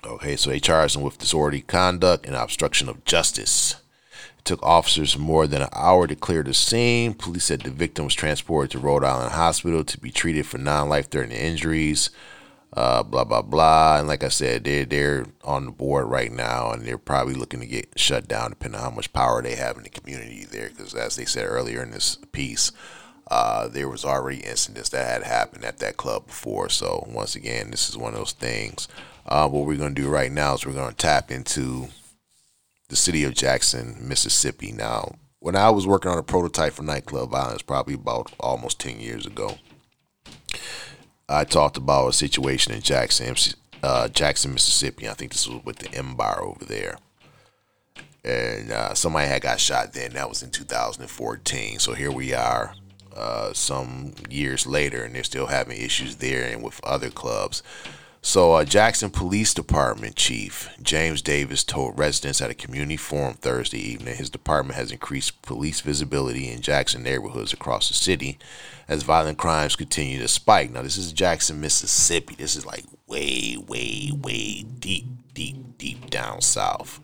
Okay, 0.05 0.37
so 0.37 0.51
they 0.51 0.61
charged 0.61 0.95
them 0.95 1.03
with 1.03 1.18
disorderly 1.18 1.62
conduct 1.62 2.27
and 2.27 2.37
obstruction 2.37 2.89
of 2.89 3.05
justice. 3.05 3.77
It 4.39 4.45
took 4.45 4.62
officers 4.62 5.16
more 5.16 5.47
than 5.47 5.62
an 5.62 5.68
hour 5.73 6.07
to 6.07 6.14
clear 6.14 6.43
the 6.43 6.55
scene. 6.55 7.14
Police 7.14 7.45
said 7.47 7.62
the 7.62 7.70
victim 7.70 8.05
was 8.05 8.14
transported 8.14 8.73
to 8.73 8.79
Rhode 8.79 9.05
Island 9.05 9.33
Hospital 9.33 9.83
to 9.85 9.99
be 9.99 10.11
treated 10.11 10.47
for 10.47 10.59
non-life-threatening 10.59 11.39
injuries 11.39 12.11
uh, 12.75 13.03
blah 13.03 13.25
blah 13.25 13.43
blah. 13.43 13.99
And 13.99 14.09
like 14.09 14.25
I 14.25 14.29
said, 14.29 14.64
they're 14.64 14.85
they're 14.85 15.27
on 15.45 15.66
the 15.66 15.70
board 15.73 16.07
right 16.07 16.33
now, 16.33 16.70
and 16.73 16.87
they're 16.87 16.99
probably 16.99 17.35
looking 17.35 17.61
to 17.61 17.66
get 17.66 17.89
shut 17.97 18.29
down, 18.29 18.51
depending 18.51 18.81
on 18.81 18.91
how 18.91 18.97
much 18.97 19.12
power 19.12 19.43
they 19.43 19.57
have 19.57 19.77
in 19.77 19.83
the 19.83 19.91
community 19.91 20.45
there. 20.45 20.68
Because 20.68 20.95
as 20.95 21.16
they 21.16 21.25
said 21.25 21.47
earlier 21.47 21.83
in 21.83 21.91
this 21.91 22.18
piece, 22.33 22.73
uh, 23.31 23.68
there 23.68 23.89
was 23.89 24.05
already 24.05 24.39
incidents 24.39 24.89
that 24.91 25.07
had 25.07 25.23
happened 25.23 25.64
at 25.64 25.79
that 25.79 25.97
club 25.97 26.27
before. 26.27 26.68
So 26.68 27.07
once 27.09 27.35
again, 27.37 27.70
this 27.70 27.89
is 27.89 27.97
one 27.97 28.12
of 28.12 28.18
those 28.18 28.33
things. 28.33 28.89
Uh, 29.27 29.49
what 29.49 29.66
we're 29.66 29.77
to 29.77 29.91
do 29.91 30.09
right 30.09 30.33
now 30.33 30.55
is 30.55 30.66
we're 30.66 30.73
to 30.73 30.95
tap 30.97 31.31
into 31.31 31.89
the 32.89 32.97
city 32.97 33.25
of 33.25 33.35
Jackson, 33.35 33.97
Mississippi. 34.01 34.73
Now, 34.73 35.14
when 35.39 35.57
I 35.57 35.70
was 35.70 35.87
working 35.87 36.11
on 36.11 36.18
a 36.18 36.23
prototype 36.23 36.73
for 36.73 36.83
nightclub 36.83 37.31
violence, 37.31 37.62
probably 37.62 37.95
about 37.95 38.33
almost 38.41 38.81
ten 38.81 39.01
years 39.01 39.27
ago. 39.27 39.59
I 41.29 41.45
talked 41.45 41.77
about 41.77 42.09
a 42.09 42.12
situation 42.12 42.75
in 42.75 42.83
Jackson, 42.83 43.35
uh, 43.83 44.09
Jackson, 44.09 44.53
Mississippi. 44.53 45.09
I 45.09 45.14
think 45.14 45.33
this 45.33 45.49
was 45.49 45.64
with 45.64 45.77
the 45.77 45.93
M 45.95 46.14
Bar 46.14 46.43
over 46.43 46.64
there, 46.64 46.99
and 48.25 48.70
uh, 48.70 48.95
somebody 48.95 49.29
had 49.29 49.43
got 49.43 49.61
shot 49.61 49.93
then. 49.93 50.12
That 50.12 50.29
was 50.29 50.43
in 50.43 50.51
2014. 50.51 51.79
So 51.79 51.95
here 51.95 52.12
we 52.12 52.35
are, 52.35 52.75
uh, 53.16 53.53
some 53.53 54.14
years 54.29 54.66
later, 54.66 55.05
and 55.05 55.14
they're 55.14 55.25
still 55.25 55.47
having 55.47 55.81
issues 55.81 56.16
there 56.16 56.47
and 56.47 56.62
with 56.62 56.81
other 56.85 57.11
clubs. 57.11 57.62
So, 58.25 58.53
uh, 58.53 58.64
Jackson 58.64 59.11
Police 59.11 59.53
Department 59.53 60.14
Chief 60.14 60.70
James 60.81 61.23
Davis 61.23 61.64
told 61.64 61.99
residents 61.99 62.41
at 62.41 62.53
a 62.53 62.55
community 62.55 62.97
forum 62.97 63.35
Thursday 63.35 63.81
evening 63.81 64.14
his 64.14 64.31
department 64.31 64.77
has 64.77 64.93
increased 64.93 65.43
police 65.43 65.81
visibility 65.81 66.49
in 66.49 66.61
Jackson 66.61 67.03
neighborhoods 67.03 67.53
across 67.53 67.89
the 67.89 67.95
city 67.95 68.39
as 68.87 69.03
violent 69.03 69.39
crimes 69.39 69.75
continue 69.75 70.20
to 70.20 70.29
spike. 70.29 70.70
Now, 70.70 70.83
this 70.83 70.97
is 70.97 71.12
Jackson, 71.12 71.61
Mississippi. 71.61 72.37
This 72.37 72.55
is 72.55 72.64
like 72.64 72.85
way, 73.09 73.57
way, 73.57 74.12
way 74.16 74.62
deep, 74.62 75.07
deep, 75.35 75.77
deep 75.77 76.09
down 76.09 76.43
south. 76.43 77.01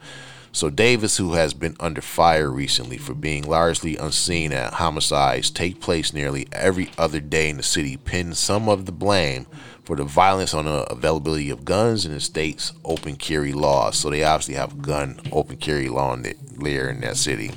So 0.51 0.71
Davis, 0.71 1.17
who 1.19 1.35
has 1.35 1.55
been 1.55 1.77
under 1.79 2.01
fire 2.01 2.51
recently 2.51 2.99
for 2.99 3.15
being 3.15 3.45
largely 3.45 3.97
unseen 3.97 4.53
at 4.53 4.75
homicides 4.75 5.51
take 5.51 5.81
place 5.81 6.13
nearly 6.13 6.49
every 6.53 6.91
other 6.97 7.21
day 7.21 7.51
in 7.51 7.59
the 7.59 7.63
city, 7.63 7.97
pinned 7.97 8.37
some 8.37 8.69
of 8.69 8.87
the 8.87 8.93
blame 8.93 9.47
for 9.85 9.97
the 9.97 10.05
violence 10.05 10.53
on 10.55 10.65
the 10.65 10.83
availability 10.91 11.51
of 11.51 11.65
guns 11.65 12.05
in 12.05 12.13
the 12.13 12.21
state's 12.21 12.73
open 12.85 13.17
carry 13.17 13.53
laws. 13.53 13.97
So 13.97 14.11
they 14.11 14.25
obviously 14.25 14.55
have 14.55 14.83
gun 14.83 15.21
open 15.33 15.57
carry 15.57 15.89
law 15.89 16.15
in 16.15 16.35
there 16.59 16.91
in 16.91 17.01
that 17.01 17.17
city. 17.17 17.51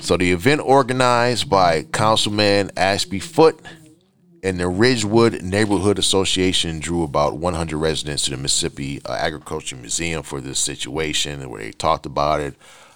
So 0.00 0.16
the 0.16 0.32
event 0.32 0.62
organized 0.64 1.50
by 1.50 1.82
Councilman 1.84 2.70
Ashby 2.76 3.20
Foote 3.20 3.60
and 4.42 4.58
the 4.58 4.68
Ridgewood 4.68 5.42
Neighborhood 5.42 5.98
Association 5.98 6.80
drew 6.80 7.02
about 7.02 7.38
100 7.38 7.76
residents 7.76 8.24
to 8.24 8.30
the 8.30 8.36
Mississippi 8.36 9.00
uh, 9.04 9.12
Agriculture 9.12 9.76
Museum 9.76 10.22
for 10.22 10.40
this 10.40 10.58
situation, 10.58 11.48
where 11.50 11.62
they 11.62 11.72
talked 11.72 12.06
about 12.06 12.40
it. 12.40 12.54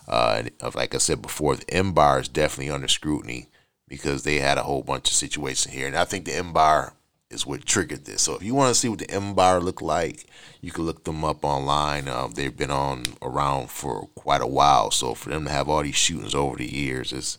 Uh, 0.09 0.37
and 0.39 0.51
uh, 0.61 0.71
like 0.75 0.95
I 0.95 0.99
said 0.99 1.23
before, 1.23 1.57
the 1.57 1.93
bar 1.95 2.21
is 2.21 2.29
definitely 2.29 2.73
under 2.73 2.89
scrutiny 2.89 3.49
because 3.89 4.25
they 4.25 4.39
had 4.39 4.59
a 4.59 4.63
whole 4.63 4.83
bunch 4.83 5.09
of 5.09 5.15
situations 5.15 5.75
here, 5.75 5.87
and 5.87 5.97
I 5.97 6.05
think 6.05 6.25
the 6.25 6.43
bar 6.43 6.95
is 7.31 7.47
what 7.47 7.65
triggered 7.67 8.05
this. 8.05 8.23
So 8.23 8.37
if 8.37 8.43
you 8.43 8.55
want 8.55 8.75
to 8.75 8.81
see 8.81 8.89
what 8.89 9.01
the 9.01 9.11
M 9.11 9.35
bar 9.35 9.61
look 9.61 9.83
like, 9.83 10.27
you 10.61 10.71
can 10.71 10.85
look 10.85 11.05
them 11.05 11.25
up 11.25 11.45
online. 11.45 12.09
Um, 12.09 12.33
they've 12.33 12.57
been 12.57 12.71
on 12.71 13.05
around 13.21 13.71
for 13.71 14.09
quite 14.15 14.41
a 14.41 14.47
while. 14.47 14.91
So 14.91 15.15
for 15.15 15.31
them 15.31 15.45
to 15.45 15.51
have 15.51 15.69
all 15.69 15.83
these 15.83 15.97
shootings 15.97 16.35
over 16.35 16.57
the 16.57 16.73
years, 16.73 17.13
it's 17.13 17.39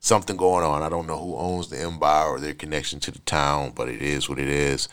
something 0.00 0.36
going 0.36 0.64
on. 0.64 0.82
I 0.82 0.88
don't 0.88 1.06
know 1.06 1.18
who 1.18 1.36
owns 1.36 1.68
the 1.68 1.96
bar 1.98 2.28
or 2.28 2.40
their 2.40 2.54
connection 2.54 3.00
to 3.00 3.10
the 3.10 3.18
town, 3.20 3.72
but 3.74 3.88
it 3.88 4.02
is 4.02 4.28
what 4.28 4.38
it 4.38 4.48
is. 4.48 4.88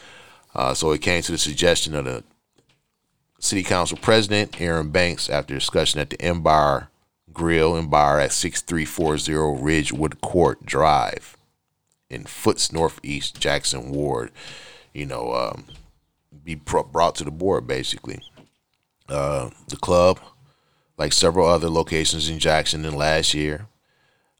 Uh, 0.54 0.74
so 0.74 0.92
it 0.92 1.02
came 1.02 1.22
to 1.22 1.32
the 1.32 1.38
suggestion 1.38 1.96
of 1.96 2.06
the 2.06 2.24
city 3.40 3.64
council 3.64 3.98
president, 3.98 4.60
Aaron 4.60 4.90
Banks, 4.90 5.30
after 5.30 5.54
discussion 5.54 6.00
at 6.00 6.10
the 6.10 6.40
bar 6.40 6.90
grill 7.36 7.76
and 7.76 7.92
bar 7.92 8.20
at 8.20 8.32
6340 8.32 9.62
Ridgewood 9.62 10.22
Court 10.22 10.66
Drive 10.66 11.38
in 12.10 12.24
Foots 12.24 12.72
Northeast 12.72 13.40
Jackson 13.40 13.92
Ward, 13.92 14.32
you 14.94 15.06
know, 15.06 15.34
um, 15.34 15.66
be 16.44 16.56
brought 16.56 17.16
to 17.16 17.24
the 17.24 17.32
board 17.32 17.68
basically. 17.68 18.22
Uh, 19.08 19.52
the 19.68 19.76
club, 19.76 20.20
like 20.98 21.14
several 21.14 21.48
other 21.48 21.70
locations 21.70 22.30
in 22.30 22.40
Jackson 22.40 22.86
in 22.86 22.96
last 22.96 23.34
year, 23.34 23.68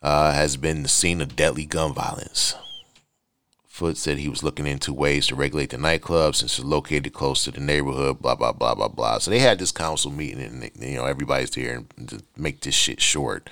uh, 0.06 0.34
has 0.34 0.56
been 0.56 0.84
the 0.84 0.88
scene 0.88 1.20
of 1.20 1.36
deadly 1.36 1.66
gun 1.66 1.92
violence. 1.92 2.54
Foote 3.68 3.98
said 3.98 4.20
he 4.20 4.30
was 4.30 4.44
looking 4.44 4.68
into 4.68 4.94
ways 4.94 5.26
to 5.26 5.36
regulate 5.36 5.72
the 5.72 5.80
nightclub 5.80 6.36
since 6.36 6.60
it's 6.60 6.66
located 6.66 7.12
close 7.12 7.44
to 7.44 7.52
the 7.52 7.60
neighborhood, 7.60 8.22
blah, 8.22 8.36
blah, 8.36 8.52
blah, 8.52 8.76
blah, 8.76 8.88
blah. 8.88 9.18
So 9.18 9.32
they 9.32 9.40
had 9.40 9.58
this 9.58 9.72
council 9.72 10.12
meeting 10.12 10.42
and, 10.42 10.72
you 10.80 10.98
know, 10.98 11.06
everybody's 11.06 11.50
there 11.50 11.84
and 11.98 12.08
to 12.10 12.22
make 12.38 12.62
this 12.62 12.76
shit 12.76 13.02
short. 13.02 13.50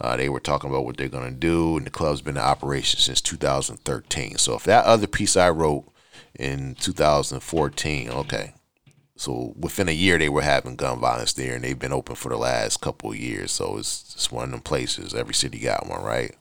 Uh, 0.00 0.16
they 0.16 0.28
were 0.28 0.40
talking 0.40 0.68
about 0.68 0.84
what 0.84 0.96
they're 0.96 1.08
going 1.08 1.32
to 1.32 1.38
do, 1.38 1.76
and 1.76 1.86
the 1.86 1.90
club's 1.90 2.20
been 2.20 2.36
in 2.36 2.42
operation 2.42 2.98
since 2.98 3.20
2013. 3.20 4.36
So 4.38 4.56
if 4.56 4.64
that 4.64 4.84
other 4.86 5.06
piece 5.06 5.36
I 5.36 5.50
wrote 5.50 5.84
in 6.34 6.74
2014, 6.74 8.10
okay. 8.10 8.53
So 9.16 9.54
within 9.56 9.88
a 9.88 9.92
year, 9.92 10.18
they 10.18 10.28
were 10.28 10.42
having 10.42 10.76
gun 10.76 10.98
violence 10.98 11.32
there, 11.32 11.54
and 11.54 11.64
they've 11.64 11.78
been 11.78 11.92
open 11.92 12.16
for 12.16 12.30
the 12.30 12.36
last 12.36 12.80
couple 12.80 13.10
of 13.10 13.16
years. 13.16 13.52
So 13.52 13.78
it's 13.78 14.12
it's 14.14 14.32
one 14.32 14.44
of 14.44 14.50
them 14.50 14.60
places. 14.60 15.14
Every 15.14 15.34
city 15.34 15.60
got 15.60 15.88
one, 15.88 16.02
right? 16.02 16.34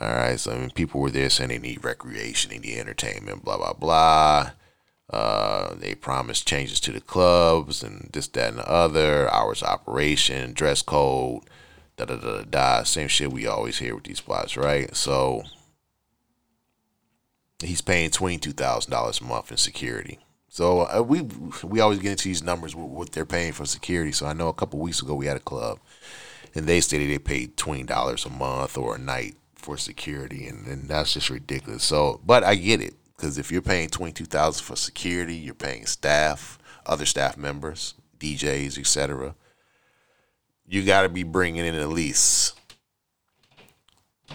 All 0.00 0.08
right. 0.14 0.38
So 0.38 0.52
I 0.52 0.58
mean, 0.58 0.70
people 0.70 1.00
were 1.00 1.10
there 1.10 1.30
saying 1.30 1.48
they 1.48 1.58
need 1.58 1.84
recreation, 1.84 2.50
they 2.50 2.58
need 2.58 2.78
entertainment, 2.78 3.44
blah 3.44 3.56
blah 3.56 3.72
blah. 3.72 4.50
Uh, 5.10 5.74
they 5.74 5.94
promised 5.94 6.46
changes 6.46 6.80
to 6.80 6.92
the 6.92 7.00
clubs 7.00 7.82
and 7.82 8.08
this, 8.12 8.28
that, 8.28 8.48
and 8.50 8.58
the 8.58 8.68
other. 8.70 9.30
Hours 9.32 9.62
of 9.62 9.68
operation, 9.68 10.52
dress 10.54 10.82
code, 10.82 11.42
da 11.96 12.04
da 12.04 12.16
da 12.16 12.42
da. 12.42 12.82
Same 12.82 13.08
shit 13.08 13.32
we 13.32 13.46
always 13.46 13.78
hear 13.78 13.94
with 13.94 14.04
these 14.04 14.18
spots, 14.18 14.56
right? 14.56 14.94
So 14.96 15.44
he's 17.62 17.80
paying 17.80 18.10
twenty 18.10 18.38
two 18.38 18.52
thousand 18.52 18.90
dollars 18.90 19.20
a 19.20 19.24
month 19.24 19.50
in 19.50 19.56
security. 19.56 20.18
So 20.52 20.80
uh, 20.80 21.00
we 21.00 21.22
we 21.64 21.80
always 21.80 21.98
get 21.98 22.10
into 22.10 22.28
these 22.28 22.42
numbers 22.42 22.76
with 22.76 22.84
what 22.84 23.12
they're 23.12 23.24
paying 23.24 23.54
for 23.54 23.64
security. 23.64 24.12
So 24.12 24.26
I 24.26 24.34
know 24.34 24.48
a 24.48 24.52
couple 24.52 24.80
weeks 24.80 25.00
ago 25.00 25.14
we 25.14 25.24
had 25.24 25.38
a 25.38 25.40
club, 25.40 25.78
and 26.54 26.66
they 26.66 26.82
stated 26.82 27.08
they 27.08 27.18
paid 27.18 27.56
twenty 27.56 27.84
dollars 27.84 28.26
a 28.26 28.28
month 28.28 28.76
or 28.76 28.96
a 28.96 28.98
night 28.98 29.36
for 29.54 29.78
security, 29.78 30.46
and, 30.46 30.66
and 30.66 30.90
that's 30.90 31.14
just 31.14 31.30
ridiculous. 31.30 31.84
So, 31.84 32.20
but 32.26 32.44
I 32.44 32.56
get 32.56 32.82
it 32.82 32.92
because 33.16 33.38
if 33.38 33.50
you're 33.50 33.62
paying 33.62 33.88
twenty 33.88 34.12
two 34.12 34.26
thousand 34.26 34.62
for 34.62 34.76
security, 34.76 35.34
you're 35.34 35.54
paying 35.54 35.86
staff, 35.86 36.58
other 36.84 37.06
staff 37.06 37.38
members, 37.38 37.94
DJs, 38.20 38.78
etc. 38.78 39.34
You 40.66 40.84
got 40.84 41.02
to 41.02 41.08
be 41.08 41.22
bringing 41.22 41.64
in 41.64 41.76
at 41.76 41.88
least 41.88 42.60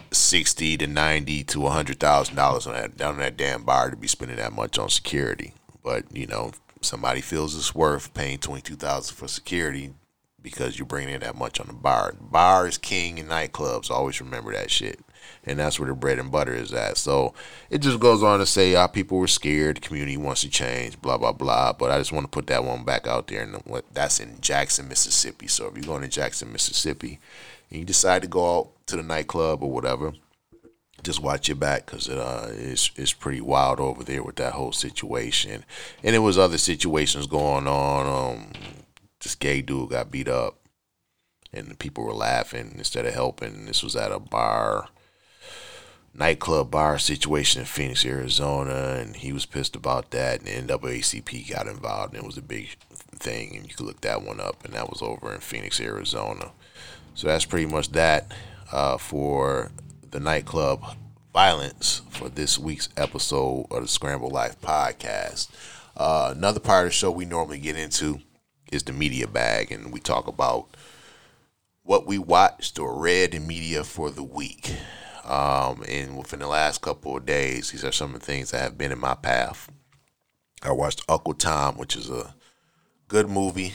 sixty 0.10 0.78
to 0.78 0.88
ninety 0.88 1.44
to 1.44 1.68
a 1.68 1.70
hundred 1.70 2.00
thousand 2.00 2.38
dollars 2.38 2.66
on 2.66 2.74
that 2.74 3.00
on 3.04 3.20
that 3.20 3.38
damn 3.38 3.62
bar 3.62 3.92
to 3.92 3.96
be 3.96 4.08
spending 4.08 4.38
that 4.38 4.54
much 4.54 4.80
on 4.80 4.90
security. 4.90 5.54
But 5.88 6.04
you 6.14 6.28
know, 6.28 6.52
somebody 6.82 7.22
feels 7.22 7.56
it's 7.56 7.74
worth 7.74 8.14
paying 8.14 8.40
twenty 8.40 8.62
two 8.62 8.76
thousand 8.76 9.16
for 9.16 9.30
security 9.30 9.94
because 10.42 10.78
you're 10.78 10.86
bringing 10.86 11.14
in 11.14 11.22
that 11.22 11.38
much 11.38 11.62
on 11.62 11.68
the 11.68 11.74
bar. 11.74 12.14
Bar 12.20 12.68
is 12.68 12.78
king 12.78 13.18
in 13.18 13.28
nightclubs. 13.28 13.90
Always 13.90 14.20
remember 14.20 14.52
that 14.52 14.70
shit. 14.70 15.00
And 15.46 15.58
that's 15.58 15.80
where 15.80 15.88
the 15.88 15.96
bread 15.96 16.20
and 16.20 16.30
butter 16.30 16.54
is 16.54 16.74
at. 16.74 16.98
So 16.98 17.34
it 17.70 17.78
just 17.78 18.02
goes 18.02 18.22
on 18.22 18.40
to 18.40 18.46
say 18.46 18.76
uh, 18.76 18.88
people 18.88 19.18
were 19.18 19.28
scared, 19.28 19.78
the 19.78 19.82
community 19.82 20.18
wants 20.18 20.42
to 20.42 20.50
change, 20.50 21.02
blah 21.02 21.18
blah 21.18 21.32
blah. 21.32 21.72
But 21.72 21.90
I 21.90 22.00
just 22.00 22.12
want 22.12 22.26
to 22.26 22.30
put 22.30 22.48
that 22.48 22.66
one 22.66 22.84
back 22.84 23.08
out 23.08 23.28
there, 23.28 23.44
and 23.44 23.82
that's 23.94 24.20
in 24.20 24.42
Jackson, 24.42 24.90
Mississippi. 24.90 25.48
So 25.48 25.68
if 25.68 25.78
you're 25.78 25.86
going 25.86 26.02
to 26.02 26.10
Jackson, 26.10 26.52
Mississippi, 26.52 27.20
and 27.70 27.80
you 27.80 27.86
decide 27.86 28.24
to 28.24 28.28
go 28.28 28.58
out 28.58 28.70
to 28.88 28.98
the 28.98 29.04
nightclub 29.04 29.64
or 29.64 29.72
whatever, 29.72 30.12
just 31.04 31.22
watch 31.22 31.48
your 31.48 31.56
back 31.56 31.86
because 31.86 32.08
it 32.08 32.18
uh 32.18 32.48
it's 32.52 32.92
it's 32.96 33.14
pretty 33.14 33.42
wild 33.42 33.80
over 33.80 34.04
there 34.04 34.24
with 34.24 34.36
that 34.38 34.54
whole 34.54 34.72
situation. 34.72 35.64
And 36.04 36.14
there 36.14 36.22
was 36.22 36.38
other 36.38 36.58
situations 36.58 37.28
going 37.28 37.68
on. 37.68 38.36
Um, 38.36 38.52
this 39.22 39.36
gay 39.36 39.62
dude 39.62 39.90
got 39.90 40.12
beat 40.12 40.28
up, 40.28 40.58
and 41.54 41.68
the 41.68 41.76
people 41.76 42.04
were 42.04 42.14
laughing 42.14 42.76
instead 42.78 43.06
of 43.06 43.14
helping. 43.14 43.66
This 43.66 43.84
was 43.84 43.96
at 43.96 44.12
a 44.12 44.20
bar, 44.20 44.90
nightclub 46.14 46.72
bar 46.72 47.00
situation 47.00 47.62
in 47.62 47.66
Phoenix, 47.66 48.06
Arizona, 48.06 48.98
and 49.00 49.16
he 49.16 49.34
was 49.34 49.46
pissed 49.46 49.76
about 49.76 50.12
that. 50.12 50.42
And 50.42 50.68
the 50.68 50.78
NAACP 50.78 51.50
got 51.52 51.68
involved, 51.68 52.14
and 52.14 52.24
it 52.24 52.28
was 52.28 52.38
a 52.38 52.44
big 52.44 52.78
thing. 53.16 53.56
And 53.56 53.68
you 53.68 53.76
could 53.76 53.86
look 53.86 54.02
that 54.02 54.22
one 54.22 54.40
up, 54.40 54.64
and 54.64 54.74
that 54.74 54.90
was 54.90 55.02
over 55.02 55.34
in 55.34 55.40
Phoenix, 55.40 55.80
Arizona. 55.80 56.52
So 57.16 57.28
that's 57.28 57.46
pretty 57.46 57.66
much 57.66 57.90
that 57.94 58.32
uh, 58.72 58.98
for 58.98 59.72
the 60.12 60.20
nightclub 60.20 60.84
violence 61.34 62.02
for 62.10 62.30
this 62.30 62.58
week's 62.58 62.90
episode 62.98 63.68
of 63.72 63.82
the 63.82 63.88
Scramble 63.88 64.30
Life 64.30 64.60
podcast. 64.62 65.50
Uh, 65.96 66.34
another 66.36 66.60
part 66.60 66.86
of 66.86 66.92
the 66.92 66.96
show 66.96 67.12
we 67.12 67.26
normally 67.26 67.60
get 67.60 67.78
into 67.78 68.20
is 68.72 68.84
the 68.84 68.94
media 68.94 69.28
bag, 69.28 69.72
and 69.72 69.92
we 69.92 70.00
talk 70.00 70.28
about 70.28 70.68
what 71.84 72.06
we 72.06 72.18
watched 72.18 72.80
or 72.80 72.98
read 73.00 73.34
in 73.34 73.48
media 73.48 73.84
for 73.84 74.10
the 74.10 74.24
week. 74.24 74.74
Um, 75.26 75.84
and 75.88 76.18
within 76.18 76.40
the 76.40 76.48
last 76.48 76.82
couple 76.82 77.18
of 77.18 77.26
days, 77.26 77.72
these 77.72 77.84
are 77.84 77.92
some 77.92 78.14
of 78.14 78.22
the 78.22 78.26
things 78.26 78.52
that 78.52 78.62
have 78.62 78.78
been 78.78 78.92
in 78.92 79.00
my 79.00 79.16
path. 79.16 79.70
I 80.64 80.72
watched 80.72 81.04
Uncle 81.10 81.34
Tom, 81.34 81.78
which 81.78 81.96
is 81.96 82.10
a 82.10 82.34
good 83.08 83.30
movie. 83.30 83.74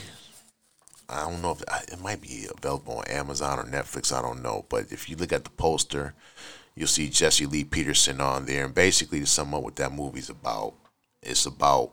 I 1.12 1.30
don't 1.30 1.42
know 1.42 1.52
if 1.52 1.62
it 1.92 2.00
might 2.00 2.20
be 2.20 2.46
available 2.56 2.98
on 2.98 3.08
Amazon 3.08 3.58
or 3.58 3.64
Netflix. 3.64 4.12
I 4.16 4.22
don't 4.22 4.42
know, 4.42 4.64
but 4.68 4.90
if 4.92 5.08
you 5.08 5.16
look 5.16 5.32
at 5.32 5.44
the 5.44 5.50
poster, 5.50 6.14
you'll 6.74 6.88
see 6.88 7.08
Jesse 7.08 7.46
Lee 7.46 7.64
Peterson 7.64 8.20
on 8.20 8.46
there. 8.46 8.64
And 8.64 8.74
basically, 8.74 9.20
to 9.20 9.26
sum 9.26 9.54
up 9.54 9.62
what 9.62 9.76
that 9.76 9.92
movie's 9.92 10.30
about, 10.30 10.74
it's 11.22 11.46
about 11.46 11.92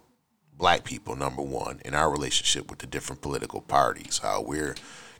black 0.57 0.83
people, 0.83 1.15
number 1.15 1.41
one, 1.41 1.81
in 1.85 1.93
our 1.93 2.11
relationship 2.11 2.69
with 2.69 2.79
the 2.79 2.87
different 2.87 3.21
political 3.21 3.61
parties. 3.61 4.19
How 4.19 4.41
we're 4.41 4.75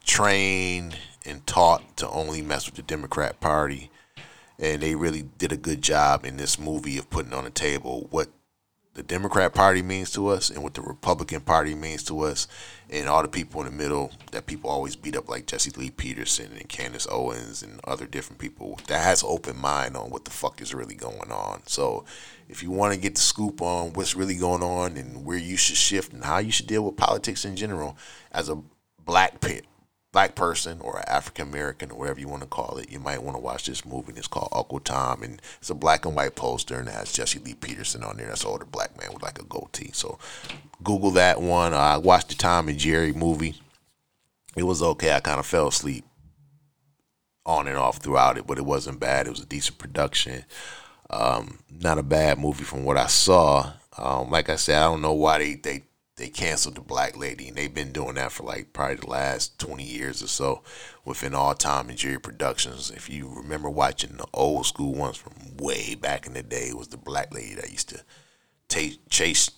trained 0.06 0.97
and 1.26 1.45
taught 1.45 1.97
to 1.97 2.10
only 2.10 2.41
mess 2.41 2.66
with 2.66 2.76
the 2.76 2.82
Democrat 2.82 3.39
Party. 3.39 3.91
And 4.58 4.82
they 4.82 4.95
really 4.95 5.24
did 5.38 5.52
a 5.52 5.58
good 5.58 5.82
job 5.82 6.26
in 6.26 6.38
this 6.38 6.60
movie 6.60 6.97
of 6.97 7.10
putting 7.10 7.34
on 7.34 7.45
the 7.45 7.50
table 7.50 8.08
what 8.10 8.30
the 9.00 9.04
Democrat 9.04 9.54
Party 9.54 9.82
means 9.82 10.12
to 10.12 10.28
us 10.28 10.50
and 10.50 10.62
what 10.62 10.74
the 10.74 10.82
Republican 10.82 11.39
Party 11.39 11.74
means 11.74 12.04
to 12.04 12.20
us, 12.20 12.50
and 12.89 13.08
all 13.08 13.22
the 13.22 13.30
people 13.30 13.62
in 13.62 13.68
the 13.68 13.72
middle 13.72 14.12
that 14.34 14.45
people 14.45 14.70
always 14.70 14.97
beat 14.97 15.16
up, 15.16 15.30
like 15.30 15.45
Jesse 15.45 15.72
Lee 15.72 15.89
Peterson 15.89 16.52
and 16.52 16.68
Candace 16.68 17.08
Owens 17.10 17.64
and 17.64 17.80
other 17.86 18.06
different 18.06 18.39
people 18.39 18.78
that 18.88 19.02
has 19.02 19.24
open 19.24 19.58
mind 19.58 19.95
on 19.95 20.10
what 20.10 20.26
the 20.26 20.32
fuck 20.32 20.62
is 20.62 20.74
really 20.74 20.95
going 20.95 21.32
on. 21.32 21.62
So, 21.66 22.04
if 22.50 22.62
you 22.62 22.72
want 22.72 22.93
to 22.93 23.00
get 23.00 23.16
the 23.16 23.22
scoop 23.22 23.62
on 23.62 23.93
what's 23.93 24.18
really 24.18 24.36
going 24.36 24.64
on 24.64 24.97
and 24.97 25.24
where 25.24 25.38
you 25.38 25.56
should 25.56 25.78
shift 25.78 26.12
and 26.12 26.26
how 26.26 26.39
you 26.39 26.52
should 26.52 26.68
deal 26.68 26.84
with 26.84 26.97
politics 26.97 27.45
in 27.45 27.56
general, 27.56 27.95
as 28.34 28.50
a 28.50 28.62
black 29.06 29.39
pit, 29.39 29.64
black 30.12 30.36
person 30.36 30.80
or 30.82 31.07
African 31.07 31.49
American 31.49 31.91
or 31.91 31.99
whatever 31.99 32.20
you 32.20 32.28
want 32.28 32.41
to 32.41 32.47
call 32.47 32.78
it, 32.78 32.91
you 32.91 32.99
might 32.99 33.22
want 33.22 33.38
to 33.38 33.41
watch 33.41 33.66
this 33.66 33.86
movie. 33.86 34.14
It's 34.16 34.28
called 34.28 34.49
Uncle 34.51 34.80
Tom, 34.80 35.24
and 35.24 35.41
it's 35.60 35.70
a 35.70 35.76
black 35.76 36.05
and 36.05 36.16
white 36.16 36.36
poster, 36.36 36.80
and 36.80 36.88
it 36.88 36.93
has 36.93 37.14
Jesse 37.14 37.39
Lee 37.39 37.53
Peterson 37.53 38.03
on 38.03 38.18
there. 38.18 38.28
That's 38.28 38.43
an 38.43 38.49
older 38.49 38.66
black 38.66 38.97
man 38.99 39.14
with 39.14 39.24
like 39.24 39.39
a 39.39 39.45
goatee. 39.45 39.91
So 39.93 40.18
Google 40.84 41.12
that 41.12 41.41
one. 41.41 41.74
I 41.74 41.97
watched 41.97 42.30
the 42.30 42.36
Tom 42.36 42.70
and 42.70 42.80
Jerry 42.80 43.14
movie. 43.14 43.55
it 44.55 44.64
was 44.64 44.82
okay. 44.82 45.14
I 45.14 45.20
kind 45.20 45.39
of 45.39 45.45
fell 45.45 45.68
asleep 45.68 46.05
on 47.45 47.68
and 47.68 47.78
off 47.78 47.97
throughout 47.97 48.38
it, 48.38 48.47
but 48.47 48.57
it 48.57 48.66
wasn't 48.66 48.99
bad. 48.99 49.28
It 49.28 49.32
was 49.32 49.41
a 49.41 49.45
decent 49.45 49.78
production. 49.78 50.45
Um, 51.10 51.60
not 51.70 51.97
a 51.97 52.03
bad 52.03 52.38
movie 52.38 52.64
from 52.64 52.86
what 52.86 52.97
I 52.97 53.07
saw. 53.07 53.74
Um, 53.97 54.30
like 54.30 54.49
I 54.49 54.55
said, 54.55 54.78
I 54.78 54.86
don't 54.86 55.01
know 55.01 55.14
why 55.14 55.39
they 55.39 55.55
they 55.55 55.84
they 56.20 56.30
canceled 56.30 56.76
the 56.76 56.82
Black 56.82 57.17
Lady, 57.17 57.47
and 57.47 57.57
they've 57.57 57.74
been 57.74 57.91
doing 57.91 58.15
that 58.15 58.32
for 58.32 58.43
like 58.43 58.74
probably 58.74 58.97
the 58.97 59.07
last 59.07 59.57
twenty 59.57 59.86
years 59.86 60.22
or 60.22 60.28
so 60.28 60.61
within 61.05 61.34
all 61.34 61.55
Tom 61.55 61.89
and 61.89 61.97
Jerry 61.97 62.20
Productions. 62.20 62.91
If 62.91 63.09
you 63.09 63.32
remember 63.34 63.70
watching 63.70 64.17
the 64.17 64.28
old 64.34 64.65
school 64.65 64.93
ones 64.93 65.17
from 65.17 65.34
way 65.57 65.95
back 65.95 66.28
in 66.28 66.34
the 66.34 66.43
day, 66.43 66.67
it 66.70 66.78
was 66.78 66.89
the 66.89 66.97
Black 66.97 67.34
Lady 67.34 67.55
that 67.55 67.72
used 67.72 67.89
to 67.89 68.03
ta 68.67 68.82
chase 69.09 69.49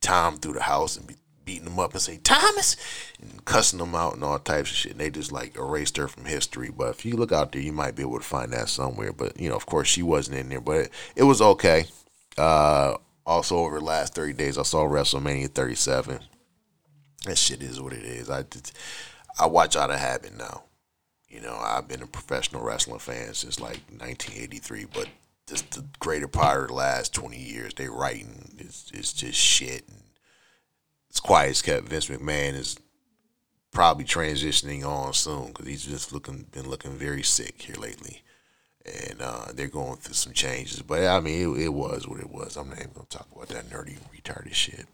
Tom 0.00 0.36
through 0.36 0.54
the 0.54 0.62
house 0.62 0.96
and 0.96 1.06
be 1.06 1.16
beating 1.44 1.66
him 1.66 1.78
up 1.78 1.92
and 1.92 2.02
say 2.02 2.18
Thomas 2.18 2.76
and 3.20 3.44
cussing 3.44 3.80
him 3.80 3.94
out 3.94 4.14
and 4.14 4.22
all 4.22 4.38
types 4.38 4.70
of 4.70 4.76
shit. 4.76 4.92
And 4.92 5.00
they 5.00 5.10
just 5.10 5.32
like 5.32 5.56
erased 5.56 5.96
her 5.96 6.06
from 6.06 6.26
history. 6.26 6.70
But 6.70 6.90
if 6.90 7.04
you 7.04 7.16
look 7.16 7.32
out 7.32 7.52
there, 7.52 7.62
you 7.62 7.72
might 7.72 7.96
be 7.96 8.02
able 8.02 8.18
to 8.18 8.24
find 8.24 8.52
that 8.52 8.68
somewhere. 8.68 9.12
But 9.12 9.40
you 9.40 9.48
know, 9.48 9.56
of 9.56 9.66
course, 9.66 9.88
she 9.88 10.02
wasn't 10.02 10.38
in 10.38 10.48
there, 10.50 10.60
but 10.60 10.76
it, 10.76 10.90
it 11.16 11.22
was 11.24 11.40
okay. 11.40 11.86
Uh, 12.38 12.96
also, 13.30 13.58
over 13.58 13.78
the 13.78 13.84
last 13.84 14.14
thirty 14.14 14.32
days, 14.32 14.58
I 14.58 14.62
saw 14.62 14.84
WrestleMania 14.84 15.50
37. 15.50 16.18
That 17.26 17.38
shit 17.38 17.62
is 17.62 17.80
what 17.80 17.92
it 17.92 18.02
is. 18.02 18.28
I 18.28 18.44
I 19.38 19.46
watch 19.46 19.76
out 19.76 19.90
of 19.90 20.00
habit 20.00 20.36
now. 20.36 20.64
You 21.28 21.40
know, 21.40 21.56
I've 21.56 21.86
been 21.86 22.02
a 22.02 22.08
professional 22.08 22.64
wrestling 22.64 22.98
fan 22.98 23.34
since 23.34 23.60
like 23.60 23.78
1983, 23.90 24.86
but 24.92 25.06
just 25.46 25.70
the 25.70 25.84
greater 26.00 26.26
part 26.26 26.62
of 26.62 26.68
the 26.68 26.74
last 26.74 27.14
20 27.14 27.38
years, 27.38 27.72
they 27.74 27.86
writing 27.86 28.56
is 28.58 28.90
is 28.92 29.12
just 29.12 29.38
shit. 29.38 29.88
And 29.88 30.02
it's 31.08 31.20
quiet 31.20 31.50
as 31.50 31.62
kept. 31.62 31.88
Vince 31.88 32.06
McMahon 32.06 32.54
is 32.54 32.78
probably 33.70 34.04
transitioning 34.04 34.84
on 34.84 35.12
soon 35.12 35.48
because 35.48 35.68
he's 35.68 35.84
just 35.84 36.12
looking 36.12 36.46
been 36.50 36.68
looking 36.68 36.96
very 36.96 37.22
sick 37.22 37.62
here 37.62 37.76
lately, 37.76 38.22
and 38.86 39.20
uh, 39.20 39.46
they're 39.54 39.68
going 39.68 39.96
through 39.96 40.14
some 40.14 40.32
changes. 40.32 40.82
But 40.82 41.04
I 41.04 41.20
mean, 41.20 41.56
it, 41.56 41.64
it 41.64 41.68
was 41.68 42.08
what 42.08 42.20
it 42.20 42.30
was. 42.30 42.56
I'm 42.56 42.68
not 42.68 42.78
even 42.78 42.92
gonna 42.92 43.06
talk 43.08 43.28
about 43.34 43.48
that 43.48 43.68
nerdy 43.70 43.98
retarded 44.14 44.54
shit. 44.54 44.86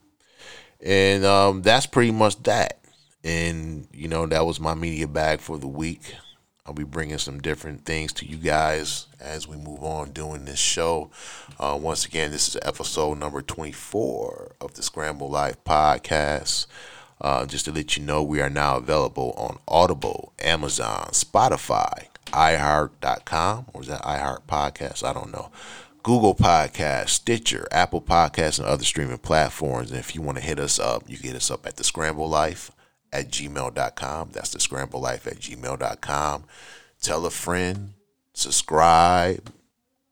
And 0.82 1.24
um, 1.24 1.62
that's 1.62 1.86
pretty 1.86 2.10
much 2.10 2.42
that. 2.44 2.80
And 3.24 3.88
you 3.92 4.08
know, 4.08 4.26
that 4.26 4.46
was 4.46 4.60
my 4.60 4.74
media 4.74 5.08
bag 5.08 5.40
for 5.40 5.58
the 5.58 5.68
week. 5.68 6.14
I'll 6.66 6.74
be 6.74 6.82
bringing 6.82 7.18
some 7.18 7.40
different 7.40 7.84
things 7.84 8.12
to 8.14 8.26
you 8.26 8.36
guys 8.36 9.06
as 9.20 9.46
we 9.46 9.56
move 9.56 9.84
on 9.84 10.10
doing 10.10 10.44
this 10.44 10.58
show. 10.58 11.10
Uh, 11.60 11.78
once 11.80 12.04
again, 12.04 12.32
this 12.32 12.48
is 12.48 12.56
episode 12.62 13.18
number 13.18 13.40
24 13.40 14.56
of 14.60 14.74
the 14.74 14.82
Scramble 14.82 15.30
Life 15.30 15.62
podcast. 15.62 16.66
Uh, 17.20 17.46
just 17.46 17.66
to 17.66 17.72
let 17.72 17.96
you 17.96 18.02
know, 18.02 18.20
we 18.22 18.40
are 18.40 18.50
now 18.50 18.76
available 18.76 19.32
on 19.36 19.60
Audible, 19.68 20.32
Amazon, 20.40 21.08
Spotify, 21.12 22.08
iHeart.com, 22.26 23.66
or 23.72 23.82
is 23.82 23.88
that 23.88 24.02
iHeart 24.02 24.42
Podcast? 24.46 25.04
I 25.04 25.12
don't 25.12 25.32
know. 25.32 25.50
Google 26.02 26.34
Podcast, 26.34 27.08
Stitcher, 27.08 27.66
Apple 27.72 28.00
Podcasts, 28.00 28.60
and 28.60 28.68
other 28.68 28.84
streaming 28.84 29.18
platforms. 29.18 29.90
And 29.90 29.98
if 29.98 30.14
you 30.14 30.22
want 30.22 30.38
to 30.38 30.44
hit 30.44 30.60
us 30.60 30.78
up, 30.78 31.02
you 31.08 31.16
can 31.16 31.28
hit 31.28 31.36
us 31.36 31.50
up 31.50 31.66
at 31.66 31.76
the 31.76 31.84
Scramble 31.84 32.28
Life 32.28 32.70
at 33.12 33.28
gmail.com. 33.28 34.30
That's 34.32 34.50
the 34.50 34.60
Scramble 34.60 35.00
Life 35.00 35.26
at 35.26 35.40
gmail.com. 35.40 36.44
Tell 37.02 37.26
a 37.26 37.30
friend, 37.30 37.94
subscribe, 38.32 39.52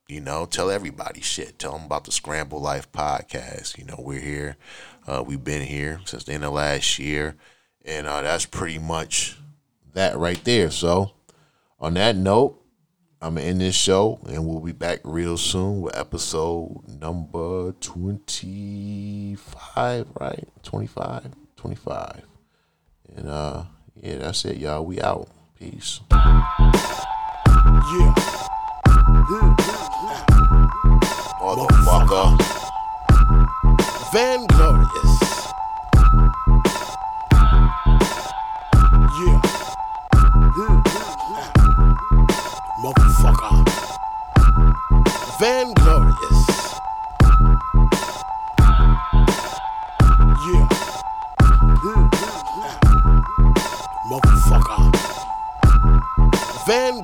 you 0.09 0.21
know, 0.21 0.47
tell 0.47 0.71
everybody 0.71 1.21
shit. 1.21 1.59
Tell 1.59 1.73
them 1.73 1.87
about 1.87 2.05
the 2.05 2.13
Scramble 2.13 2.61
Life 2.61 2.91
podcast. 2.93 3.79
You 3.79 3.85
know, 3.85 3.97
we're 3.99 4.21
here. 4.21 4.57
Uh, 5.07 5.23
we've 5.27 5.45
been 5.45 5.63
here 5.63 6.01
since 6.05 6.25
the 6.25 6.33
end 6.33 6.45
of 6.45 6.53
last 6.53 6.99
year. 6.99 7.37
And 7.85 8.07
uh, 8.07 8.23
that's 8.23 8.47
pretty 8.47 8.79
much 8.79 9.37
that 9.93 10.17
right 10.17 10.43
there. 10.45 10.71
So, 10.71 11.13
on 11.81 11.95
that 11.95 12.15
note, 12.17 12.61
I'm 13.21 13.39
end 13.39 13.61
this 13.61 13.75
show 13.75 14.21
and 14.27 14.47
we'll 14.47 14.61
be 14.61 14.71
back 14.73 15.01
real 15.03 15.37
soon 15.39 15.81
with 15.81 15.97
episode 15.97 16.83
number 17.01 17.73
25, 17.81 20.07
right? 20.21 20.49
25? 20.63 21.31
25. 21.57 22.23
And 23.17 23.29
uh, 23.29 23.65
yeah, 24.03 24.19
that's 24.19 24.45
it, 24.45 24.59
y'all. 24.59 24.85
We 24.85 25.01
out. 25.01 25.29
Peace. 25.59 26.01
Yeah. 26.11 26.55
Motherfucker. 31.41 32.37
Van 34.13 34.47
Motherfucker. 43.25 43.65
Van 45.39 45.73
Glorious. 45.73 46.47
Yeah. 50.45 50.69
Mm-hmm. 51.81 52.09
Motherfucker. 54.11 54.91
Van 56.67 57.01